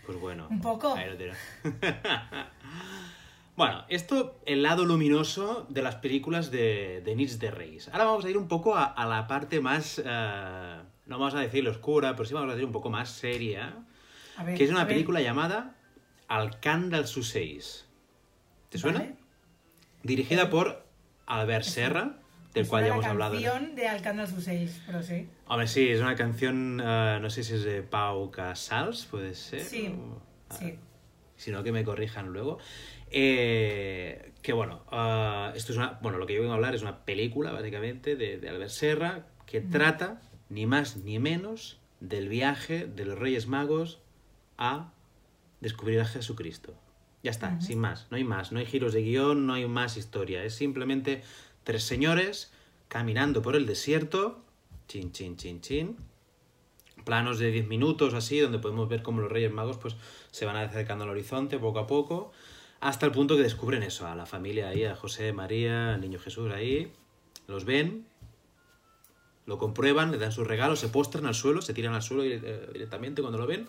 pues 0.06 0.18
bueno. 0.20 0.46
Un 0.50 0.60
poco. 0.60 0.94
ahí 0.94 1.08
lo 1.10 1.16
tienes. 1.16 1.38
bueno, 3.56 3.84
esto, 3.88 4.38
el 4.46 4.62
lado 4.62 4.84
luminoso 4.84 5.66
de 5.68 5.82
las 5.82 5.96
películas 5.96 6.50
de, 6.50 7.02
de 7.04 7.14
Nits 7.16 7.38
de 7.38 7.50
Reis. 7.50 7.88
Ahora 7.88 8.04
vamos 8.04 8.24
a 8.24 8.30
ir 8.30 8.38
un 8.38 8.48
poco 8.48 8.76
a, 8.76 8.84
a 8.84 9.06
la 9.06 9.26
parte 9.26 9.60
más, 9.60 10.00
eh, 10.04 10.76
no 11.06 11.18
vamos 11.18 11.34
a 11.34 11.40
decir 11.40 11.66
oscura, 11.68 12.12
pero 12.14 12.24
sí 12.26 12.34
vamos 12.34 12.50
a 12.50 12.54
decir 12.54 12.66
un 12.66 12.72
poco 12.72 12.90
más 12.90 13.10
seria, 13.10 13.74
ver, 14.44 14.56
que 14.56 14.64
es 14.64 14.70
una 14.70 14.84
ver. 14.84 14.94
película 14.94 15.20
llamada 15.20 15.74
Al 16.28 16.60
Can 16.60 16.90
dels 16.90 17.16
Ocells. 17.16 17.86
¿Te 18.68 18.78
suena? 18.78 19.00
Vale. 19.00 19.14
Dirigida 20.02 20.48
por 20.48 20.84
Albert 21.26 21.64
Serra, 21.64 22.16
del 22.54 22.66
cual 22.66 22.84
ya 22.84 22.92
hemos 22.92 23.04
la 23.04 23.10
hablado. 23.10 23.32
canción 23.34 23.74
de 23.74 23.88
Alcántara 23.88 24.28
pero 24.86 25.02
sí. 25.02 25.28
Hombre, 25.46 25.66
sí, 25.68 25.88
es 25.88 26.00
una 26.00 26.14
canción, 26.16 26.80
eh, 26.84 27.18
no 27.20 27.30
sé 27.30 27.44
si 27.44 27.54
es 27.54 27.62
de 27.64 27.82
Pau 27.82 28.30
Casals, 28.30 29.06
puede 29.06 29.34
ser. 29.34 29.60
Sí, 29.62 29.88
o- 29.96 30.20
ah, 30.50 30.56
sí. 30.58 30.74
Si 31.36 31.50
no, 31.50 31.62
que 31.62 31.72
me 31.72 31.84
corrijan 31.84 32.32
luego. 32.32 32.58
Eh, 33.12 34.32
que 34.42 34.52
bueno, 34.52 34.82
ah, 34.90 35.52
esto 35.54 35.72
es 35.72 35.78
una. 35.78 35.98
Bueno, 36.02 36.18
lo 36.18 36.26
que 36.26 36.34
yo 36.34 36.40
vengo 36.40 36.52
a 36.52 36.56
hablar 36.56 36.74
es 36.74 36.82
una 36.82 37.04
película, 37.04 37.52
básicamente, 37.52 38.16
de, 38.16 38.38
de 38.38 38.48
Albert 38.48 38.70
Serra, 38.70 39.26
que 39.46 39.60
trata, 39.60 40.20
ni 40.48 40.66
más 40.66 40.96
ni 40.98 41.18
menos, 41.18 41.78
del 42.00 42.28
viaje 42.28 42.86
de 42.86 43.04
los 43.04 43.18
Reyes 43.18 43.46
Magos 43.46 44.00
a 44.58 44.92
descubrir 45.60 46.00
a 46.00 46.04
Jesucristo. 46.04 46.74
Ya 47.22 47.30
está, 47.30 47.60
sin 47.60 47.78
más. 47.78 48.06
No 48.10 48.16
hay 48.16 48.24
más. 48.24 48.50
No 48.52 48.60
hay 48.60 48.66
giros 48.66 48.94
de 48.94 49.02
guion, 49.02 49.46
no 49.46 49.52
hay 49.54 49.66
más 49.66 49.98
historia. 49.98 50.42
Es 50.44 50.54
simplemente 50.54 51.22
tres 51.70 51.84
señores 51.84 52.50
caminando 52.88 53.42
por 53.42 53.54
el 53.54 53.64
desierto. 53.64 54.42
Chin, 54.88 55.12
chin, 55.12 55.36
chin, 55.36 55.60
chin. 55.60 55.96
Planos 57.04 57.38
de 57.38 57.52
10 57.52 57.68
minutos 57.68 58.12
así, 58.12 58.40
donde 58.40 58.58
podemos 58.58 58.88
ver 58.88 59.04
cómo 59.04 59.20
los 59.20 59.30
Reyes 59.30 59.52
Magos 59.52 59.78
pues, 59.78 59.94
se 60.32 60.46
van 60.46 60.56
acercando 60.56 61.04
al 61.04 61.10
horizonte 61.10 61.60
poco 61.60 61.78
a 61.78 61.86
poco. 61.86 62.32
Hasta 62.80 63.06
el 63.06 63.12
punto 63.12 63.36
que 63.36 63.44
descubren 63.44 63.84
eso, 63.84 64.08
a 64.08 64.16
la 64.16 64.26
familia 64.26 64.70
ahí, 64.70 64.82
a 64.82 64.96
José, 64.96 65.32
María, 65.32 65.94
al 65.94 66.00
niño 66.00 66.18
Jesús 66.18 66.50
ahí. 66.52 66.90
Los 67.46 67.64
ven, 67.64 68.04
lo 69.46 69.56
comprueban, 69.56 70.10
le 70.10 70.18
dan 70.18 70.32
sus 70.32 70.44
regalos, 70.44 70.80
se 70.80 70.88
postran 70.88 71.26
al 71.26 71.36
suelo, 71.36 71.62
se 71.62 71.72
tiran 71.72 71.94
al 71.94 72.02
suelo 72.02 72.24
eh, 72.24 72.68
directamente 72.72 73.22
cuando 73.22 73.38
lo 73.38 73.46
ven. 73.46 73.68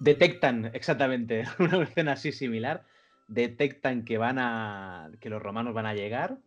Detectan 0.00 0.72
exactamente 0.74 1.44
una 1.60 1.84
escena 1.84 2.14
así 2.14 2.32
similar. 2.32 2.84
Detectan 3.26 4.04
que 4.04 4.18
van 4.18 4.38
a. 4.38 5.10
que 5.20 5.30
los 5.30 5.42
romanos 5.42 5.74
van 5.74 5.86
a 5.86 5.94
llegar 5.94 6.38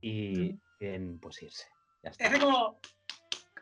y 0.00 0.58
quieren 0.78 1.18
pues 1.18 1.42
irse. 1.42 1.66
Ya 2.02 2.10
está. 2.10 2.26
Es 2.26 2.38
como 2.38 2.78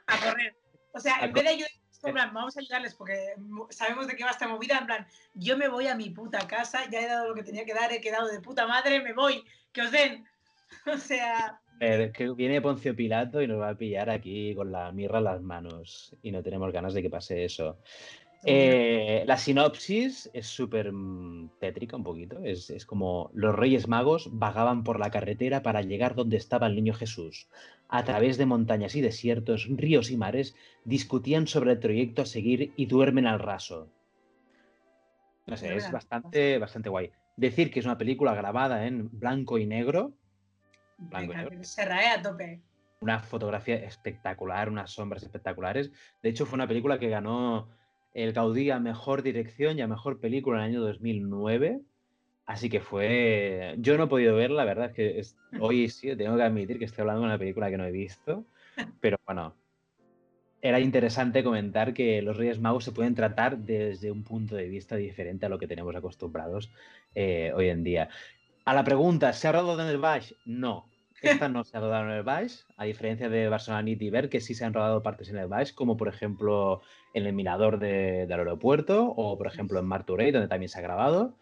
a 0.07 0.16
correr. 0.25 0.55
O 0.93 1.01
sea, 1.01 1.16
A 1.16 1.25
en 1.27 1.33
vez 1.33 1.45
de 1.45 1.51
ayudar, 1.51 1.71
en 2.03 2.12
plan, 2.14 2.33
vamos 2.33 2.57
a 2.57 2.61
ayudarles 2.61 2.95
porque 2.95 3.35
mo- 3.39 3.66
sabemos 3.71 4.07
de 4.07 4.16
qué 4.16 4.25
va 4.25 4.31
esta 4.31 4.49
movida. 4.49 4.79
En 4.79 4.87
plan, 4.87 5.07
yo 5.35 5.57
me 5.59 5.68
voy 5.68 5.87
a 5.89 5.95
mi 5.95 6.11
puta 6.11 6.47
casa, 6.49 6.89
ya 6.91 7.01
he 7.01 7.07
dado 7.07 7.29
lo 7.29 7.35
que 7.35 7.43
tenía 7.43 7.64
que 7.64 7.75
dar, 7.75 7.93
he 7.93 8.01
quedado 8.01 8.29
de 8.29 8.41
puta 8.41 8.66
madre, 8.66 9.01
me 9.03 9.12
voy, 9.12 9.45
que 9.73 9.83
os 9.83 9.91
den. 9.91 10.25
O 10.87 10.97
sea, 10.97 11.61
Eh, 11.81 12.12
que 12.14 12.31
viene 12.31 12.61
Poncio 12.62 12.95
Pilato 12.95 13.43
y 13.43 13.49
nos 13.49 13.61
va 13.61 13.71
a 13.71 13.75
pillar 13.77 14.09
aquí 14.09 14.55
con 14.55 14.71
la 14.71 14.93
mirra 14.93 15.18
en 15.18 15.25
las 15.25 15.43
manos 15.43 16.14
y 16.23 16.31
no 16.31 16.43
tenemos 16.45 16.73
ganas 16.73 16.95
de 16.95 17.03
que 17.03 17.11
pase 17.11 17.45
eso. 17.45 17.79
Eh, 18.45 19.22
la 19.26 19.36
sinopsis 19.36 20.30
es 20.32 20.47
súper 20.47 20.93
mm, 20.93 21.59
tétrica 21.59 21.97
un 21.97 22.05
poquito. 22.05 22.43
Es, 22.43 22.70
es 22.70 22.86
como 22.86 23.30
los 23.34 23.55
Reyes 23.55 23.86
Magos 23.86 24.30
vagaban 24.32 24.82
por 24.82 24.99
la 24.99 25.11
carretera 25.11 25.62
para 25.62 25.82
llegar 25.82 26.14
donde 26.14 26.38
estaba 26.38 26.66
el 26.66 26.74
niño 26.74 26.95
Jesús. 26.95 27.49
A 27.88 28.05
través 28.05 28.38
de 28.38 28.47
montañas 28.47 28.95
y 28.95 29.01
desiertos, 29.01 29.66
ríos 29.68 30.11
y 30.11 30.16
mares, 30.16 30.55
discutían 30.84 31.47
sobre 31.47 31.72
el 31.72 31.80
trayecto 31.80 32.22
a 32.22 32.26
seguir 32.26 32.72
y 32.76 32.86
duermen 32.86 33.26
al 33.26 33.41
raso. 33.41 33.88
No 35.47 35.57
sé, 35.57 35.74
es 35.74 35.91
bastante, 35.91 36.59
bastante 36.59 36.88
guay. 36.88 37.11
Decir 37.36 37.70
que 37.70 37.80
es 37.80 37.86
una 37.86 37.99
película 37.99 38.34
grabada 38.34 38.86
en 38.86 39.11
blanco 39.18 39.59
y 39.59 39.66
negro, 39.66 40.12
Blanco 40.99 41.32
y 41.32 41.36
negro. 41.36 41.64
se 41.64 41.84
rae 41.84 42.09
a 42.09 42.22
tope. 42.22 42.61
una 43.01 43.18
fotografía 43.20 43.76
espectacular, 43.76 44.68
unas 44.68 44.91
sombras 44.93 45.22
espectaculares. 45.22 45.91
De 46.22 46.28
hecho, 46.28 46.47
fue 46.47 46.57
una 46.57 46.68
película 46.68 46.99
que 46.99 47.09
ganó 47.09 47.68
el 48.15 48.33
Gaudí 48.33 48.71
a 48.71 48.79
Mejor 48.81 49.23
Dirección 49.23 49.79
y 49.79 49.83
a 49.83 49.89
Mejor 49.89 50.21
Película 50.21 50.59
en 50.59 50.65
el 50.65 50.71
año 50.71 50.81
2009. 50.87 51.81
Así 52.47 52.69
que 52.69 52.81
fue... 52.81 53.77
Yo 53.79 53.97
no 53.97 54.05
he 54.05 54.09
podido 54.09 54.35
verla, 54.35 54.65
la 54.65 54.65
verdad 54.65 54.87
es 54.87 54.93
que 54.93 55.19
es- 55.21 55.37
hoy 55.61 55.89
sí, 55.91 56.15
tengo 56.17 56.37
que 56.37 56.43
admitir 56.43 56.79
que 56.79 56.85
estoy 56.85 57.03
hablando 57.03 57.23
de 57.23 57.27
una 57.29 57.39
película 57.39 57.71
que 57.71 57.79
no 57.79 57.85
he 57.85 57.93
visto. 57.93 58.45
Pero 59.01 59.19
bueno, 59.27 59.55
era 60.63 60.81
interesante 60.81 61.43
comentar 61.43 61.95
que 61.95 62.21
los 62.23 62.37
Reyes 62.37 62.61
Magos 62.61 62.85
se 62.85 62.93
pueden 62.93 63.15
tratar 63.15 63.57
desde 63.59 64.11
un 64.11 64.25
punto 64.25 64.57
de 64.57 64.69
vista 64.69 64.97
diferente 64.97 65.47
a 65.47 65.49
lo 65.49 65.59
que 65.59 65.67
tenemos 65.67 65.95
acostumbrados 65.97 66.71
eh, 67.15 67.53
hoy 67.55 67.69
en 67.69 67.83
día. 67.83 68.09
A 68.65 68.75
la 68.75 68.85
pregunta, 68.85 69.33
¿se 69.33 69.49
ha 69.49 69.53
rodado 69.53 69.81
en 69.83 69.89
el 69.89 69.99
Baix? 69.99 70.35
No. 70.45 70.91
Esta 71.23 71.49
no 71.49 71.64
se 71.64 71.77
ha 71.77 71.81
rodado 71.81 72.05
en 72.05 72.11
el 72.12 72.23
Baix, 72.23 72.66
a 72.77 72.85
diferencia 72.85 73.29
de 73.29 73.49
Barcelona 73.49 73.89
y 73.91 74.11
Ver, 74.11 74.29
que 74.31 74.41
sí 74.41 74.55
se 74.55 74.64
han 74.64 74.73
rodado 74.75 75.03
partes 75.03 75.29
en 75.29 75.37
el 75.37 75.49
Baix, 75.49 75.73
como 75.73 75.97
por 75.97 76.09
ejemplo 76.09 76.81
en 77.12 77.27
el 77.27 77.33
mirador 77.35 77.79
de- 77.79 78.27
del 78.27 78.39
aeropuerto 78.39 79.05
o 79.07 79.37
por 79.37 79.47
ejemplo 79.47 79.79
en 79.79 79.87
Martorell, 79.87 80.33
donde 80.33 80.49
también 80.49 80.68
se 80.71 80.79
ha 80.79 80.83
grabado. 80.83 81.35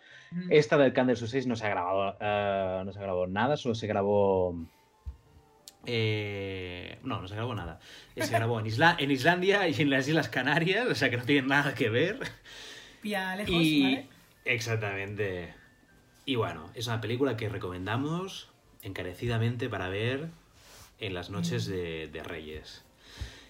Esta 0.51 0.77
del 0.77 0.93
Can 0.93 1.07
del 1.07 1.17
Sussex 1.17 1.47
no 1.47 1.57
se 1.57 1.67
ha 1.67 1.71
grabado, 1.71 2.17
eh, 2.21 2.83
no 2.85 2.93
se 2.93 3.01
grabó 3.01 3.27
nada, 3.27 3.57
solo 3.57 3.75
se 3.75 3.87
grabó. 3.87 4.55
eh, 5.87 6.99
no, 7.03 7.21
no 7.23 7.29
se 7.29 7.35
grabó 7.35 7.55
nada. 7.55 7.79
Eh, 8.17 8.23
Se 8.23 8.35
grabó 8.35 8.61
en, 8.61 8.67
Isla- 8.67 8.97
en 8.99 9.11
Islandia 9.11 9.69
y 9.69 9.81
en 9.81 9.91
las 9.91 10.07
Islas 10.09 10.29
Canarias, 10.29 10.87
o 10.87 10.95
sea 10.95 11.09
que 11.09 11.17
no 11.17 11.25
tienen 11.25 11.49
nada 11.49 11.75
que 11.75 11.89
ver. 11.89 12.19
Pilla 13.01 13.37
lejos, 13.37 13.55
Y 13.55 13.83
¿vale? 13.85 14.07
exactamente. 14.45 15.55
Y 16.27 16.35
bueno, 16.37 16.71
es 16.75 16.87
una 16.89 17.01
película 17.01 17.37
que 17.37 17.49
recomendamos 17.49 18.53
encarecidamente 18.83 19.69
para 19.69 19.89
ver 19.89 20.29
en 21.01 21.15
las 21.15 21.31
noches 21.31 21.67
de, 21.67 22.09
de 22.09 22.23
Reyes. 22.23 22.85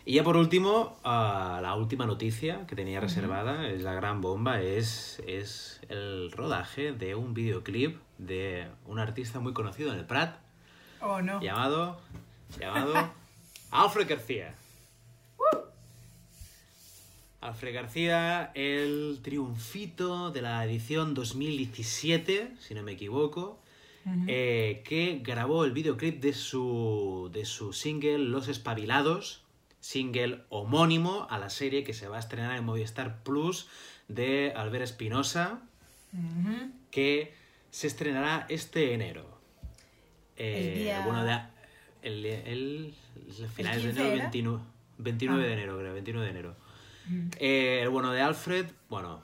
Y 0.04 0.14
ya 0.14 0.24
por 0.24 0.36
último, 0.38 0.98
ah, 1.04 1.60
la 1.62 1.74
última 1.74 2.06
noticia 2.06 2.66
que 2.66 2.74
tenía 2.74 2.98
reservada, 3.00 3.68
es 3.68 3.82
la 3.82 3.92
gran 3.92 4.20
bomba, 4.22 4.60
es, 4.62 5.22
es 5.26 5.80
el 5.90 6.32
rodaje 6.32 6.92
de 6.92 7.14
un 7.14 7.34
videoclip 7.34 7.98
de 8.16 8.68
un 8.86 8.98
artista 8.98 9.38
muy 9.38 9.52
conocido 9.52 9.92
en 9.92 9.98
el 9.98 10.06
Prat, 10.06 10.36
Oh, 11.00 11.20
no. 11.20 11.40
llamado, 11.42 12.00
llamado 12.58 13.12
Alfred 13.70 14.08
García. 14.08 14.54
Alfred 17.40 17.72
García, 17.74 18.50
el 18.54 19.20
triunfito 19.22 20.30
de 20.32 20.42
la 20.42 20.64
edición 20.64 21.14
2017, 21.14 22.52
si 22.58 22.74
no 22.74 22.82
me 22.82 22.92
equivoco, 22.92 23.60
eh, 24.26 24.82
que 24.86 25.20
grabó 25.22 25.64
el 25.64 25.72
videoclip 25.72 26.20
de 26.20 26.32
su, 26.32 27.30
de 27.32 27.44
su 27.44 27.72
single 27.72 28.18
Los 28.18 28.48
Espabilados, 28.48 29.42
single 29.80 30.42
homónimo 30.48 31.26
a 31.30 31.38
la 31.38 31.50
serie 31.50 31.84
que 31.84 31.92
se 31.94 32.08
va 32.08 32.16
a 32.16 32.20
estrenar 32.20 32.56
en 32.56 32.64
Movistar 32.64 33.22
Plus 33.22 33.68
de 34.08 34.52
Albert 34.56 34.84
Espinosa, 34.84 35.60
que 36.90 37.34
se 37.70 37.86
estrenará 37.86 38.46
este 38.48 38.94
enero. 38.94 39.38
Eh, 40.36 40.72
El 40.72 40.78
día- 40.84 41.04
bueno, 41.04 41.24
de- 41.24 41.40
el, 42.02 42.24
el- 42.24 42.94
el 43.26 43.48
finales 43.48 43.82
de 43.82 43.88
15 43.90 44.00
enero, 44.00 44.14
era? 44.14 44.22
29, 44.24 44.62
29 44.98 45.46
de 45.46 45.52
enero, 45.52 45.78
creo, 45.78 45.92
29 45.92 46.24
de 46.26 46.30
enero. 46.30 46.56
Eh, 47.38 47.80
el 47.82 47.88
bueno 47.90 48.12
de 48.12 48.20
Alfred, 48.22 48.66
bueno, 48.88 49.22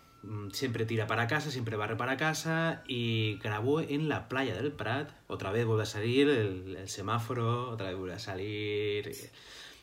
siempre 0.53 0.87
tira 0.87 1.07
para 1.07 1.27
casa, 1.27 1.51
siempre 1.51 1.77
barre 1.77 1.97
para 1.97 2.17
casa 2.17 2.83
y 2.87 3.39
grabó 3.43 3.81
en 3.81 4.09
la 4.09 4.29
playa 4.29 4.55
del 4.55 4.73
Prat. 4.73 5.11
Otra 5.27 5.51
vez 5.51 5.67
vuelve 5.67 5.83
a 5.83 5.87
salir 5.87 6.29
el, 6.29 6.77
el 6.77 6.89
semáforo, 6.89 7.71
otra 7.71 7.89
vez 7.89 7.97
vuelve 7.97 8.15
a 8.15 8.19
salir. 8.19 9.13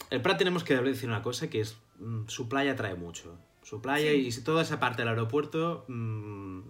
El 0.10 0.22
Prat 0.22 0.38
tenemos 0.38 0.64
que 0.64 0.76
decir 0.76 1.08
una 1.10 1.22
cosa, 1.22 1.50
que 1.50 1.62
es 1.62 1.78
mm, 2.00 2.28
su 2.28 2.50
playa 2.50 2.76
trae 2.76 2.96
mucho. 2.96 3.38
Su 3.64 3.82
playa 3.82 4.12
Sí. 4.12 4.28
y 4.28 4.44
toda 4.44 4.64
esa 4.64 4.80
parte 4.80 5.02
del 5.04 5.10
aeropuerto 5.10 5.86
mm, 5.88 6.62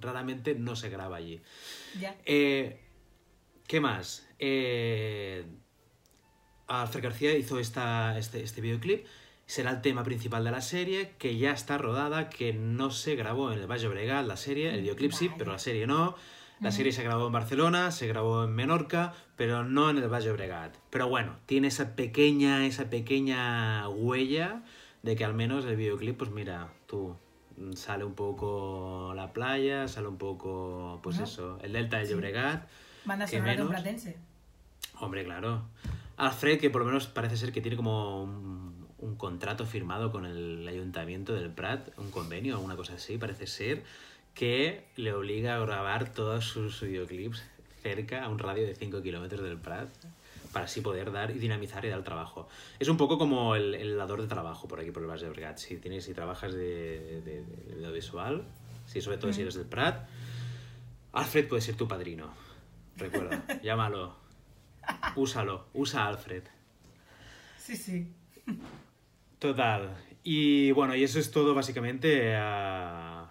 raramente 0.00 0.54
no 0.54 0.76
se 0.76 0.88
graba 0.88 1.16
allí. 1.16 1.42
Ya. 2.00 2.16
Eh, 2.24 2.80
¿Qué 3.66 3.80
más? 3.80 4.26
Eh, 4.38 5.44
Alfred 6.68 7.02
García 7.02 7.36
hizo 7.36 7.58
esta, 7.58 8.16
este, 8.18 8.42
este 8.42 8.60
videoclip. 8.60 9.06
Será 9.52 9.70
el 9.70 9.82
tema 9.82 10.02
principal 10.02 10.44
de 10.44 10.50
la 10.50 10.62
serie, 10.62 11.12
que 11.18 11.36
ya 11.36 11.50
está 11.50 11.76
rodada, 11.76 12.30
que 12.30 12.54
no 12.54 12.90
se 12.90 13.16
grabó 13.16 13.52
en 13.52 13.58
el 13.58 13.70
Valle 13.70 13.86
Obregat, 13.86 14.26
la 14.26 14.38
serie. 14.38 14.72
El 14.72 14.80
videoclip 14.80 15.12
sí, 15.12 15.30
pero 15.36 15.52
la 15.52 15.58
serie 15.58 15.86
no. 15.86 16.16
La 16.60 16.72
serie 16.72 16.90
se 16.90 17.02
grabó 17.02 17.26
en 17.26 17.34
Barcelona, 17.34 17.90
se 17.90 18.06
grabó 18.06 18.44
en 18.44 18.54
Menorca, 18.54 19.12
pero 19.36 19.62
no 19.62 19.90
en 19.90 19.98
el 19.98 20.08
Valle 20.08 20.30
Obregat. 20.30 20.74
Pero 20.88 21.06
bueno, 21.10 21.36
tiene 21.44 21.68
esa 21.68 21.94
pequeña, 21.94 22.64
esa 22.64 22.88
pequeña 22.88 23.86
huella 23.90 24.62
de 25.02 25.16
que 25.16 25.24
al 25.26 25.34
menos 25.34 25.66
el 25.66 25.76
videoclip, 25.76 26.16
pues 26.16 26.30
mira, 26.30 26.72
tú 26.86 27.14
mm, 27.58 27.74
sale 27.74 28.04
un 28.04 28.14
poco 28.14 29.12
la 29.14 29.34
playa, 29.34 29.86
sale 29.86 30.08
un 30.08 30.16
poco, 30.16 30.98
pues 31.02 31.18
eso, 31.18 31.58
el 31.62 31.74
delta 31.74 31.98
del 31.98 32.08
Llobregat. 32.08 32.66
Banda 33.04 33.26
¿Qué 33.26 33.36
sonora 33.36 33.52
menos? 33.52 33.68
platense. 33.68 34.16
Hombre, 34.98 35.24
claro. 35.24 35.64
Alfred, 36.16 36.58
que 36.58 36.70
por 36.70 36.80
lo 36.80 36.86
menos 36.86 37.06
parece 37.06 37.36
ser 37.36 37.52
que 37.52 37.60
tiene 37.60 37.76
como 37.76 38.22
un, 38.22 38.61
un 39.02 39.16
contrato 39.16 39.66
firmado 39.66 40.10
con 40.10 40.24
el 40.24 40.66
ayuntamiento 40.66 41.34
del 41.34 41.50
Prat, 41.50 41.90
un 41.98 42.10
convenio 42.10 42.58
o 42.58 42.62
una 42.62 42.76
cosa 42.76 42.94
así, 42.94 43.18
parece 43.18 43.46
ser, 43.46 43.82
que 44.34 44.84
le 44.96 45.12
obliga 45.12 45.56
a 45.56 45.58
grabar 45.58 46.12
todos 46.14 46.44
sus 46.46 46.80
videoclips 46.80 47.42
cerca, 47.82 48.24
a 48.24 48.28
un 48.28 48.38
radio 48.38 48.64
de 48.66 48.74
5 48.74 49.02
kilómetros 49.02 49.42
del 49.42 49.58
Prat, 49.58 49.88
para 50.52 50.66
así 50.66 50.80
poder 50.80 51.10
dar 51.12 51.30
y 51.30 51.38
dinamizar 51.38 51.84
y 51.84 51.88
dar 51.88 52.02
trabajo. 52.04 52.48
Es 52.78 52.88
un 52.88 52.96
poco 52.96 53.18
como 53.18 53.54
el, 53.56 53.74
el 53.74 53.96
dador 53.96 54.22
de 54.22 54.28
trabajo 54.28 54.68
por 54.68 54.80
aquí, 54.80 54.90
por 54.90 55.02
el 55.02 55.08
Valle 55.08 55.24
de 55.24 55.30
Obregat. 55.30 55.58
Si, 55.58 55.76
tienes, 55.78 56.04
si 56.04 56.14
trabajas 56.14 56.54
de, 56.54 56.60
de, 56.60 57.20
de- 57.22 57.74
de 57.76 57.86
audiovisual, 57.86 58.44
si, 58.86 59.00
sobre 59.00 59.18
todo 59.18 59.32
si 59.32 59.40
eres 59.42 59.54
del 59.54 59.66
Prat, 59.66 60.08
Alfred 61.12 61.48
puede 61.48 61.62
ser 61.62 61.74
tu 61.76 61.88
padrino. 61.88 62.32
Recuerda, 62.96 63.44
llámalo. 63.62 64.14
Úsalo, 65.16 65.66
usa 65.74 66.04
a 66.04 66.08
Alfred. 66.08 66.42
Sí, 67.58 67.76
sí. 67.76 68.12
Total. 69.42 69.90
Y 70.22 70.70
bueno, 70.70 70.94
y 70.94 71.02
eso 71.02 71.18
es 71.18 71.32
todo 71.32 71.52
básicamente 71.52 72.36
a, 72.36 73.22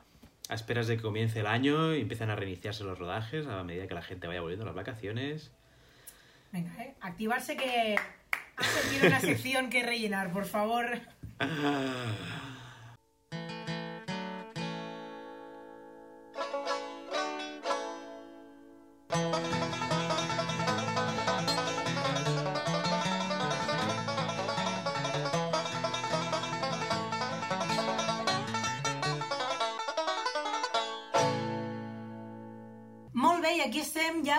a 0.50 0.54
esperas 0.54 0.88
de 0.88 0.98
que 0.98 1.02
comience 1.02 1.40
el 1.40 1.48
año 1.48 1.96
y 1.96 2.02
empiecen 2.02 2.30
a 2.30 2.36
reiniciarse 2.36 2.84
los 2.84 3.00
rodajes 3.00 3.48
a 3.48 3.64
medida 3.64 3.88
que 3.88 3.94
la 3.94 4.02
gente 4.02 4.28
vaya 4.28 4.42
volviendo 4.42 4.66
a 4.66 4.68
las 4.68 4.76
vacaciones. 4.76 5.52
Venga, 6.52 6.70
¿eh? 6.84 6.96
Activarse 7.00 7.56
que 7.56 7.96
tiene 8.90 9.08
una 9.08 9.22
sección 9.22 9.70
que 9.70 9.84
rellenar, 9.84 10.34
por 10.34 10.44
favor. 10.44 11.00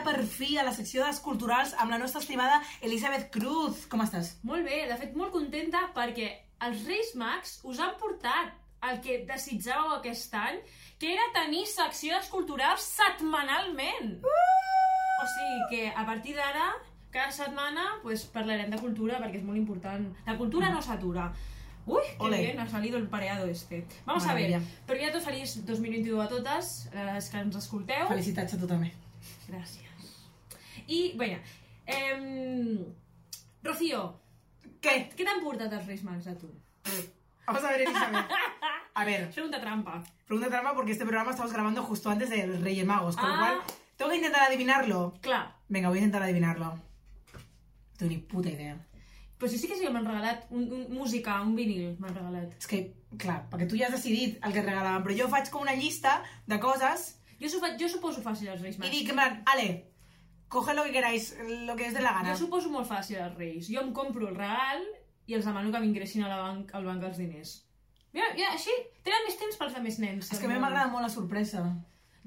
per 0.05 0.23
fi 0.27 0.57
a 0.59 0.65
la 0.67 0.73
secció 0.77 1.05
dels 1.05 1.21
culturals 1.25 1.75
amb 1.79 1.91
la 1.95 1.99
nostra 1.99 2.21
estimada 2.21 2.61
Elisabet 2.81 3.31
Cruz. 3.35 3.87
Com 3.91 4.03
estàs? 4.05 4.37
Molt 4.49 4.65
bé, 4.67 4.85
de 4.91 4.97
fet 5.01 5.15
molt 5.19 5.33
contenta 5.35 5.89
perquè 5.97 6.31
els 6.67 6.85
Reis 6.87 7.15
Mags 7.19 7.61
us 7.69 7.81
han 7.83 7.97
portat 8.01 8.53
el 8.91 8.99
que 9.03 9.21
desitjàveu 9.29 9.93
aquest 9.97 10.35
any, 10.35 10.59
que 10.99 11.13
era 11.15 11.29
tenir 11.37 11.67
seccions 11.71 12.27
culturals 12.31 12.83
setmanalment. 12.83 14.17
O 14.27 15.27
sigui 15.37 15.61
que 15.71 15.83
a 15.95 16.05
partir 16.07 16.35
d'ara, 16.35 16.73
cada 17.15 17.31
setmana, 17.31 17.85
pues, 18.03 18.25
parlarem 18.35 18.71
de 18.73 18.79
cultura 18.83 19.21
perquè 19.23 19.39
és 19.39 19.47
molt 19.47 19.59
important. 19.61 20.09
La 20.27 20.37
cultura 20.39 20.71
no 20.75 20.83
s'atura. 20.83 21.29
Uy, 21.87 22.03
qué 22.11 22.17
Ole. 22.25 22.39
bien, 22.39 22.61
ha 22.61 22.69
salido 22.69 22.97
el 22.97 23.09
pareado 23.09 23.47
este. 23.47 23.85
Vamos 24.07 24.25
a 24.27 24.35
ver, 24.35 24.51
Maravilla. 24.51 24.85
primer 24.87 25.07
de 25.13 25.19
tot, 25.19 25.25
feliç 25.27 25.57
2022 25.67 26.25
a 26.25 26.29
totes 26.29 26.89
les 26.95 27.29
que 27.31 27.39
ens 27.39 27.57
escolteu. 27.57 28.07
Felicitats 28.09 28.55
a 28.55 28.59
tu 28.59 28.67
també. 28.71 28.93
Gràcies. 29.49 29.92
I, 30.89 31.13
bé, 31.17 31.41
eh, 31.87 32.87
Rocío, 33.63 34.21
¿Qué? 34.83 35.11
què 35.17 35.25
t'han 35.25 35.43
portat 35.45 35.73
els 35.73 35.87
Reis 35.87 36.03
Mags 36.03 36.27
a 36.27 36.35
tu? 36.39 36.49
Vamos 37.47 37.65
a 37.65 37.71
ver, 37.71 37.83
Elizabeth. 37.83 38.31
A 38.95 39.05
ver, 39.07 39.31
Pregunta 39.33 39.59
trampa. 39.61 40.03
pregunta 40.27 40.51
trampa 40.51 40.75
porque 40.75 40.93
este 40.93 41.05
programa 41.07 41.31
estamos 41.31 41.51
grabando 41.53 41.83
justo 41.83 42.11
antes 42.11 42.29
de 42.29 42.47
los 42.47 42.61
Reyes 42.61 42.85
Magos, 42.85 43.17
con 43.17 43.27
lo 43.29 43.35
Ah. 43.35 43.39
cual 43.39 43.77
tengo 43.97 44.11
que 44.11 44.17
intentar 44.19 44.43
adivinarlo. 44.43 45.15
Clar, 45.23 45.57
Venga, 45.69 45.89
voy 45.89 45.99
a 45.99 46.01
intentar 46.03 46.23
adivinarlo. 46.25 46.67
No 46.67 46.81
tengo 47.97 48.11
ni 48.11 48.19
puta 48.19 48.51
idea. 48.51 48.77
però 49.39 49.49
si 49.51 49.59
sí 49.59 49.67
que 49.67 49.75
sí 49.77 49.81
que 49.83 49.91
m'han 49.91 50.05
regalat 50.07 50.45
un, 50.51 50.71
un, 50.73 50.83
música, 50.95 51.41
un 51.43 51.57
vinil, 51.57 51.97
m'han 51.99 52.15
regalat. 52.15 52.53
És 52.59 52.67
que, 52.71 52.93
clar, 53.19 53.49
perquè 53.51 53.67
tu 53.67 53.77
ja 53.77 53.87
has 53.89 53.93
decidit 53.97 54.39
el 54.45 54.53
que 54.53 54.61
et 54.61 54.67
regalaven, 54.67 55.03
però 55.03 55.17
jo 55.19 55.27
faig 55.33 55.49
com 55.51 55.63
una 55.63 55.75
llista 55.75 56.23
de 56.47 56.61
coses 56.61 57.17
Jo, 57.41 57.49
sufa, 57.49 57.73
jo 57.81 57.89
suposo 57.89 58.23
fàcil 58.23 58.53
els 58.53 58.61
Reis 58.63 58.77
i 58.77 58.79
Mags. 58.79 58.93
dic, 58.93 59.09
en 59.11 59.17
plan, 59.17 59.43
ale, 59.47 59.92
coge 60.53 60.75
lo 60.77 60.85
que 60.85 60.93
queráis, 60.93 61.35
lo 61.67 61.75
que 61.77 61.87
es 61.87 61.95
de 61.95 62.03
la 62.05 62.13
gana. 62.13 62.35
Jo 62.35 62.45
suposo 62.45 62.71
molt 62.71 62.89
fàcil 62.91 63.23
els 63.25 63.39
Reis. 63.39 63.71
Jo 63.73 63.81
em 63.81 63.93
compro 63.97 64.29
el 64.29 64.37
regal 64.37 64.85
i 65.27 65.39
els 65.39 65.47
demano 65.49 65.73
que 65.73 65.81
m'ingressin 65.81 66.27
a 66.27 66.33
la 66.33 66.41
banc, 66.43 66.75
al 66.77 66.85
banc 66.85 67.07
els 67.09 67.21
diners. 67.23 67.55
Mira, 68.13 68.29
ja, 68.37 68.51
així 68.53 68.75
tenen 69.07 69.25
més 69.25 69.39
temps 69.41 69.57
pels 69.57 69.79
altres 69.79 69.99
nens. 70.03 70.29
És 70.29 70.39
que 70.39 70.45
a 70.45 70.53
mi 70.53 70.61
m'agrada 70.61 70.93
molt 70.93 71.07
la 71.07 71.13
sorpresa. 71.15 71.65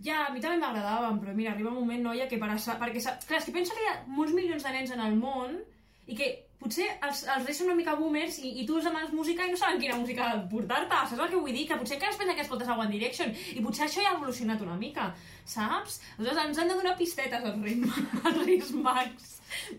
Ja, 0.02 0.26
a 0.26 0.32
mi 0.34 0.42
també 0.44 0.58
m'agradaven, 0.60 1.22
però 1.22 1.36
mira, 1.38 1.54
arriba 1.54 1.70
un 1.70 1.78
moment, 1.78 2.02
noia, 2.04 2.28
que 2.28 2.42
per 2.42 2.50
Perquè, 2.50 3.04
clar, 3.28 3.38
és 3.38 3.46
que 3.46 3.54
pensa 3.54 3.78
que 3.78 3.86
hi 3.86 3.92
ha 3.92 4.02
molts 4.08 4.34
milions 4.34 4.66
de 4.66 4.74
nens 4.74 4.92
en 4.92 5.06
el 5.06 5.16
món 5.16 5.60
i 6.08 6.18
que 6.18 6.32
potser 6.60 6.88
els, 7.06 7.24
els 7.36 7.45
reis 7.45 7.60
són 7.60 7.70
una 7.70 7.78
mica 7.78 7.95
boomers 7.99 8.39
i, 8.41 8.51
i 8.62 8.66
tu 8.68 8.78
els 8.80 8.88
demanes 8.88 9.14
música 9.16 9.45
i 9.45 9.53
no 9.53 9.60
saben 9.60 9.80
quina 9.82 9.99
música 9.99 10.32
portar-te, 10.51 10.99
saps 11.12 11.22
el 11.22 11.32
que 11.32 11.41
vull 11.41 11.56
dir? 11.56 11.68
Que 11.70 11.78
potser 11.80 11.97
encara 11.99 12.16
es 12.16 12.20
pensa 12.22 12.36
que 12.38 12.45
escoltes 12.45 12.72
a 12.72 12.78
One 12.80 12.93
Direction 12.93 13.32
i 13.53 13.64
potser 13.66 13.88
això 13.88 14.03
ja 14.03 14.14
ha 14.14 14.18
evolucionat 14.18 14.66
una 14.66 14.78
mica, 14.80 15.12
saps? 15.45 16.01
Aleshores 16.18 16.43
ens 16.45 16.62
han 16.64 16.74
de 16.74 16.80
donar 16.82 16.97
pistetes 16.99 17.47
als 17.51 17.64
reis, 17.64 18.01
als 18.28 18.41
reis 18.43 18.74
mags, 18.88 19.32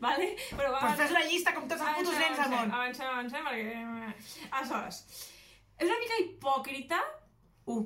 vale? 0.03 0.33
Però 0.53 0.72
va, 0.72 0.83
Pues 0.87 0.99
fes 1.03 1.14
la 1.18 1.27
llista 1.29 1.55
com 1.57 1.68
tots 1.70 1.85
els 1.85 2.01
putos 2.01 2.18
nens 2.22 2.43
del 2.43 2.57
món. 2.57 2.74
Avancem, 2.81 3.12
avancem, 3.12 3.47
perquè... 3.51 4.51
Aleshores, 4.51 5.05
és 5.77 5.89
una 5.89 6.03
mica 6.03 6.24
hipòcrita 6.24 7.05
Uh, 7.66 7.83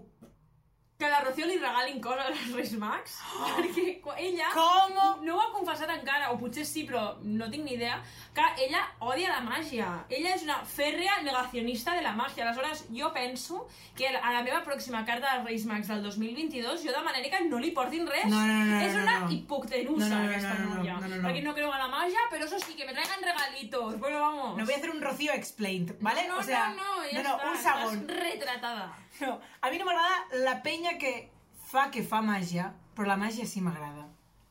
que 1.01 1.09
la 1.09 1.23
Rocío 1.25 1.49
li 1.49 1.57
regalin 1.59 2.01
coses 2.05 2.29
als 2.29 2.53
Reis 2.53 2.75
Mags, 2.79 3.17
perquè 3.57 3.87
quan 4.05 4.21
ella 4.21 4.51
com? 4.53 4.99
no 5.25 5.37
ho 5.37 5.41
ha 5.41 5.49
confessat 5.55 5.91
encara, 5.95 6.31
o 6.35 6.39
potser 6.39 6.67
sí, 6.69 6.85
però 6.89 7.17
no 7.25 7.49
tinc 7.51 7.65
ni 7.65 7.79
idea, 7.79 7.97
que 8.37 8.45
ella 8.67 8.85
odia 9.01 9.33
la 9.33 9.41
màgia. 9.43 9.89
Ella 10.13 10.35
és 10.37 10.45
una 10.47 10.61
fèrrea 10.69 11.21
negacionista 11.25 11.97
de 11.97 12.05
la 12.05 12.13
màgia. 12.15 12.45
Aleshores, 12.45 12.85
jo 12.95 13.11
penso 13.17 13.65
que 13.97 14.09
a 14.09 14.33
la 14.37 14.45
meva 14.47 14.61
pròxima 14.67 15.03
carta 15.09 15.33
dels 15.35 15.49
Reis 15.49 15.67
Mags 15.67 15.89
del 15.91 16.05
2022 16.05 16.85
jo 16.85 16.95
demanaré 16.95 17.33
que 17.33 17.43
no 17.49 17.59
li 17.59 17.73
portin 17.77 18.07
res. 18.07 18.29
No, 18.31 18.45
no, 18.47 18.61
no, 18.69 18.79
és 18.85 18.95
no, 18.95 19.03
una 19.03 19.19
no. 19.25 19.33
hipotenusa, 19.35 20.09
No, 20.09 20.15
no, 20.15 20.23
no, 20.23 20.31
aquesta 20.31 20.55
no, 20.55 20.69
no, 20.69 20.85
no, 20.85 21.01
no, 21.01 21.17
no. 21.17 21.23
Perquè 21.27 21.43
no 21.45 21.55
creo 21.57 21.73
en 21.73 21.85
la 21.87 21.91
màgia, 21.91 22.29
però 22.31 22.47
eso 22.47 22.61
sí, 22.61 22.77
que 22.77 22.87
me 22.87 22.95
traigan 22.95 23.25
regalitos. 23.25 23.99
Bueno, 23.99 24.21
vamos. 24.21 24.57
No 24.59 24.65
voy 24.65 24.75
a 24.75 24.77
hacer 24.77 24.91
un 24.91 25.01
Rocío 25.01 25.33
explained, 25.33 25.97
¿vale? 26.01 26.29
No, 26.29 26.35
no, 26.35 26.41
o 26.41 26.45
sea, 26.45 26.69
no, 26.77 27.01
no, 27.01 27.23
no, 27.23 27.55
està, 27.55 27.77
un 27.89 28.05
estàs 28.05 28.21
retratada. 28.21 28.91
No, 29.21 29.39
a 29.61 29.71
mi 29.71 29.79
no 29.79 29.85
m'agrada 29.85 30.45
la 30.47 30.63
que 30.99 31.31
fa 31.71 31.91
que 31.91 32.03
fa 32.03 32.21
màgia, 32.23 32.73
però 32.97 33.07
la 33.07 33.17
màgia 33.17 33.47
sí 33.47 33.61
m'agrada. 33.61 34.09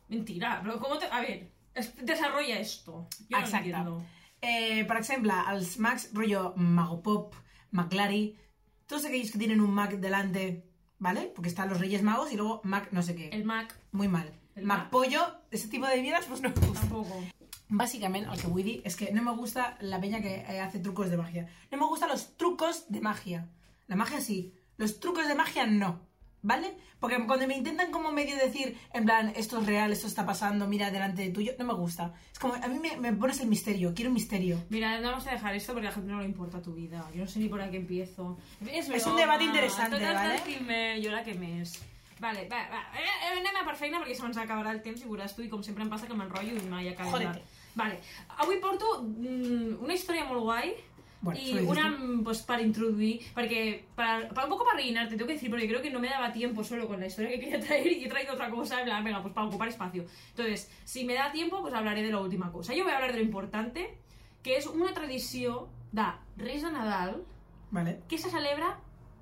Mentira, 0.09 0.59
però 0.63 0.79
com 0.79 0.97
te... 0.99 1.05
A 1.11 1.19
ver, 1.21 1.51
es- 1.73 1.93
desarrolla 2.05 2.59
esto. 2.59 3.07
No 3.29 3.37
Exacte. 3.39 3.69
entiendo. 3.69 4.01
Eh, 4.41 4.85
per 4.87 4.97
exemple, 4.97 5.33
els 5.51 5.77
mags 5.79 6.09
rollo 6.13 6.53
Magopop, 6.55 7.35
Maclari, 7.71 8.37
todos 8.87 9.05
aquellos 9.05 9.31
que 9.31 9.37
tienen 9.37 9.59
un 9.61 9.71
mag 9.71 9.99
delante, 9.99 10.65
¿vale? 10.97 11.31
Porque 11.35 11.49
están 11.49 11.69
los 11.69 11.79
Reyes 11.79 12.01
Magos 12.03 12.31
y 12.31 12.37
luego 12.37 12.61
mag 12.63 12.87
no 12.91 13.01
sé 13.03 13.15
qué. 13.15 13.29
El 13.29 13.43
Mac 13.45 13.77
Muy 13.91 14.07
mal. 14.07 14.31
El 14.55 14.65
Mag 14.65 14.79
Mac. 14.79 14.89
Pollo, 14.89 15.21
ese 15.51 15.67
tipo 15.67 15.85
de 15.87 15.95
bebidas, 15.97 16.25
pues 16.25 16.41
no 16.41 16.49
me 16.49 16.55
gusta. 16.55 16.79
tampoco. 16.81 17.21
Básicamente, 17.67 18.29
el 18.33 18.39
que 18.41 18.47
vull 18.47 18.63
dir 18.63 18.81
es 18.83 18.95
que 18.95 19.11
no 19.11 19.21
me 19.21 19.31
gusta 19.35 19.77
la 19.81 19.99
peña 20.01 20.21
que 20.21 20.37
eh, 20.37 20.59
hace 20.59 20.79
trucos 20.79 21.09
de 21.09 21.17
magia. 21.17 21.47
No 21.71 21.77
me 21.77 21.85
gustan 21.85 22.09
los 22.09 22.35
trucos 22.35 22.85
de 22.89 22.99
magia. 23.01 23.47
La 23.87 23.95
magia 23.95 24.21
sí, 24.21 24.55
los 24.77 24.99
trucos 24.99 25.27
de 25.27 25.35
magia 25.35 25.67
no. 25.67 26.01
¿Vale? 26.41 26.73
Porque 26.99 27.17
cuando 27.25 27.47
me 27.47 27.57
intentan 27.57 27.91
como 27.91 28.11
medio 28.11 28.35
decir, 28.37 28.77
en 28.93 29.05
plan, 29.05 29.33
esto 29.35 29.59
es 29.59 29.65
real, 29.65 29.91
esto 29.91 30.07
está 30.07 30.25
pasando, 30.25 30.67
mira 30.67 30.89
delante 30.89 31.21
de 31.21 31.31
tuyo, 31.31 31.53
no 31.59 31.65
me 31.65 31.73
gusta. 31.73 32.13
Es 32.31 32.39
como, 32.39 32.53
a 32.53 32.67
mí 32.67 32.79
me, 32.79 32.95
me 32.97 33.13
pones 33.13 33.39
el 33.41 33.47
misterio, 33.47 33.93
quiero 33.93 34.09
un 34.09 34.13
misterio. 34.13 34.63
Mira, 34.69 34.99
no 35.01 35.09
vamos 35.11 35.27
a 35.27 35.31
dejar 35.31 35.53
esto 35.55 35.73
porque 35.73 35.87
a 35.87 35.89
la 35.89 35.95
gente 35.95 36.11
no 36.11 36.19
le 36.19 36.25
importa 36.25 36.61
tu 36.61 36.73
vida. 36.73 37.05
Yo 37.13 37.21
no 37.23 37.27
sé 37.27 37.39
ni 37.39 37.49
por 37.49 37.61
aquí 37.61 37.77
empiezo. 37.77 38.37
Es, 38.71 38.89
Es 38.89 39.05
un 39.05 39.17
debate 39.17 39.43
interesante, 39.43 40.03
vale? 40.03 40.39
primer, 40.41 41.03
jo 41.03 41.11
la 41.11 41.23
que 41.23 41.33
més. 41.33 41.79
Vale, 42.19 42.47
va, 42.51 42.57
va. 42.67 42.81
Eh, 42.99 43.03
eh, 43.03 43.37
anem 43.39 43.61
a 43.61 43.63
per 43.63 43.77
feina 43.79 44.01
perquè 44.01 44.15
se'ns 44.17 44.35
acabarà 44.41 44.73
el 44.75 44.81
temps 44.83 44.99
i 44.99 45.07
veuràs 45.07 45.31
tu 45.37 45.43
i 45.45 45.47
com 45.47 45.61
sempre 45.63 45.85
em 45.85 45.91
passa 45.91 46.07
que 46.07 46.17
m'enrotllo 46.19 46.57
i 46.57 46.65
mai. 46.67 46.89
Jódete. 46.99 47.45
Vale. 47.79 47.99
Avui 48.43 48.59
porto 48.59 48.89
mm, 49.03 49.77
una 49.85 49.95
història 49.95 50.25
molt 50.27 50.43
guai 50.43 50.73
Bueno, 51.21 51.39
y 51.39 51.53
una 51.59 51.97
pues 52.23 52.43
para 52.43 52.61
introduir, 52.61 53.21
porque 53.33 53.85
para, 53.93 54.29
para 54.29 54.45
un 54.45 54.51
poco 54.51 54.63
para 54.63 54.77
rellenarte, 54.77 55.15
tengo 55.15 55.27
que 55.27 55.33
decir, 55.33 55.49
porque 55.49 55.67
creo 55.67 55.81
que 55.81 55.91
no 55.91 55.99
me 55.99 56.07
daba 56.07 56.31
tiempo 56.31 56.63
solo 56.63 56.87
con 56.87 56.99
la 56.99 57.07
historia 57.07 57.31
que 57.31 57.39
quería 57.41 57.59
traer 57.59 57.91
y 57.91 58.05
he 58.05 58.07
traído 58.07 58.33
otra 58.33 58.49
cosa, 58.49 58.79
en 58.79 58.85
plan, 58.85 59.03
venga, 59.03 59.21
pues 59.21 59.33
para 59.33 59.47
ocupar 59.47 59.67
espacio. 59.67 60.05
Entonces, 60.29 60.71
si 60.85 61.03
me 61.03 61.15
da 61.15 61.31
tiempo, 61.31 61.61
pues 61.61 61.73
hablaré 61.73 62.03
de 62.03 62.11
la 62.11 62.19
última 62.19 62.51
cosa. 62.51 62.73
Yo 62.73 62.83
voy 62.83 62.93
a 62.93 62.95
hablar 62.95 63.11
de 63.11 63.17
lo 63.17 63.25
importante, 63.25 63.97
que 64.41 64.55
és 64.57 64.67
una 64.67 64.93
tradició 64.95 65.67
de 65.91 66.05
Reis 66.37 66.63
de 66.63 66.71
Nadal 66.71 67.23
¿Vale? 67.71 67.99
que 68.07 68.17
se 68.17 68.29
celebra 68.31 68.77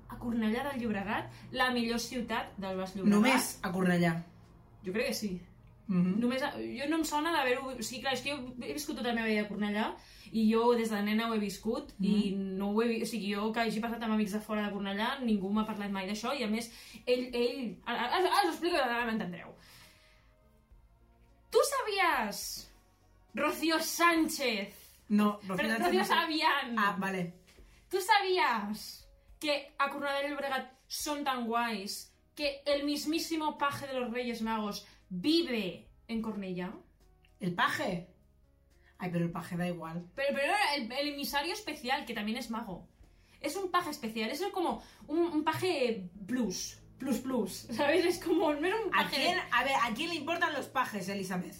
a 0.08 0.16
Cornellà 0.16 0.62
del 0.70 0.80
Llobregat, 0.80 1.32
la 1.52 1.70
millor 1.74 2.00
ciutat 2.00 2.54
del 2.56 2.78
Baix 2.78 2.94
Llobregat. 2.96 3.14
Només 3.14 3.48
a 3.62 3.72
Cornellà. 3.74 4.14
Jo 4.86 4.94
crec 4.94 5.10
que 5.10 5.16
sí. 5.18 5.32
Mhm. 5.88 6.18
Només, 6.20 6.42
jo 6.78 6.86
no 6.90 6.98
em 6.98 7.04
sona 7.08 7.30
d'haver-ho... 7.32 7.70
O 7.78 7.82
sigui, 7.82 8.02
clar, 8.02 8.12
és 8.12 8.20
que 8.22 8.34
jo 8.34 8.54
he 8.62 8.74
viscut 8.76 8.96
tota 8.98 9.08
la 9.08 9.14
meva 9.16 9.26
vida 9.30 9.46
a 9.46 9.48
Cornellà 9.48 9.86
i 10.36 10.42
jo 10.52 10.74
des 10.76 10.90
de 10.92 10.98
nena 11.02 11.30
ho 11.30 11.34
he 11.34 11.38
viscut 11.40 11.94
i 12.04 12.34
no 12.36 12.74
ho 12.74 12.82
he. 12.84 12.98
O 13.02 13.06
sigui, 13.08 13.30
jo 13.32 13.46
que 13.52 13.60
hagi 13.62 13.80
passat 13.80 14.02
amb 14.04 14.12
amics 14.18 14.34
de 14.36 14.40
fora 14.44 14.66
de 14.66 14.72
Cornellà, 14.74 15.14
ningú 15.24 15.48
m'ha 15.50 15.64
parlat 15.64 15.90
mai 15.90 16.04
d'això 16.06 16.34
i 16.36 16.44
a 16.44 16.48
més, 16.52 16.68
ell... 17.06 17.30
ell 17.32 17.62
ara, 17.86 18.04
ara, 18.04 18.18
ara 18.20 18.42
us 18.42 18.50
ho 18.50 18.52
explico 18.52 18.76
i 18.76 18.80
ara 18.84 19.06
m'entendreu. 19.08 19.54
Tu 21.50 21.58
sabies, 21.70 22.70
Rocío 23.34 23.80
Sánchez, 23.80 24.74
No, 25.08 25.38
però 25.48 25.56
Rocío 25.64 25.78
Rocío 25.86 26.04
Sánchez- 26.04 26.06
Sabian, 26.06 26.78
Ah, 26.78 26.96
vale. 26.98 27.32
¿Tú 27.90 27.96
sabías 28.00 29.08
que 29.40 29.72
a 29.78 29.88
Cornellà 29.88 30.26
y 30.26 30.30
Llobregat 30.30 30.70
son 30.86 31.24
tan 31.24 31.46
guays 31.46 32.12
que 32.34 32.60
el 32.66 32.84
mismísimo 32.84 33.56
paje 33.56 33.86
de 33.86 33.94
los 33.98 34.12
Reyes 34.12 34.42
Magos 34.42 34.86
vive 35.08 35.88
en 36.08 36.22
Cornellà? 36.22 36.72
¿El 37.40 37.54
paje? 37.54 38.08
Ay, 38.98 39.10
pero 39.12 39.24
el 39.24 39.30
paje 39.30 39.56
da 39.56 39.68
igual. 39.68 40.04
Pero, 40.14 40.34
pero 40.34 40.52
el, 40.76 40.90
el 40.92 41.08
emisario 41.14 41.52
especial, 41.52 42.04
que 42.04 42.14
también 42.14 42.38
es 42.38 42.50
mago. 42.50 42.88
Es 43.40 43.54
un 43.54 43.70
paje 43.70 43.90
especial, 43.90 44.30
es 44.30 44.42
como 44.52 44.82
un, 45.06 45.18
un 45.18 45.44
paje 45.44 46.08
plus, 46.26 46.78
plus 46.98 47.18
plus, 47.18 47.52
¿sabes? 47.70 48.04
Es 48.04 48.18
como 48.18 48.52
no 48.52 48.66
era 48.66 48.76
un 48.76 48.88
¿A 48.92 49.04
paje... 49.04 49.16
quién, 49.16 49.38
a 49.52 49.64
ver, 49.64 49.74
¿a 49.82 49.94
quién 49.94 50.08
le 50.08 50.16
importan 50.16 50.52
los 50.52 50.66
pajes, 50.66 51.08
Elizabeth? 51.08 51.54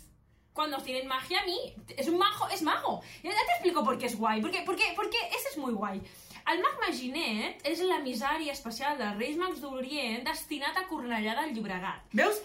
Cuando 0.53 0.79
tienen 0.79 1.07
magia 1.07 1.41
a 1.41 1.45
mí, 1.47 1.57
es 1.97 2.09
un 2.09 2.19
mago, 2.19 2.49
es 2.49 2.63
mago. 2.63 3.01
Ya 3.23 3.31
te 3.31 3.53
explico 3.53 3.85
por 3.85 3.97
qué 3.97 4.07
es 4.07 4.17
guay, 4.19 4.41
porque, 4.41 4.63
porque, 4.67 4.83
porque 4.97 5.17
ese 5.29 5.51
es 5.53 5.59
muy 5.59 5.73
guay. 5.73 6.03
El 6.51 6.63
mag 6.65 6.79
Maginet 6.81 7.61
és 7.69 7.83
l'emissari 7.85 8.49
especial 8.49 8.97
dels 8.97 9.19
Reis 9.21 9.37
Mags 9.37 9.61
d'Orient 9.61 10.25
destinat 10.25 10.79
a 10.81 10.87
Cornellà 10.89 11.35
del 11.43 11.53
Llobregat. 11.55 12.07
Veus? 12.17 12.41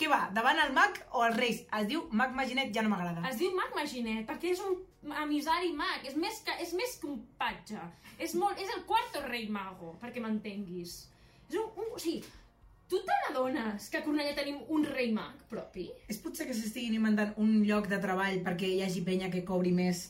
Què 0.00 0.08
va? 0.10 0.22
Davant 0.34 0.58
el 0.58 0.72
mag 0.74 0.98
o 1.12 1.22
els 1.26 1.36
reis? 1.36 1.62
Es 1.78 1.86
diu 1.90 2.06
Mag 2.10 2.32
Maginet, 2.34 2.72
ja 2.74 2.82
no 2.82 2.90
m'agrada. 2.92 3.22
Es 3.28 3.38
diu 3.40 3.52
mag 3.54 3.74
Maginet 3.76 4.26
perquè 4.28 4.52
és 4.54 4.62
un 4.64 4.78
emissari 5.22 5.72
mag, 5.76 6.04
és 6.08 6.16
més 6.18 6.40
que, 6.46 6.54
és 6.62 6.72
més 6.78 6.96
que 7.00 7.10
un 7.10 7.18
patge. 7.38 7.80
És, 8.18 8.34
molt, 8.38 8.58
és 8.62 8.70
el 8.76 8.84
quarto 8.88 9.22
rei 9.26 9.48
mago, 9.52 9.96
perquè 10.02 10.22
m'entenguis. 10.22 10.94
És 11.50 11.58
un, 11.58 11.68
un, 11.76 11.90
o 11.92 12.00
sigui, 12.00 12.22
tu 12.88 13.00
te 13.06 13.18
n'adones 13.24 13.88
que 13.90 14.00
a 14.00 14.04
Cornellà 14.04 14.34
tenim 14.36 14.60
un 14.72 14.84
rei 14.88 15.12
mag 15.12 15.42
propi? 15.50 15.88
És 16.12 16.20
potser 16.22 16.46
que 16.48 16.56
s'estiguin 16.56 16.96
inventant 16.98 17.34
un 17.42 17.60
lloc 17.66 17.88
de 17.90 17.98
treball 18.02 18.40
perquè 18.46 18.68
hi 18.68 18.82
hagi 18.86 19.04
penya 19.06 19.30
que 19.32 19.44
cobri 19.48 19.72
més 19.76 20.06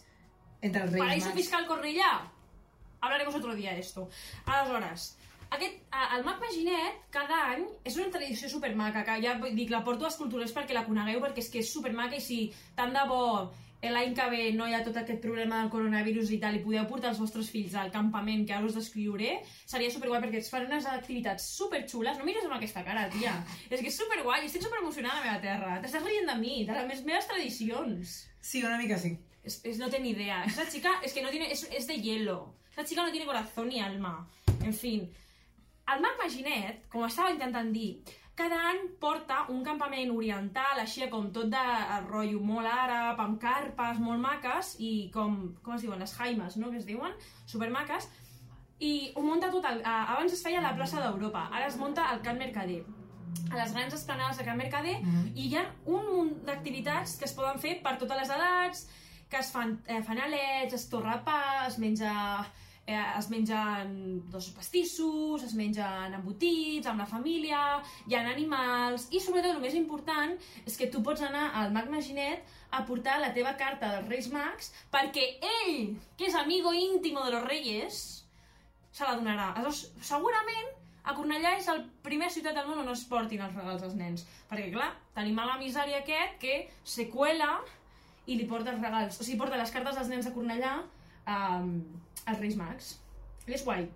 entre 0.61 0.85
els 0.87 0.93
reis 0.95 1.03
Paraíso 1.05 1.31
mags. 1.31 1.41
fiscal 1.41 1.67
Cornellà. 1.67 2.13
Hablaremos 3.03 3.35
otro 3.35 3.55
día 3.59 3.73
de 3.75 3.81
esto. 3.81 4.09
Aleshores, 4.47 5.17
aquest, 5.57 5.83
a- 5.91 6.17
el 6.17 6.25
Mag 6.25 6.39
Maginet, 6.41 7.03
cada 7.11 7.41
any, 7.55 7.65
és 7.85 7.97
una 7.97 8.11
tradició 8.11 8.49
supermaca, 8.49 9.05
que 9.05 9.19
ja 9.25 9.35
dir, 9.55 9.71
la 9.71 9.83
porto 9.85 10.05
als 10.07 10.17
culturals 10.17 10.53
perquè 10.55 10.73
la 10.75 10.85
conegueu, 10.87 11.21
perquè 11.21 11.39
és 11.45 11.51
que 11.51 11.61
és 11.61 11.73
supermaca 11.73 12.17
i 12.17 12.21
si 12.21 12.41
tant 12.77 12.93
de 12.95 13.03
bo 13.09 13.51
eh, 13.83 13.91
l'any 13.91 14.13
que 14.15 14.27
ve 14.31 14.53
no 14.55 14.69
hi 14.69 14.75
ha 14.75 14.83
tot 14.87 14.97
aquest 14.97 15.21
problema 15.21 15.59
del 15.61 15.71
coronavirus 15.71 16.31
i 16.31 16.39
tal, 16.39 16.55
i 16.55 16.61
podeu 16.63 16.85
portar 16.87 17.11
els 17.11 17.19
vostres 17.19 17.49
fills 17.51 17.75
al 17.75 17.91
campament 17.91 18.45
que 18.47 18.55
ara 18.55 18.65
us 18.69 18.77
descriuré, 18.79 19.41
seria 19.67 19.91
superguai 19.91 20.21
perquè 20.23 20.39
es 20.39 20.51
fan 20.53 20.69
unes 20.69 20.87
activitats 20.87 21.49
superxules. 21.57 22.17
No 22.19 22.25
mires 22.25 22.45
amb 22.47 22.55
aquesta 22.55 22.85
cara, 22.87 23.09
tia. 23.11 23.33
És 23.69 23.81
que 23.81 23.89
és 23.91 23.97
superguai, 23.99 24.45
estic 24.47 24.63
superemocionada 24.63 25.19
a 25.19 25.25
la 25.25 25.27
meva 25.33 25.41
terra. 25.43 25.81
T'estàs 25.83 26.07
rient 26.07 26.31
de 26.31 26.37
mi, 26.39 26.61
de 26.69 26.79
les 26.79 27.03
meves 27.05 27.27
tradicions. 27.27 28.15
Sí, 28.41 28.63
una 28.63 28.79
mica 28.79 28.99
sí. 28.99 29.17
Es, 29.43 29.61
es- 29.65 29.79
no 29.83 29.91
tiene 29.91 30.11
idea. 30.11 30.45
Esa 30.45 30.69
chica 30.71 31.01
es 31.03 31.13
que 31.13 31.21
no 31.23 31.31
tiene. 31.31 31.51
Es, 31.51 31.67
es 31.73 31.89
de 31.89 31.97
hielo. 32.01 32.55
Esa 32.71 32.85
chica 32.85 33.03
no 33.03 33.11
tiene 33.11 33.27
corazón 33.27 33.69
ni 33.69 33.81
alma. 33.81 34.29
En 34.63 34.73
fin. 34.73 35.11
El 35.91 36.03
Mag 36.03 36.19
Maginet, 36.21 36.85
com 36.93 37.05
estava 37.07 37.33
intentant 37.35 37.73
dir, 37.75 37.91
cada 38.39 38.57
any 38.71 38.87
porta 39.03 39.43
un 39.53 39.61
campament 39.67 40.13
oriental, 40.15 40.79
així 40.81 41.09
com 41.13 41.29
tot 41.35 41.51
de 41.53 41.65
rotllo 42.07 42.41
molt 42.41 42.71
àrab, 42.71 43.21
amb 43.21 43.41
carpes 43.43 44.01
molt 44.01 44.23
maques, 44.23 44.77
i 44.81 45.11
com, 45.13 45.37
com 45.63 45.75
es 45.77 45.85
diuen, 45.85 46.01
les 46.01 46.15
jaimes, 46.17 46.57
no?, 46.57 46.71
que 46.73 46.81
es 46.81 46.89
diuen, 46.89 47.13
supermaques, 47.51 48.09
i 48.83 49.13
ho 49.15 49.23
munta 49.23 49.51
tot, 49.53 49.67
el, 49.69 49.83
eh, 49.83 49.99
abans 50.15 50.33
es 50.33 50.43
feia 50.43 50.63
a 50.63 50.65
la 50.65 50.73
plaça 50.79 51.03
d'Europa, 51.03 51.45
ara 51.53 51.69
es 51.69 51.77
munta 51.79 52.09
al 52.09 52.23
Can 52.25 52.41
Mercader. 52.41 52.81
A 53.53 53.59
les 53.59 53.73
grans 53.77 53.95
esplanades 53.95 54.41
de 54.41 54.45
Can 54.49 54.59
Mercader 54.59 54.97
i 55.35 55.47
hi 55.47 55.55
ha 55.57 55.63
un 55.85 56.09
munt 56.09 56.33
d'activitats 56.49 57.19
que 57.21 57.29
es 57.29 57.37
poden 57.37 57.61
fer 57.61 57.77
per 57.85 57.95
totes 58.01 58.19
les 58.19 58.33
edats, 58.35 58.83
que 59.31 59.39
es 59.41 59.53
fan 59.53 59.77
eh, 59.87 60.03
fanalets, 60.05 60.75
es 60.77 60.89
torra 60.93 61.21
pa, 61.25 61.67
es 61.69 61.79
menja 61.81 62.13
eh, 62.87 63.19
es 63.19 63.29
mengen 63.31 64.23
dos 64.31 64.51
pastissos, 64.57 65.43
es 65.43 65.55
mengen 65.55 66.17
embotits 66.19 66.89
amb 66.91 67.05
la 67.05 67.07
família, 67.07 67.61
hi 68.07 68.17
ha 68.17 68.25
animals 68.33 69.09
i 69.11 69.21
sobretot 69.21 69.57
el 69.57 69.63
més 69.63 69.77
important 69.79 70.35
és 70.67 70.77
que 70.79 70.91
tu 70.91 71.03
pots 71.03 71.23
anar 71.23 71.51
al 71.61 71.73
Mag 71.75 71.91
Maginet 71.93 72.43
a 72.73 72.83
portar 72.89 73.19
la 73.21 73.33
teva 73.37 73.55
carta 73.61 73.91
dels 73.95 74.09
Reis 74.09 74.29
Mags 74.33 74.73
perquè 74.93 75.27
ell, 75.49 75.97
que 76.17 76.31
és 76.31 76.39
amigo 76.39 76.73
íntimo 76.75 77.25
de 77.25 77.35
los 77.37 77.45
Reyes, 77.45 78.03
se 78.93 79.05
la 79.05 79.17
donarà. 79.17 79.53
Aleshores, 79.57 79.93
segurament 80.05 80.73
a 81.03 81.15
Cornellà 81.17 81.57
és 81.59 81.67
la 81.67 81.81
primera 82.05 82.31
ciutat 82.31 82.55
del 82.55 82.69
món 82.69 82.83
on 82.85 82.93
es 82.93 83.05
portin 83.11 83.41
els 83.43 83.55
regals 83.57 83.83
als 83.87 83.97
nens. 83.99 84.27
Perquè, 84.51 84.69
clar, 84.75 84.93
tenim 85.17 85.39
a 85.41 85.47
l'emissari 85.49 85.97
aquest 85.99 86.37
que 86.43 86.59
se 86.85 87.09
cuela 87.11 87.57
i 88.27 88.37
li 88.39 88.47
porta 88.47 88.71
els 88.75 88.83
regals. 88.85 89.19
O 89.19 89.25
sigui, 89.25 89.41
porta 89.41 89.59
les 89.59 89.73
cartes 89.75 89.99
dels 89.99 90.13
nens 90.13 90.29
de 90.29 90.35
Cornellà 90.37 90.77
um, 91.27 91.73
als 92.25 92.39
Reis 92.39 92.57
Mags. 92.59 92.95
És 93.47 93.65
guai. 93.67 93.89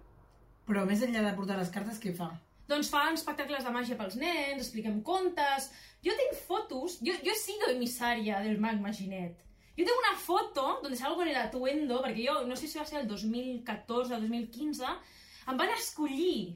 Però 0.67 0.83
més 0.87 1.03
enllà 1.07 1.23
de 1.23 1.35
portar 1.39 1.59
les 1.61 1.71
cartes, 1.75 2.01
què 2.03 2.12
fa? 2.17 2.33
Doncs 2.67 2.91
fan 2.91 3.14
espectacles 3.14 3.67
de 3.67 3.73
màgia 3.75 3.99
pels 3.99 4.17
nens, 4.21 4.62
expliquem 4.64 5.03
contes... 5.07 5.71
Jo 6.07 6.12
tinc 6.14 6.37
fotos, 6.47 7.01
jo, 7.03 7.14
jo 7.25 7.33
he 7.33 7.39
sido 7.41 7.71
emisària 7.73 8.39
del 8.45 8.61
mag 8.62 8.77
Maginet. 8.79 9.41
Jo 9.75 9.85
tengo 9.85 9.99
una 9.99 10.19
foto 10.21 10.67
donde 10.83 10.97
salgo 10.97 11.17
con 11.17 11.29
el 11.29 11.39
atuendo, 11.41 11.99
perquè 12.05 12.29
jo, 12.29 12.37
no 12.47 12.55
sé 12.55 12.69
si 12.69 12.79
va 12.79 12.85
ser 12.87 13.01
el 13.01 13.09
2014 13.09 14.14
o 14.14 14.21
2015, 14.21 14.93
em 15.51 15.59
van 15.59 15.73
escollir 15.75 16.55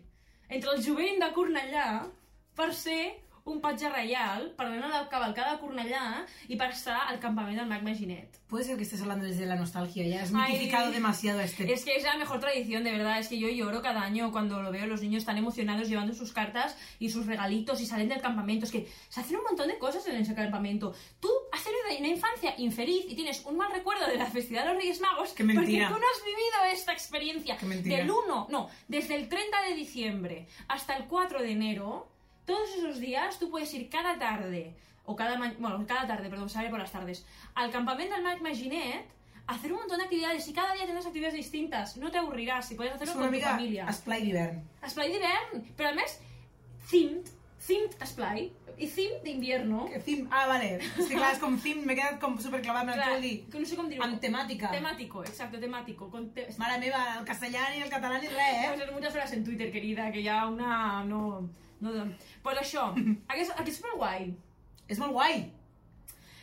entre 0.48 0.76
el 0.76 0.84
jovent 0.84 1.18
de 1.24 1.30
Cornellà 1.34 1.88
per 2.54 2.68
ser 2.76 3.00
un 3.50 3.60
patge 3.60 3.88
reial, 3.88 4.50
per 4.56 4.66
anar 4.66 4.90
a 4.90 5.02
la 5.02 5.08
cavalcada 5.08 5.56
de 5.56 5.60
Cornellà 5.60 6.26
per 6.60 6.70
estar 6.74 6.98
al 7.08 7.18
campament 7.20 7.56
del 7.56 7.66
mag 7.66 7.82
Maginet. 7.82 8.36
Puede 8.50 8.64
ser 8.64 8.76
que 8.76 8.82
estés 8.82 9.00
hablando 9.00 9.24
desde 9.24 9.46
la 9.46 9.54
nostalgia, 9.56 10.06
ya 10.06 10.22
has 10.22 10.32
Ay, 10.34 10.52
mitificado 10.52 10.90
demasiado 10.90 11.40
este... 11.40 11.72
Es 11.72 11.84
que 11.84 11.94
es 11.96 12.02
la 12.02 12.16
mejor 12.16 12.40
tradición, 12.40 12.82
de 12.82 12.90
verdad. 12.90 13.18
Es 13.18 13.28
que 13.28 13.38
yo 13.38 13.48
lloro 13.48 13.80
cada 13.80 14.02
año 14.02 14.32
cuando 14.32 14.60
lo 14.60 14.72
veo. 14.72 14.86
Los 14.86 15.02
niños 15.02 15.20
están 15.20 15.38
emocionados 15.38 15.88
llevando 15.88 16.14
sus 16.14 16.32
cartas 16.32 16.76
y 16.98 17.10
sus 17.10 17.26
regalitos 17.26 17.80
y 17.80 17.86
salen 17.86 18.08
del 18.08 18.20
campamento. 18.20 18.66
Es 18.66 18.72
que 18.72 18.88
se 19.08 19.20
hacen 19.20 19.36
un 19.36 19.44
montón 19.44 19.68
de 19.68 19.78
cosas 19.78 20.06
en 20.08 20.16
ese 20.16 20.34
campamento. 20.34 20.92
Tú 21.20 21.28
has 21.52 21.62
tenido 21.62 21.80
una 22.00 22.08
infancia 22.08 22.54
infeliz 22.58 23.04
y 23.08 23.14
tienes 23.14 23.44
un 23.46 23.56
mal 23.56 23.72
recuerdo 23.72 24.06
de 24.06 24.16
la 24.16 24.26
festividad 24.26 24.64
de 24.64 24.74
los 24.74 24.78
Reyes 24.82 25.00
Magos 25.00 25.32
Qué 25.32 25.44
mentira. 25.44 25.88
porque 25.88 25.94
tú 25.94 26.00
no 26.00 26.06
has 26.12 26.24
vivido 26.24 26.72
esta 26.72 26.92
experiencia. 26.92 27.56
Qué 27.56 27.66
mentira. 27.66 27.96
Del 27.98 28.10
1, 28.10 28.48
no, 28.50 28.68
desde 28.88 29.14
el 29.14 29.28
30 29.28 29.62
de 29.68 29.74
diciembre 29.74 30.48
hasta 30.68 30.96
el 30.96 31.04
4 31.04 31.40
de 31.40 31.52
enero, 31.52 32.08
todos 32.50 32.68
esos 32.78 32.98
días 33.06 33.38
tú 33.38 33.50
puedes 33.50 33.72
ir 33.74 33.88
cada 33.96 34.18
tarde, 34.18 34.74
o 35.04 35.14
cada 35.16 35.34
bueno, 35.38 35.84
cada 35.86 36.04
tarde, 36.06 36.28
perdón, 36.32 36.48
sale 36.50 36.68
por 36.70 36.78
las 36.78 36.92
tardes, 36.96 37.24
al 37.54 37.70
campamento 37.70 38.14
del 38.14 38.24
Mag 38.24 38.40
Maginet 38.42 39.06
a 39.46 39.54
hacer 39.54 39.72
un 39.72 39.78
montón 39.82 39.98
de 39.98 40.04
actividades 40.04 40.46
y 40.48 40.52
cada 40.52 40.74
día 40.74 40.84
tendrás 40.86 41.06
actividades 41.06 41.34
distintas. 41.34 41.96
No 41.96 42.10
te 42.10 42.18
aburrirás 42.18 42.70
y 42.70 42.74
puedes 42.76 42.94
hacerlo 42.94 43.14
con 43.14 43.24
tu 43.26 43.30
mica 43.32 43.50
familia. 43.50 43.86
esplai 43.88 44.20
d'hivern. 44.24 44.58
Esplai 44.88 45.08
d'hivern, 45.12 45.64
però 45.76 45.88
a 45.90 45.94
més, 45.98 46.12
themed, 46.90 47.26
themed 47.66 47.96
esplai, 48.06 48.44
i 48.80 48.86
themed 48.88 49.24
d'invierno. 49.26 49.88
Theme... 50.06 50.28
Ah, 50.30 50.44
vale. 50.52 50.68
És 50.78 51.08
que 51.08 51.16
clar, 51.16 51.32
és 51.34 51.40
com 51.42 51.56
theme, 51.64 51.82
m'he 51.88 51.96
quedat 51.98 52.20
com 52.22 52.36
superclavat, 52.40 52.86
me 52.86 52.94
l'he 53.00 53.18
dir. 53.24 53.32
que 53.50 53.58
no 53.64 53.66
sé 53.72 53.76
com 53.80 53.88
dir-ho. 53.90 54.04
Amb 54.06 54.20
temàtica. 54.22 54.70
Temático, 54.76 55.24
exacto, 55.24 55.58
temático. 55.66 56.08
Con 56.14 56.30
te- 56.36 56.46
Mare 56.62 56.78
meva, 56.84 57.02
el 57.18 57.26
castellà 57.28 57.66
ni 57.74 57.82
el 57.82 57.90
català 57.92 58.20
ni 58.22 58.28
res, 58.30 58.54
eh? 58.62 58.70
Pues 58.76 58.92
muchas 58.92 59.14
horas 59.18 59.32
en 59.34 59.42
Twitter, 59.44 59.72
querida, 59.72 60.12
que 60.12 60.22
ya 60.22 60.46
una... 60.46 61.02
No, 61.04 61.48
no, 61.80 62.06
pues 62.42 62.58
això, 62.62 62.88
aquest, 63.28 63.50
aquest 63.58 63.68
és 63.68 63.76
superguai. 63.80 64.30
És 64.90 64.98
molt 64.98 65.12
guai. 65.12 65.50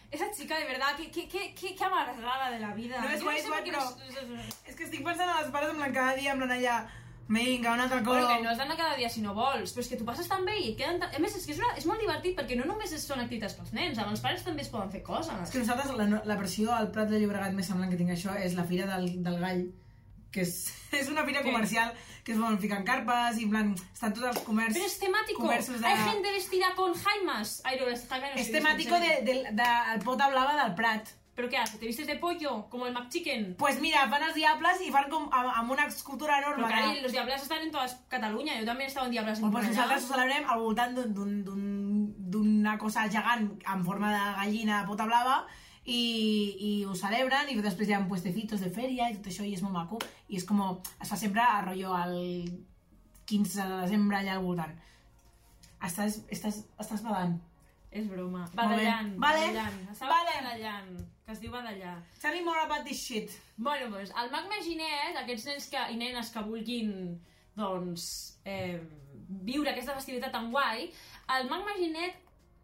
Esa 0.09 0.31
chica, 0.31 0.57
de 0.57 0.65
verdad, 0.65 0.95
que, 0.95 1.11
que, 1.11 1.27
que, 1.27 1.53
que, 1.53 1.75
que 1.75 1.83
amargada 1.83 2.49
de 2.51 2.59
la 2.59 2.73
vida. 2.73 3.01
No 3.01 3.09
és 3.11 3.21
guai, 3.23 3.41
sé 3.41 3.49
guai, 3.49 3.59
per 3.59 3.67
què 3.67 3.73
però- 3.75 3.89
no 4.29 4.39
és- 4.69 4.75
que 4.77 4.85
estic 4.85 5.03
pensant 5.03 5.27
a 5.29 5.41
les 5.41 5.51
pares 5.51 5.69
en 5.73 5.81
plan 5.81 5.93
cada 5.93 6.15
dia, 6.15 6.31
en 6.33 6.39
plan 6.45 6.51
allà... 6.59 6.77
Vinga, 7.27 7.73
un 7.73 7.81
altre 7.83 7.97
Bueno, 8.05 8.25
cop. 8.25 8.37
que 8.37 8.43
no 8.45 8.49
has 8.53 8.57
d'anar 8.57 8.77
cada 8.79 8.95
dia 8.95 9.09
si 9.11 9.19
no 9.19 9.33
vols, 9.35 9.73
però 9.75 9.81
és 9.83 9.89
que 9.91 9.97
tu 9.99 10.05
passes 10.07 10.29
tan 10.31 10.45
bé 10.47 10.53
i 10.61 10.69
et 10.69 10.77
queden... 10.79 11.01
Tan... 11.01 11.11
A 11.11 11.19
més, 11.19 11.33
és 11.35 11.43
que 11.43 11.51
és, 11.51 11.57
una... 11.59 11.73
és 11.75 11.83
molt 11.89 11.99
divertit 11.99 12.37
perquè 12.37 12.55
no 12.55 12.63
només 12.69 12.93
és- 12.95 13.03
són 13.03 13.19
activitats 13.19 13.57
pels 13.57 13.73
nens, 13.75 13.99
amb 13.99 14.13
els 14.13 14.21
pares 14.23 14.45
també 14.47 14.63
es 14.63 14.69
poden 14.71 14.93
fer 14.93 15.01
coses. 15.03 15.33
És 15.43 15.51
que 15.51 15.59
nosaltres, 15.59 15.91
la, 15.99 16.05
no- 16.07 16.21
la 16.23 16.37
versió 16.39 16.71
al 16.71 16.87
Prat 16.95 17.11
de 17.11 17.19
Llobregat 17.19 17.51
més 17.57 17.67
semblant 17.67 17.91
que 17.91 17.99
tinc 17.99 18.13
això 18.15 18.31
és 18.39 18.55
la 18.55 18.63
Fira 18.63 18.87
del, 18.93 19.09
del 19.27 19.41
Gall, 19.43 19.65
que 20.37 20.45
és, 20.45 20.53
és 21.01 21.09
una 21.09 21.25
fira 21.25 21.41
Què? 21.41 21.49
comercial 21.51 21.91
que 22.23 22.33
es 22.35 22.39
volen 22.39 22.57
ficar 22.59 22.77
en 22.81 22.87
carpes 22.87 23.37
i 23.39 23.45
en 23.47 23.51
plan, 23.53 23.67
estan 23.93 24.11
tots 24.13 24.25
els 24.33 24.39
comerç, 24.43 24.73
Pero 24.75 24.85
es 24.85 24.97
temático. 24.99 25.41
comerços 25.41 25.79
de... 25.79 25.87
Hay 25.87 26.09
gente 26.11 26.31
vestida 26.33 26.73
con 26.75 26.93
jaimas. 26.93 27.61
Ay, 27.63 27.77
no, 27.79 27.87
es 27.87 28.03
jaime 28.09 28.33
no 28.33 28.41
És 28.41 28.49
sé, 28.51 28.57
temàtico 28.59 28.97
no 28.97 28.99
de, 28.99 29.13
de, 29.23 29.35
de, 29.55 30.03
pota 30.03 30.27
blava 30.29 30.57
del 30.63 30.75
Prat. 30.75 31.07
¿Pero 31.37 31.47
qué 31.49 31.57
haces? 31.57 31.79
¿Te 31.79 31.85
vistes 31.85 32.07
de 32.07 32.15
pollo? 32.17 32.67
Como 32.67 32.87
el 32.87 32.93
McChicken. 32.93 33.55
Pues 33.61 33.79
mira, 33.79 34.07
fan 34.09 34.23
els 34.25 34.33
diables 34.35 34.81
i 34.81 34.89
fan 34.91 35.05
com 35.11 35.27
amb, 35.31 35.51
amb 35.53 35.71
una 35.75 35.85
escultura 35.85 36.39
enorme. 36.41 36.63
Pero 36.65 36.67
caray, 36.75 36.95
que- 36.95 37.01
los 37.03 37.11
diablas 37.13 37.43
están 37.43 37.61
en 37.61 37.71
toda 37.71 37.85
Cataluña. 38.09 38.59
Yo 38.59 38.65
también 38.65 38.87
he 38.87 38.91
estado 38.91 39.05
en 39.05 39.11
diablas 39.13 39.37
en 39.37 39.43
Bueno, 39.51 39.67
pues 39.67 39.69
nosaltres 39.77 40.03
ho 40.03 40.07
celebrem 40.15 40.49
al 40.49 40.59
voltant 40.59 40.97
d'un- 40.97 41.13
d'un 41.13 41.43
d'un 41.45 42.31
d'una 42.31 42.77
cosa 42.77 43.07
gegant 43.07 43.53
en 43.71 43.85
forma 43.85 44.11
de 44.11 44.33
gallina 44.41 44.83
pota 44.87 45.05
blava 45.05 45.45
i, 45.87 46.01
i 46.67 46.71
ho 46.85 46.95
celebren 46.99 47.49
i 47.49 47.57
després 47.63 47.89
hi 47.89 47.95
ha 47.95 48.03
puestecitos 48.07 48.63
de 48.63 48.71
fèria 48.75 49.09
i 49.09 49.17
tot 49.17 49.29
això 49.31 49.45
i 49.47 49.53
és 49.55 49.63
molt 49.63 49.75
maco 49.77 49.99
i 50.27 50.35
és 50.39 50.45
com, 50.47 50.61
es 50.99 51.07
fa 51.07 51.19
sempre 51.19 51.43
a 51.43 51.61
rotllo 51.63 51.93
al 51.95 52.17
15 53.27 53.63
de 53.63 53.81
desembre 53.85 54.19
allà 54.19 54.35
al 54.35 54.43
voltant 54.43 54.73
estàs, 55.87 56.21
estàs, 56.33 56.63
estàs 56.79 57.05
badant 57.05 57.37
És 57.97 58.03
broma. 58.11 58.41
Badallant. 58.53 59.13
Vale. 59.15 59.45
Badallant. 59.47 59.77
Estava 59.93 60.11
Vale. 60.11 60.31
badallant. 60.43 60.89
Que 61.25 61.31
es 61.31 61.39
diu 61.39 61.51
badallar. 61.51 61.93
tell 62.19 62.35
me 62.35 62.41
more 62.43 62.59
about 62.65 62.83
this 62.85 62.99
shit 62.99 63.31
Bueno, 63.55 63.87
doncs, 63.93 64.11
el 64.11 64.29
mag 64.31 64.49
Maginet, 64.51 65.15
aquests 65.21 65.45
nens 65.47 65.69
que, 65.71 65.85
i 65.93 65.95
nenes 65.97 66.29
que 66.33 66.43
vulguin 66.43 66.91
doncs, 67.55 68.03
eh, 68.45 68.77
viure 69.47 69.71
aquesta 69.71 69.95
festivitat 69.95 70.35
tan 70.35 70.51
guai, 70.51 70.91
el 71.37 71.49
mag 71.49 71.63
Maginet 71.65 72.19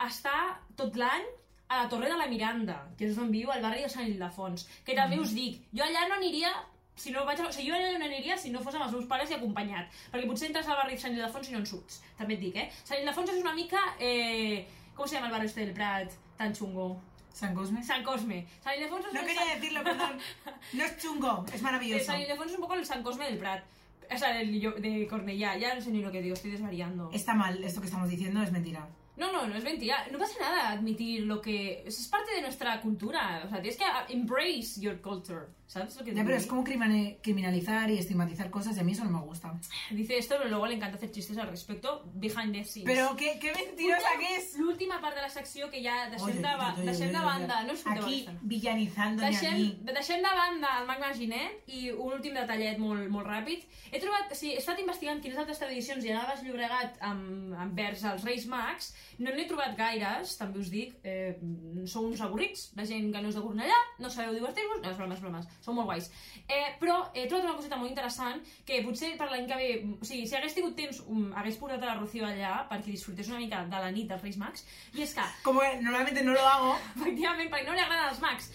està 0.05 0.35
tot 0.75 0.99
l'any 0.99 1.25
a 1.73 1.83
la 1.83 1.89
Torre 1.89 2.09
de 2.11 2.17
la 2.19 2.27
Miranda, 2.27 2.77
que 2.97 3.07
és 3.09 3.17
on 3.17 3.31
viu 3.33 3.51
el 3.53 3.61
barri 3.63 3.81
de 3.85 3.89
Sant 3.89 4.07
Ildefons, 4.07 4.67
que 4.85 4.95
també 4.97 5.19
us 5.19 5.33
dic, 5.35 5.61
jo 5.73 5.83
allà 5.85 6.07
no 6.09 6.15
aniria 6.21 6.51
si 6.95 7.09
no 7.11 7.23
vaig 7.25 7.39
a... 7.41 7.47
O 7.49 7.51
sigui, 7.51 7.69
jo 7.71 7.75
allà 7.75 7.95
no 7.97 8.05
aniria 8.05 8.37
si 8.37 8.51
no 8.53 8.59
fos 8.61 8.75
amb 8.77 8.85
els 8.85 8.93
meus 8.93 9.07
pares 9.09 9.31
i 9.31 9.37
acompanyat, 9.39 9.89
perquè 10.11 10.27
potser 10.29 10.51
entres 10.51 10.67
al 10.69 10.77
barri 10.77 10.93
de 10.97 11.01
Sant 11.01 11.15
Ildefons 11.17 11.49
i 11.49 11.55
no 11.55 11.63
en 11.63 11.65
surts, 11.65 12.01
també 12.19 12.35
et 12.37 12.43
dic, 12.45 12.55
eh? 12.61 12.67
Sant 12.83 12.99
Ildefons 13.01 13.33
és 13.33 13.41
una 13.41 13.55
mica... 13.57 13.81
Eh, 13.99 14.67
com 14.93 15.07
se 15.09 15.15
llama 15.15 15.31
el 15.31 15.33
barri 15.33 15.47
este 15.49 15.65
del 15.65 15.73
Prat, 15.73 16.11
tan 16.37 16.53
chungo? 16.53 16.91
Sant 17.33 17.55
Cosme 17.57 17.81
San 17.83 18.03
Cosme. 18.05 18.43
San 18.63 18.75
Ildefonso 18.77 19.07
es 19.07 19.13
no 19.15 19.21
quería 19.21 19.41
San- 19.41 19.55
decirlo 19.59 19.83
perdón 19.83 20.19
no 20.73 20.83
es 20.85 20.97
chungo 21.01 21.45
es 21.51 21.63
maravilloso 21.63 22.05
San 22.05 22.21
Ildefonso 22.21 22.51
es 22.53 22.59
un 22.59 22.61
poco 22.61 22.75
el 22.75 22.85
San 22.85 23.01
Cosme 23.01 23.25
del 23.25 23.39
Prat. 23.39 23.63
O 24.13 24.17
sea, 24.19 24.39
el 24.39 24.51
de 24.61 25.07
Cornellá. 25.09 25.57
Ya 25.57 25.73
no 25.73 25.81
sé 25.81 25.89
ni 25.89 26.03
lo 26.03 26.11
que 26.11 26.21
digo, 26.21 26.35
estoy 26.35 26.51
desvariando. 26.51 27.09
está 27.11 27.33
mal 27.33 27.63
esto 27.63 27.81
que 27.81 27.87
estamos 27.87 28.07
diciendo 28.07 28.43
es 28.43 28.51
mentira 28.51 28.87
No, 29.15 29.31
no, 29.31 29.47
no 29.47 29.55
es 29.55 29.63
mentira. 29.63 30.07
No 30.11 30.17
pasa 30.17 30.39
nada 30.39 30.69
admitir 30.71 31.23
lo 31.23 31.41
que... 31.41 31.83
Es 31.85 32.07
parte 32.07 32.33
de 32.33 32.41
nuestra 32.41 32.81
cultura. 32.81 33.43
O 33.45 33.49
sea, 33.49 33.61
tienes 33.61 33.77
que 33.77 33.85
embrace 34.09 34.81
your 34.81 34.99
culture. 35.01 35.47
¿Sabes 35.73 35.95
lo 35.97 36.03
que 36.05 36.13
Ya, 36.13 36.23
pero 36.23 36.37
es 36.37 36.45
como 36.45 36.63
criminalizar 36.63 37.89
y 37.89 37.97
estigmatizar 37.97 38.49
cosas 38.51 38.77
y 38.77 38.79
a 38.79 38.83
mí 38.83 38.91
eso 38.91 39.03
no 39.05 39.09
me 39.09 39.25
gusta. 39.25 39.51
Dice 39.89 40.17
esto, 40.19 40.35
pero 40.37 40.49
luego 40.49 40.67
le 40.67 40.75
encanta 40.75 40.97
hacer 40.97 41.11
chistes 41.11 41.37
al 41.37 41.47
respecto. 41.49 42.03
Behind 42.13 42.53
the 42.53 42.63
scenes. 42.63 42.87
Però 42.89 43.15
que, 43.15 43.39
que 43.39 43.51
mentirosa 43.53 44.11
que 44.19 44.35
és! 44.37 44.55
L'última 44.59 44.99
part 45.01 45.15
de 45.15 45.21
la 45.25 45.29
secció 45.29 45.69
que 45.71 45.81
ja 45.83 46.09
deixem, 46.11 46.35
de, 46.37 46.53
ba- 46.61 46.75
deixem 46.77 47.09
de 47.11 47.23
banda... 47.25 47.63
No 47.63 47.73
us 47.73 47.81
fonteu 47.81 48.03
Aquí 48.05 48.19
bastant. 48.25 48.39
villanizándome 48.43 49.27
a 49.27 49.31
Deixem, 49.31 49.57
mí. 49.57 49.79
deixem 49.89 50.21
de 50.21 50.33
banda 50.41 50.75
el 50.81 50.85
Mag 50.87 50.99
Maginet 51.01 51.63
i 51.73 51.89
un 51.91 52.13
últim 52.19 52.37
detallet 52.37 52.77
molt, 52.77 53.09
molt 53.09 53.25
ràpid. 53.27 53.65
He 53.91 53.99
trobat, 54.03 54.29
o 54.31 54.37
sigui, 54.37 54.53
he 54.53 54.61
estat 54.61 54.79
investigant 54.83 55.21
quines 55.25 55.39
altres 55.41 55.57
tradicions 55.61 56.05
hi 56.05 56.13
ha 56.13 56.21
a 56.21 56.27
Baix 56.29 56.43
Llobregat 56.45 57.01
amb, 57.09 57.55
envers 57.65 58.03
els 58.13 58.23
Reis 58.29 58.45
Mags. 58.51 58.91
No 59.19 59.33
n'he 59.33 59.47
trobat 59.49 59.73
gaires, 59.77 60.37
també 60.37 60.59
us 60.61 60.69
dic. 60.73 60.95
Eh, 61.03 61.33
sou 61.89 62.05
uns 62.11 62.21
avorrits, 62.21 62.69
la 62.77 62.85
gent 62.85 63.09
que 63.13 63.21
no 63.25 63.29
és 63.33 63.35
de 63.37 63.41
Cornellà, 63.41 63.79
no 63.99 64.09
sabeu 64.13 64.33
divertir-vos, 64.37 64.81
no, 64.83 64.89
és 64.93 64.97
bromes, 64.97 65.21
bromes, 65.21 65.49
sou 65.63 65.73
molt 65.73 65.87
guais. 65.87 66.09
Eh, 66.43 66.73
però 66.79 66.97
he 67.15 67.25
trobat 67.29 67.47
una 67.47 67.55
coseta 67.55 67.77
molt 67.79 67.89
interessant 67.89 68.41
que 68.67 68.81
potser 68.83 69.13
per 69.17 69.29
l'any 69.31 69.47
que 69.47 69.57
ve, 69.59 69.69
o 70.01 70.05
sigui, 70.05 70.27
si 70.27 70.35
hagués 70.35 70.55
tingut 70.57 70.75
temps, 70.75 70.99
um, 71.07 71.29
hagués 71.39 71.57
portat 71.61 71.81
a 71.83 71.93
la 71.93 71.97
Rocío 72.01 72.25
allà 72.27 72.65
perquè 72.69 72.91
disfrutés 72.91 73.29
una 73.31 73.39
mica 73.39 73.63
de 73.63 73.79
la 73.85 73.91
nit 73.95 74.09
dels 74.11 74.21
Reis 74.21 74.37
Mags, 74.41 74.65
i 74.93 75.01
és 75.05 75.13
que 75.15 75.23
Como 75.43 75.61
que 75.61 75.81
normalmente 75.81 76.23
no 76.23 76.33
lo 76.33 76.43
hago. 76.47 76.73
Efectivament, 76.99 77.49
perquè 77.49 77.65
no 77.69 77.73
li 77.77 77.83
agraden 77.85 78.09
els 78.11 78.19
mags. 78.21 78.51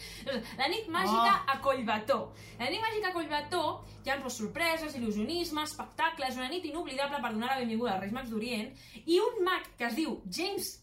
La 0.59 0.69
nit 0.69 0.89
màgica 0.89 1.39
Oh. 1.39 1.51
a 1.53 1.61
Collbató. 1.65 2.19
La 2.59 2.69
nit 2.71 2.81
màgica 2.83 3.09
a 3.09 3.13
Collbató 3.17 3.63
hi 4.05 4.11
ha 4.11 4.17
doncs, 4.19 4.37
sorpreses, 4.39 4.95
il·lusionisme, 4.97 5.63
espectacles, 5.65 6.37
una 6.37 6.49
nit 6.49 6.65
inoblidable 6.65 7.21
per 7.23 7.33
donar 7.33 7.49
la 7.55 7.59
benvinguda 7.63 7.95
als 7.95 8.01
Reis 8.05 8.13
Mags 8.13 8.31
d'Orient 8.31 8.71
i 9.07 9.19
un 9.21 9.43
mag 9.45 9.65
que 9.79 9.89
es 9.89 9.97
diu 9.97 10.21
James 10.31 10.75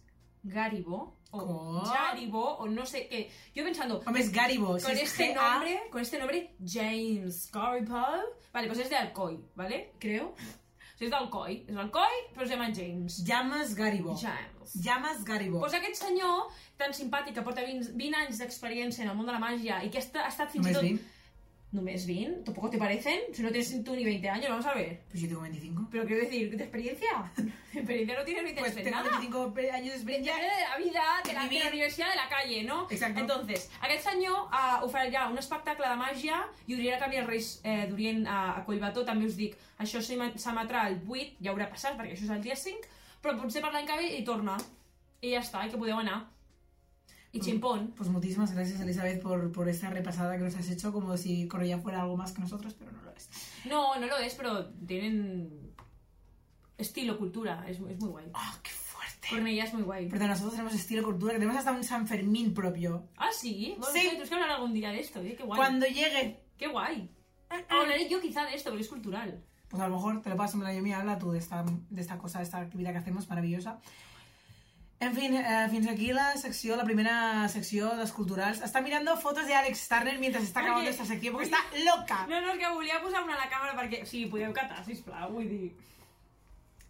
Garibó, 0.43 1.15
o 1.37 1.45
Com? 1.47 1.85
Jaribó, 1.85 2.55
o 2.57 2.67
no 2.67 2.85
sé 2.85 3.07
qué. 3.07 3.29
Yo 3.53 3.63
pensando, 3.63 4.01
Hombre, 4.05 4.21
es 4.23 4.31
Garibo. 4.31 4.77
si 4.79 4.85
con 4.85 4.93
es 4.93 5.01
este 5.03 5.33
G-A. 5.35 5.51
nombre, 5.53 5.81
con 5.91 6.01
este 6.01 6.17
nombre, 6.19 6.55
James 6.65 7.49
Garibó, 7.51 8.05
vale, 8.53 8.67
pues 8.67 8.79
es 8.79 8.89
de 8.89 8.95
Alcoy, 8.95 9.39
¿vale? 9.55 9.93
Creo. 9.99 10.33
O 10.33 10.97
sigui, 10.97 11.07
és 11.07 11.11
d'Alcoy, 11.11 11.55
és 11.67 11.75
d'Alcoy, 11.75 12.13
però 12.33 12.43
es 12.45 12.49
llama 12.49 12.69
James. 12.73 13.17
Llamas 13.27 13.73
Garibo. 13.75 14.13
James. 14.15 14.75
Llamas 14.81 15.25
Garibo. 15.25 15.59
Pues 15.59 15.73
aquest 15.75 15.95
senyor, 16.01 16.45
tan 16.77 16.93
simpàtic, 16.93 17.33
que 17.35 17.41
porta 17.43 17.61
20, 17.67 17.91
20 17.99 18.15
anys 18.15 18.37
d'experiència 18.39 19.03
en 19.03 19.09
el 19.11 19.17
món 19.17 19.25
de 19.27 19.33
la 19.35 19.41
màgia 19.43 19.81
i 19.83 19.89
que 19.91 19.97
ha, 19.99 20.01
esta- 20.05 20.23
ha 20.23 20.29
estat 20.31 20.51
fins 20.55 20.67
i 20.69 20.73
tot... 20.73 20.83
20. 20.87 21.03
¿Només 21.71 22.05
20? 22.07 22.43
¿Tampoco 22.45 22.69
te 22.69 22.77
parecen? 22.77 23.19
Si 23.33 23.41
no 23.43 23.49
tienes 23.49 23.83
tú 23.83 23.95
ni 23.95 24.05
20 24.05 24.29
años, 24.29 24.49
vamos 24.49 24.65
a 24.65 24.73
ver. 24.73 25.01
Pues 25.09 25.21
yo 25.23 25.27
tengo 25.27 25.41
25. 25.41 25.87
Pero 25.91 26.05
quiero 26.05 26.21
decir, 26.23 26.55
¿de 26.55 26.63
experiencia? 26.63 27.31
¿De 27.35 27.79
experiencia 27.79 28.17
no 28.17 28.23
tienes 28.23 28.43
20 28.45 28.59
Pues 28.61 28.71
años 28.71 28.75
de 28.77 28.83
tengo 28.91 28.97
nada? 29.03 29.09
25 29.19 29.53
pe- 29.53 29.71
años 29.71 29.89
de 29.89 29.95
experiencia. 29.95 30.35
de 30.35 30.41
la 30.69 30.77
vida, 30.77 31.03
de 31.25 31.33
la, 31.33 31.47
de 31.49 31.59
la 31.59 31.67
universidad, 31.69 32.09
de 32.11 32.15
la 32.15 32.29
calle, 32.29 32.63
no? 32.63 32.87
Exacto. 32.89 33.19
Entonces, 33.19 33.69
aquest 33.81 34.07
senyor 34.07 34.47
uh, 34.53 34.85
oferirà 34.85 35.27
un 35.27 35.37
espectacle 35.37 35.85
de 35.89 35.97
màgia 35.99 36.37
i 36.67 36.75
obrirà 36.77 36.97
camí 37.01 37.17
als 37.17 37.27
Reis 37.27 37.49
eh, 37.65 37.87
d'Orient 37.89 38.23
a, 38.25 38.39
a 38.61 38.63
Collbató, 38.65 39.03
també 39.03 39.25
us 39.27 39.35
dic, 39.35 39.57
això 39.77 39.99
s'emetrà 39.99 40.87
el 40.87 41.01
8, 41.03 41.41
ja 41.43 41.51
haurà 41.51 41.67
passat, 41.69 41.97
perquè 41.99 42.15
això 42.15 42.23
és 42.29 42.31
el 42.37 42.41
dia 42.45 42.55
5, 42.55 42.87
però 43.21 43.35
potser 43.41 43.59
per 43.61 43.73
l'any 43.75 43.85
que 43.89 43.97
ve 43.99 44.13
hi 44.15 44.23
torna. 44.23 44.55
I 45.19 45.33
ja 45.35 45.43
està, 45.43 45.65
i 45.67 45.69
que 45.73 45.81
podeu 45.81 45.97
anar. 45.99 46.21
I 47.37 47.41
ximpón. 47.41 47.93
Pues 47.95 48.09
muchísimas 48.09 48.53
gracias, 48.53 48.79
Elizabeth, 48.81 49.21
por, 49.21 49.51
por 49.51 49.67
esta 49.69 49.89
repasada 49.89 50.37
que 50.37 50.43
nos 50.43 50.55
has 50.55 50.69
hecho, 50.69 50.91
como 50.93 51.17
si 51.17 51.47
Correa 51.47 51.77
fuera 51.79 52.01
algo 52.01 52.15
más 52.17 52.31
que 52.31 52.41
nosotros, 52.41 52.73
pero 52.77 52.91
no 52.91 53.01
lo 53.01 53.11
es. 53.11 53.29
No, 53.65 53.99
no 53.99 54.05
lo 54.07 54.17
es, 54.17 54.33
pero 54.35 54.67
tienen 54.87 55.73
estilo, 56.77 57.17
cultura, 57.17 57.63
es, 57.67 57.79
es 57.79 57.99
muy 57.99 58.09
guay. 58.09 58.25
¡Ah, 58.33 58.57
qué 58.63 58.69
fuerte! 58.71 59.27
Cornellà 59.29 59.63
es 59.65 59.73
muy 59.73 59.83
guay. 59.83 60.07
Perdón, 60.09 60.27
nosotros 60.29 60.53
tenemos 60.53 60.73
estilo 60.73 61.03
cultura, 61.03 61.33
que 61.33 61.39
tenemos 61.39 61.57
hasta 61.57 61.71
un 61.71 61.83
San 61.83 62.07
Fermín 62.07 62.53
propio. 62.53 63.07
Ah, 63.17 63.29
sí. 63.31 63.75
Bueno, 63.77 63.93
Sí. 63.93 64.07
Tenemos 64.07 64.29
que 64.29 64.35
hablar 64.35 64.49
algún 64.51 64.73
día 64.73 64.89
de 64.91 64.99
esto, 64.99 65.21
¿eh? 65.21 65.35
Qué 65.35 65.43
guay. 65.43 65.57
Cuando 65.57 65.85
llegue, 65.87 66.41
Qué 66.57 66.67
guay. 66.67 67.09
Hablaré 67.69 68.09
yo 68.09 68.19
quizá 68.21 68.45
de 68.45 68.55
esto, 68.55 68.69
porque 68.69 68.83
es 68.83 68.89
cultural. 68.89 69.43
pues 69.69 69.81
a 69.81 69.87
lo 69.87 69.95
mejor 69.95 70.21
te 70.21 70.29
lo 70.29 70.35
paso, 70.35 70.57
me 70.57 70.63
la 70.63 70.73
yo 70.73 70.85
y 70.85 70.91
habla 70.91 71.17
tú 71.17 71.31
de 71.31 71.39
esta, 71.39 71.63
de 71.89 72.01
esta 72.01 72.17
cosa, 72.17 72.39
de 72.39 72.45
esta 72.45 72.59
actividad 72.59 72.91
que 72.91 72.97
hacemos 72.99 73.27
maravillosa. 73.29 73.79
En 75.05 75.13
fin, 75.13 75.35
eh, 75.35 75.67
fins 75.69 75.87
aquí 75.91 76.07
la 76.13 76.35
secció, 76.37 76.75
la 76.79 76.83
primera 76.87 77.47
secció 77.53 77.91
dels 77.99 78.11
culturals. 78.15 78.61
Està 78.65 78.81
mirando 78.81 79.13
fotos 79.21 79.45
de 79.45 79.53
Alex 79.53 79.87
Turner 79.91 80.17
mientras 80.19 80.43
está 80.43 80.61
Oye, 80.61 80.69
acabando 80.69 80.89
esta 80.89 81.05
secció, 81.05 81.31
porque 81.31 81.45
está 81.45 81.59
loca. 81.85 82.25
No, 82.27 82.39
no, 82.41 82.53
és 82.53 82.59
que 82.63 82.69
volia 82.73 83.01
posar 83.03 83.21
una 83.23 83.35
a 83.35 83.43
la 83.43 83.49
càmera 83.51 83.75
perquè... 83.77 84.01
O 84.01 84.07
sigui, 84.09 84.25
podeu 84.33 84.53
catar, 84.55 84.81
sisplau, 84.87 85.29
vull 85.35 85.49
dir... 85.51 85.73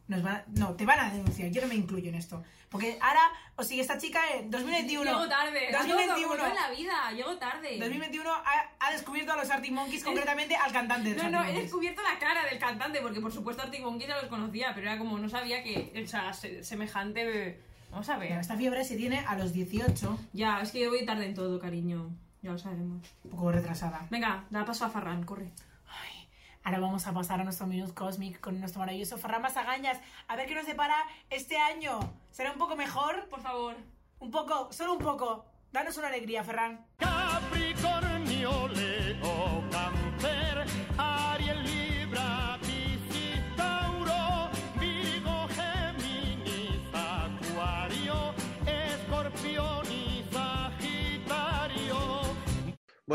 Nos 0.07 0.21
van 0.21 0.35
a- 0.37 0.43
no, 0.61 0.75
te 0.77 0.85
van 0.85 0.99
a 0.99 1.09
denunciar, 1.11 1.49
yo 1.51 1.61
no 1.63 1.67
me 1.67 1.75
incluyo 1.75 2.09
en 2.09 2.15
esto. 2.15 2.43
Porque 2.69 2.97
ahora, 3.01 3.23
o 3.55 3.63
sea, 3.63 3.81
esta 3.81 3.97
chica 3.97 4.21
en 4.35 4.51
2021... 4.51 5.03
Llego 5.03 5.27
tarde. 5.27 5.67
A 5.69 5.71
todo, 5.81 5.87
2021, 5.97 6.27
como 6.27 6.35
todo 6.37 6.47
en 6.47 6.55
la 6.55 6.69
vida, 6.69 7.11
llego 7.15 7.37
tarde. 7.37 7.77
2021 7.79 8.31
ha, 8.31 8.69
ha 8.79 8.91
descubierto 8.91 9.33
a 9.33 9.37
los 9.37 9.49
Arctic 9.49 9.71
Monkeys, 9.71 10.03
concretamente 10.03 10.55
al 10.55 10.71
cantante 10.71 11.09
de 11.09 11.15
los 11.15 11.23
No, 11.31 11.31
no, 11.31 11.43
he 11.43 11.53
descubierto 11.53 12.01
la 12.03 12.19
cara 12.19 12.45
del 12.45 12.59
cantante, 12.59 13.01
porque 13.01 13.19
por 13.19 13.33
supuesto 13.33 13.63
Arctic 13.63 13.81
Monkeys 13.81 14.09
ya 14.09 14.21
los 14.21 14.29
conocía, 14.29 14.71
pero 14.75 14.87
era 14.87 14.97
como, 14.97 15.17
no 15.17 15.27
sabía 15.27 15.63
que, 15.63 15.91
o 16.01 16.07
sea, 16.07 16.31
se- 16.33 16.63
semejante... 16.63 17.59
Vamos 17.95 18.09
a 18.09 18.17
ver. 18.17 18.33
esta 18.33 18.57
fiebre 18.57 18.83
se 18.83 18.97
tiene 18.97 19.19
a 19.19 19.37
los 19.37 19.53
18, 19.53 20.19
Ya, 20.33 20.59
es 20.59 20.71
que 20.73 20.81
yo 20.81 20.89
voy 20.89 21.05
tarde 21.05 21.27
en 21.27 21.33
todo, 21.33 21.57
cariño. 21.61 22.09
Ya 22.41 22.51
lo 22.51 22.57
sabemos. 22.57 23.07
un 23.23 23.31
poco 23.31 23.53
retrasada. 23.53 24.05
Venga, 24.09 24.43
da 24.49 24.65
paso 24.65 24.83
a 24.83 24.89
Farran, 24.89 25.23
corre. 25.23 25.53
Ay, 25.87 26.27
ahora 26.65 26.79
vamos 26.79 27.07
a 27.07 27.13
pasar 27.13 27.39
a 27.39 27.45
nuestro 27.45 27.67
Minute 27.67 27.93
Cosmic 27.93 28.41
con 28.41 28.59
nuestro 28.59 28.81
maravilloso 28.81 29.17
Ferran 29.17 29.41
Masagañas. 29.41 29.97
A 30.27 30.35
ver 30.35 30.45
qué 30.45 30.55
nos 30.55 30.65
depara 30.65 30.97
este 31.29 31.55
año. 31.57 31.97
¿Será 32.31 32.51
un 32.51 32.57
poco 32.57 32.75
mejor? 32.75 33.29
Por 33.29 33.39
favor. 33.39 33.77
Un 34.19 34.29
poco, 34.29 34.73
solo 34.73 34.91
un 34.91 34.99
poco. 34.99 35.45
Danos 35.71 35.97
una 35.97 36.09
alegría, 36.09 36.43
Ferran. 36.43 36.85
Capricornio, 36.97 38.67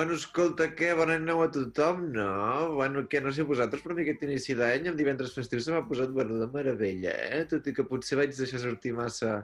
Bueno, 0.01 0.15
escolta, 0.17 0.65
què? 0.73 0.87
Bona 0.97 1.19
nou 1.21 1.43
a 1.45 1.47
tothom, 1.53 2.07
no? 2.15 2.29
Bueno, 2.73 3.03
què, 3.13 3.21
no 3.21 3.35
sé 3.37 3.45
vosaltres, 3.45 3.83
però 3.85 3.93
a 3.93 3.99
mi 3.99 4.07
aquest 4.07 4.23
inici 4.25 4.55
d'any, 4.57 4.87
amb 4.89 4.97
divendres 4.97 5.35
festiu, 5.37 5.61
se 5.61 5.75
m'ha 5.75 5.83
posat, 5.91 6.15
bueno, 6.17 6.39
de 6.41 6.47
meravella, 6.55 7.13
eh? 7.27 7.43
Tot 7.51 7.69
i 7.69 7.75
que 7.77 7.85
potser 7.91 8.17
vaig 8.23 8.33
deixar 8.33 8.63
sortir 8.63 8.95
massa 8.97 9.35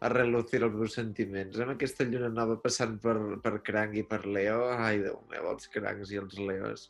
a 0.00 0.12
relucir 0.14 0.62
els 0.62 0.80
meus 0.80 0.96
sentiments. 0.96 1.60
Amb 1.60 1.74
aquesta 1.74 2.08
lluna 2.08 2.32
nova 2.32 2.56
passant 2.64 2.96
per, 3.04 3.18
per 3.44 3.58
cranc 3.68 4.00
i 4.00 4.06
per 4.08 4.22
Leo, 4.24 4.62
ai, 4.78 5.02
Déu 5.04 5.20
meu, 5.34 5.50
els 5.52 5.68
crancs 5.76 6.16
i 6.16 6.24
els 6.24 6.40
leos. 6.40 6.88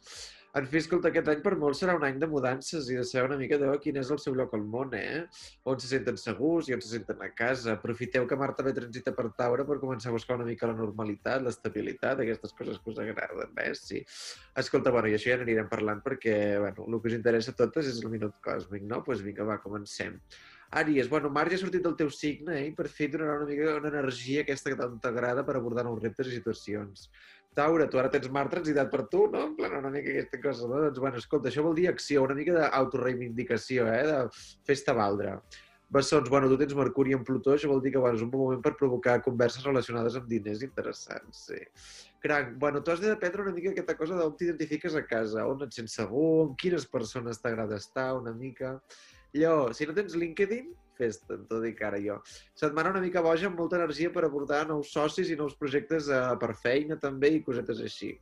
En 0.57 0.65
fi, 0.73 0.79
escolta, 0.81 1.11
aquest 1.11 1.27
any 1.29 1.41
per 1.45 1.51
molts 1.61 1.83
serà 1.83 1.95
un 1.99 2.05
any 2.07 2.17
de 2.21 2.27
mudances 2.33 2.87
i 2.89 2.95
de 2.97 3.03
saber 3.05 3.27
una 3.29 3.37
mica 3.37 3.59
de 3.61 3.67
quin 3.83 3.99
és 4.01 4.13
el 4.15 4.21
seu 4.23 4.33
lloc 4.39 4.55
al 4.57 4.63
món, 4.75 4.95
eh? 4.97 5.27
On 5.69 5.77
se 5.83 5.91
senten 5.91 6.17
segurs 6.23 6.71
i 6.71 6.77
on 6.77 6.81
se 6.81 6.95
senten 6.95 7.21
a 7.21 7.29
casa. 7.41 7.75
Aprofiteu 7.75 8.25
que 8.31 8.39
Marta 8.41 8.65
ve 8.65 8.73
transita 8.79 9.13
per 9.19 9.27
Taure 9.43 9.67
per 9.69 9.77
començar 9.83 10.09
a 10.09 10.17
buscar 10.17 10.39
una 10.41 10.49
mica 10.49 10.71
la 10.71 10.79
normalitat, 10.81 11.45
l'estabilitat, 11.45 12.25
aquestes 12.25 12.57
coses 12.57 12.81
que 12.81 12.95
us 12.95 13.05
agraden, 13.05 13.53
eh? 13.67 13.75
Sí. 13.77 14.01
Escolta, 14.65 14.97
bueno, 14.97 15.13
i 15.13 15.21
això 15.21 15.35
ja 15.35 15.43
n'anirem 15.43 15.69
parlant 15.69 16.01
perquè, 16.09 16.37
bueno, 16.65 16.89
el 16.89 17.01
que 17.03 17.13
us 17.13 17.21
interessa 17.21 17.53
a 17.53 17.61
totes 17.61 17.93
és 17.93 18.01
el 18.01 18.13
minut 18.17 18.41
còsmic, 18.49 18.89
no? 18.89 18.97
Doncs 18.97 19.11
pues 19.11 19.27
vinga, 19.29 19.45
va, 19.45 19.61
comencem. 19.61 20.23
Àries, 20.71 21.09
bueno, 21.09 21.29
Mart 21.31 21.53
ja 21.53 21.61
ha 21.61 21.63
sortit 21.63 21.85
del 21.85 21.95
teu 22.01 22.09
signe, 22.11 22.57
eh? 22.59 22.65
i 22.69 22.73
per 22.75 22.89
fi 22.91 23.07
donarà 23.13 23.37
una 23.39 23.47
mica 23.47 23.77
una 23.79 23.93
energia 23.93 24.43
aquesta 24.43 24.73
que 24.73 24.79
tant 24.81 24.97
t'agrada 25.05 25.45
per 25.47 25.55
abordar 25.57 25.85
nous 25.87 26.01
reptes 26.03 26.27
i 26.27 26.35
situacions. 26.41 27.07
Taure, 27.57 27.87
tu 27.89 28.01
ara 28.01 28.11
tens 28.13 28.29
Mart 28.33 28.51
transitat 28.53 28.91
per 28.93 29.07
tu, 29.13 29.27
no? 29.33 29.47
En 29.49 29.55
plan, 29.57 29.79
una 29.79 29.93
mica 29.93 30.13
aquesta 30.13 30.41
cosa, 30.43 30.67
no? 30.69 30.81
Doncs, 30.85 31.01
bueno, 31.01 31.23
escolta, 31.23 31.49
això 31.49 31.63
vol 31.65 31.77
dir 31.79 31.87
acció, 31.89 32.27
una 32.27 32.37
mica 32.37 32.59
d'autoreivindicació, 32.59 33.87
eh? 33.89 34.03
De 34.11 34.19
festa 34.69 34.93
valdre. 34.97 35.39
Bessons, 35.89 36.29
bueno, 36.29 36.49
tu 36.51 36.59
tens 36.59 36.75
Mercuri 36.75 37.15
en 37.15 37.25
Plutó, 37.25 37.55
això 37.55 37.71
vol 37.71 37.81
dir 37.81 37.93
que 37.95 38.01
bueno, 38.03 38.19
és 38.19 38.25
un 38.25 38.31
bon 38.33 38.43
moment 38.43 38.63
per 38.63 38.75
provocar 38.77 39.21
converses 39.23 39.65
relacionades 39.65 40.17
amb 40.19 40.27
diners 40.29 40.65
interessants, 40.67 41.45
sí. 41.47 41.61
Cranc, 42.21 42.57
bueno, 42.59 42.83
tu 42.83 42.91
has 42.91 43.01
de 43.01 43.13
dependre 43.13 43.45
una 43.45 43.55
mica 43.55 43.71
aquesta 43.71 43.95
cosa 43.97 44.19
d'on 44.19 44.35
t'identifiques 44.37 44.97
a 44.99 45.05
casa, 45.07 45.47
on 45.47 45.63
et 45.63 45.77
sents 45.79 45.95
segur, 46.01 46.31
amb 46.49 46.57
quines 46.59 46.89
persones 46.91 47.41
t'agrada 47.41 47.79
estar, 47.81 48.11
una 48.21 48.35
mica... 48.35 48.81
Lleó, 49.37 49.73
si 49.77 49.85
no 49.85 49.93
tens 49.93 50.17
LinkedIn, 50.17 50.71
fes-te, 50.97 51.37
t'ho 51.49 51.61
dic 51.61 51.83
ara 51.85 52.01
jo. 52.01 52.17
Setmana 52.57 52.95
una 52.95 53.03
mica 53.05 53.21
boja 53.25 53.51
amb 53.51 53.61
molta 53.61 53.77
energia 53.77 54.13
per 54.15 54.25
abordar 54.25 54.63
nous 54.71 54.93
socis 54.97 55.31
i 55.31 55.37
nous 55.37 55.57
projectes 55.61 56.09
eh, 56.09 56.25
per 56.41 56.55
feina 56.63 56.97
també 57.03 57.35
i 57.35 57.43
cosetes 57.45 57.83
així. 57.85 58.15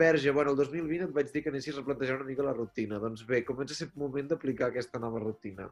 Verge, 0.00 0.30
bueno, 0.34 0.52
el 0.54 0.58
2020 0.58 1.08
et 1.08 1.14
vaig 1.14 1.30
dir 1.34 1.42
que 1.44 1.50
anessis 1.50 1.74
a 1.74 1.80
replantejar 1.80 2.18
una 2.18 2.26
mica 2.26 2.46
la 2.46 2.54
rutina. 2.56 2.98
Doncs 3.02 3.24
bé, 3.26 3.42
comença 3.46 3.74
a 3.74 3.80
ser 3.80 3.90
moment 3.98 4.30
d'aplicar 4.30 4.70
aquesta 4.70 5.02
nova 5.02 5.22
rutina. 5.22 5.66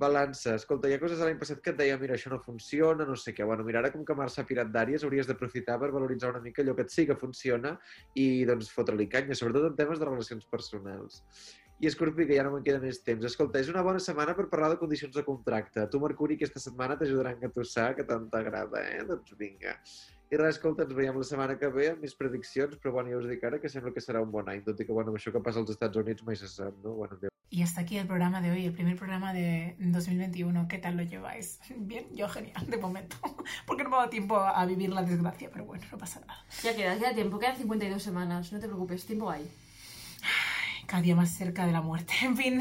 Balança, 0.00 0.54
escolta, 0.56 0.88
hi 0.88 0.94
ha 0.96 1.00
coses 1.00 1.18
de 1.20 1.26
l'any 1.26 1.38
passat 1.40 1.58
que 1.60 1.74
et 1.74 1.80
deia, 1.80 1.96
mira, 2.00 2.14
això 2.16 2.30
no 2.32 2.38
funciona, 2.40 3.04
no 3.04 3.16
sé 3.20 3.34
què. 3.36 3.44
Bueno, 3.44 3.66
mira, 3.66 3.82
ara 3.82 3.90
com 3.92 4.04
que 4.06 4.16
Mars 4.16 4.38
s'ha 4.38 4.46
pirat 4.48 4.70
d'àries, 4.72 5.02
hauries 5.04 5.28
d'aprofitar 5.28 5.76
per 5.82 5.90
valoritzar 5.92 6.30
una 6.32 6.40
mica 6.44 6.62
allò 6.62 6.74
que 6.78 6.86
et 6.88 6.94
sí 6.94 7.04
que 7.10 7.18
funciona 7.20 7.74
i, 8.14 8.46
doncs, 8.48 8.70
fotre-li 8.72 9.10
canya, 9.12 9.36
sobretot 9.36 9.68
en 9.68 9.76
temes 9.82 10.00
de 10.00 10.08
relacions 10.08 10.46
personals. 10.54 11.20
I 11.80 11.88
Escorpí, 11.88 12.26
que 12.28 12.36
ja 12.36 12.42
no 12.44 12.50
me'n 12.52 12.64
queda 12.64 12.78
més 12.82 12.98
temps. 13.00 13.24
Escolta, 13.24 13.60
és 13.62 13.70
una 13.72 13.80
bona 13.80 14.00
setmana 14.04 14.34
per 14.36 14.50
parlar 14.52 14.68
de 14.74 14.76
condicions 14.76 15.14
de 15.16 15.22
contracte. 15.24 15.86
Tu, 15.88 16.00
Mercuri, 16.02 16.36
aquesta 16.36 16.60
setmana 16.60 16.98
t'ajudarà 17.00 17.32
a 17.32 17.36
engatussar, 17.38 17.94
que 17.96 18.04
tant 18.10 18.26
t'agrada, 18.34 18.82
eh? 18.84 18.98
Doncs 19.08 19.32
vinga. 19.40 19.78
I 20.30 20.36
res, 20.36 20.58
escolta, 20.58 20.84
ens 20.84 20.92
veiem 20.98 21.16
la 21.16 21.24
setmana 21.24 21.56
que 21.58 21.70
ve 21.72 21.86
amb 21.94 22.04
més 22.04 22.12
prediccions, 22.18 22.76
però 22.82 22.92
bueno, 22.98 23.14
ja 23.14 23.22
us 23.22 23.30
dic 23.30 23.46
ara 23.48 23.62
que 23.62 23.72
sembla 23.72 23.94
que 23.96 24.04
serà 24.04 24.20
un 24.20 24.28
bon 24.34 24.52
any, 24.52 24.60
tot 24.66 24.76
i 24.76 24.84
que 24.84 24.92
bueno, 24.92 25.14
amb 25.14 25.22
això 25.22 25.32
que 25.32 25.40
passa 25.46 25.64
als 25.64 25.72
Estats 25.72 26.02
Units 26.02 26.26
mai 26.28 26.36
se 26.36 26.52
sap, 26.52 26.76
no? 26.84 26.92
Bueno, 27.00 27.16
Déu. 27.22 27.32
Y 27.48 27.62
hasta 27.62 27.80
aquí 27.80 27.96
el 27.96 28.06
programa 28.06 28.42
de 28.42 28.50
hoy, 28.50 28.66
el 28.66 28.74
primer 28.74 28.96
programa 28.96 29.32
de 29.32 29.74
2021. 29.80 30.68
¿Qué 30.68 30.78
tal 30.78 30.98
lo 30.98 31.02
lleváis? 31.02 31.58
Bien, 31.76 32.04
yo 32.14 32.28
genial, 32.28 32.68
de 32.68 32.76
momento. 32.76 33.16
Porque 33.66 33.84
no 33.84 33.88
me 33.88 33.96
ha 33.96 33.98
dado 34.00 34.10
tiempo 34.10 34.38
a 34.38 34.66
vivir 34.66 34.90
la 34.90 35.02
desgracia, 35.02 35.48
pero 35.50 35.64
bueno, 35.64 35.84
no 35.90 35.96
pasa 35.96 36.20
nada. 36.20 36.44
Ya 36.62 36.76
queda, 36.76 36.98
queda 36.98 37.14
tiempo, 37.14 37.38
quedan 37.38 37.56
52 37.56 38.02
semanas, 38.02 38.52
no 38.52 38.60
te 38.60 38.66
preocupes, 38.66 39.06
tiempo 39.06 39.30
hay. 39.30 39.50
Cada 40.90 41.02
día 41.02 41.14
más 41.14 41.30
cerca 41.30 41.66
de 41.66 41.72
la 41.72 41.82
muerte. 41.82 42.14
En 42.22 42.36
fin, 42.36 42.60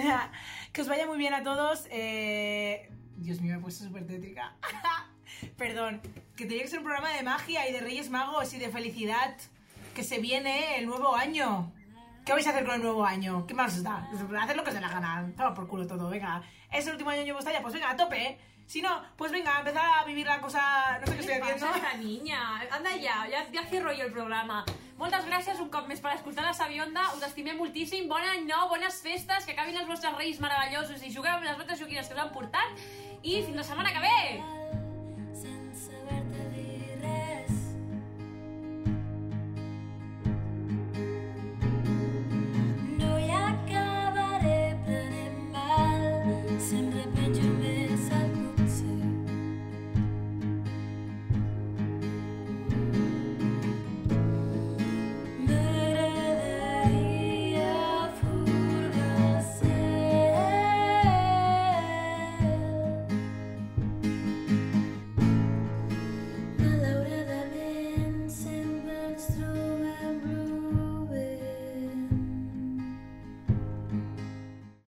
que 0.71 0.81
os 0.81 0.87
vaya 0.87 1.07
muy 1.07 1.17
bien 1.17 1.33
a 1.33 1.41
todos. 1.41 1.87
Eh, 1.89 2.87
Dios 3.15 3.41
mío, 3.41 3.53
me 3.53 3.57
he 3.57 3.61
puesto 3.61 3.83
súper 3.83 4.05
tétrica. 4.05 4.53
Perdón, 5.57 5.99
que 6.35 6.45
tenía 6.45 6.61
que 6.61 6.67
ser 6.67 6.77
un 6.77 6.85
programa 6.85 7.09
de 7.09 7.23
magia 7.23 7.67
y 7.67 7.73
de 7.73 7.79
Reyes 7.79 8.11
Magos 8.11 8.53
y 8.53 8.59
de 8.59 8.69
felicidad. 8.69 9.35
Que 9.95 10.03
se 10.03 10.19
viene 10.19 10.77
el 10.77 10.85
nuevo 10.85 11.15
año. 11.15 11.73
¿Qué 12.23 12.33
vais 12.33 12.45
a 12.45 12.51
hacer 12.51 12.65
con 12.65 12.75
el 12.75 12.83
nuevo 12.83 13.03
año? 13.03 13.47
¿Qué 13.47 13.55
más 13.55 13.75
os 13.75 13.81
da? 13.81 14.07
Hacer 14.43 14.55
lo 14.55 14.63
que 14.63 14.69
os 14.69 14.75
dé 14.75 14.81
la 14.81 14.89
gana. 14.89 15.33
Toma 15.35 15.55
por 15.55 15.67
culo 15.67 15.87
todo, 15.87 16.07
venga. 16.07 16.43
¿Es 16.71 16.85
el 16.85 16.91
último 16.91 17.09
año 17.09 17.33
vuestra 17.33 17.51
ya? 17.51 17.63
Pues 17.63 17.73
venga, 17.73 17.89
a 17.89 17.95
tope. 17.95 18.37
Si 18.69 18.83
no, 18.83 19.01
pues 19.15 19.31
venga, 19.31 19.55
a 19.55 19.59
empezar 19.61 19.83
a 19.99 20.03
vivir 20.03 20.27
la 20.27 20.39
cosa... 20.39 20.99
No 20.99 21.07
sé 21.07 21.13
qué 21.13 21.19
estoy 21.21 21.35
¿Qué 21.37 21.41
haciendo. 21.41 21.65
pasa 21.65 21.77
esta 21.77 21.93
niña? 21.97 22.59
Anda 22.69 22.91
ja, 22.91 23.25
ja, 23.27 23.43
ja 23.51 23.63
cierro 23.67 23.91
jo 23.97 24.03
el 24.03 24.11
programa. 24.11 24.63
Moltes 24.99 25.25
gràcies 25.25 25.57
un 25.63 25.71
cop 25.73 25.89
més 25.89 26.03
per 26.03 26.13
escoltar 26.13 26.45
la 26.45 26.53
Sabionda, 26.53 27.07
us 27.17 27.25
estimem 27.25 27.57
moltíssim, 27.57 28.05
bon 28.11 28.21
any 28.21 28.45
nou, 28.45 28.69
bones 28.69 29.01
festes, 29.01 29.47
que 29.47 29.57
acabin 29.57 29.81
els 29.81 29.89
vostres 29.89 30.13
reis 30.21 30.37
meravellosos 30.43 31.01
i 31.01 31.09
jugueu 31.09 31.39
amb 31.39 31.49
les 31.49 31.57
botes 31.57 31.81
joguines 31.81 32.05
que 32.05 32.13
us 32.13 32.21
han 32.21 32.33
portat 32.35 32.87
i 33.23 33.41
fins 33.41 33.57
la 33.57 33.69
setmana 33.73 33.95
que 33.95 34.05
ve! 34.05 34.58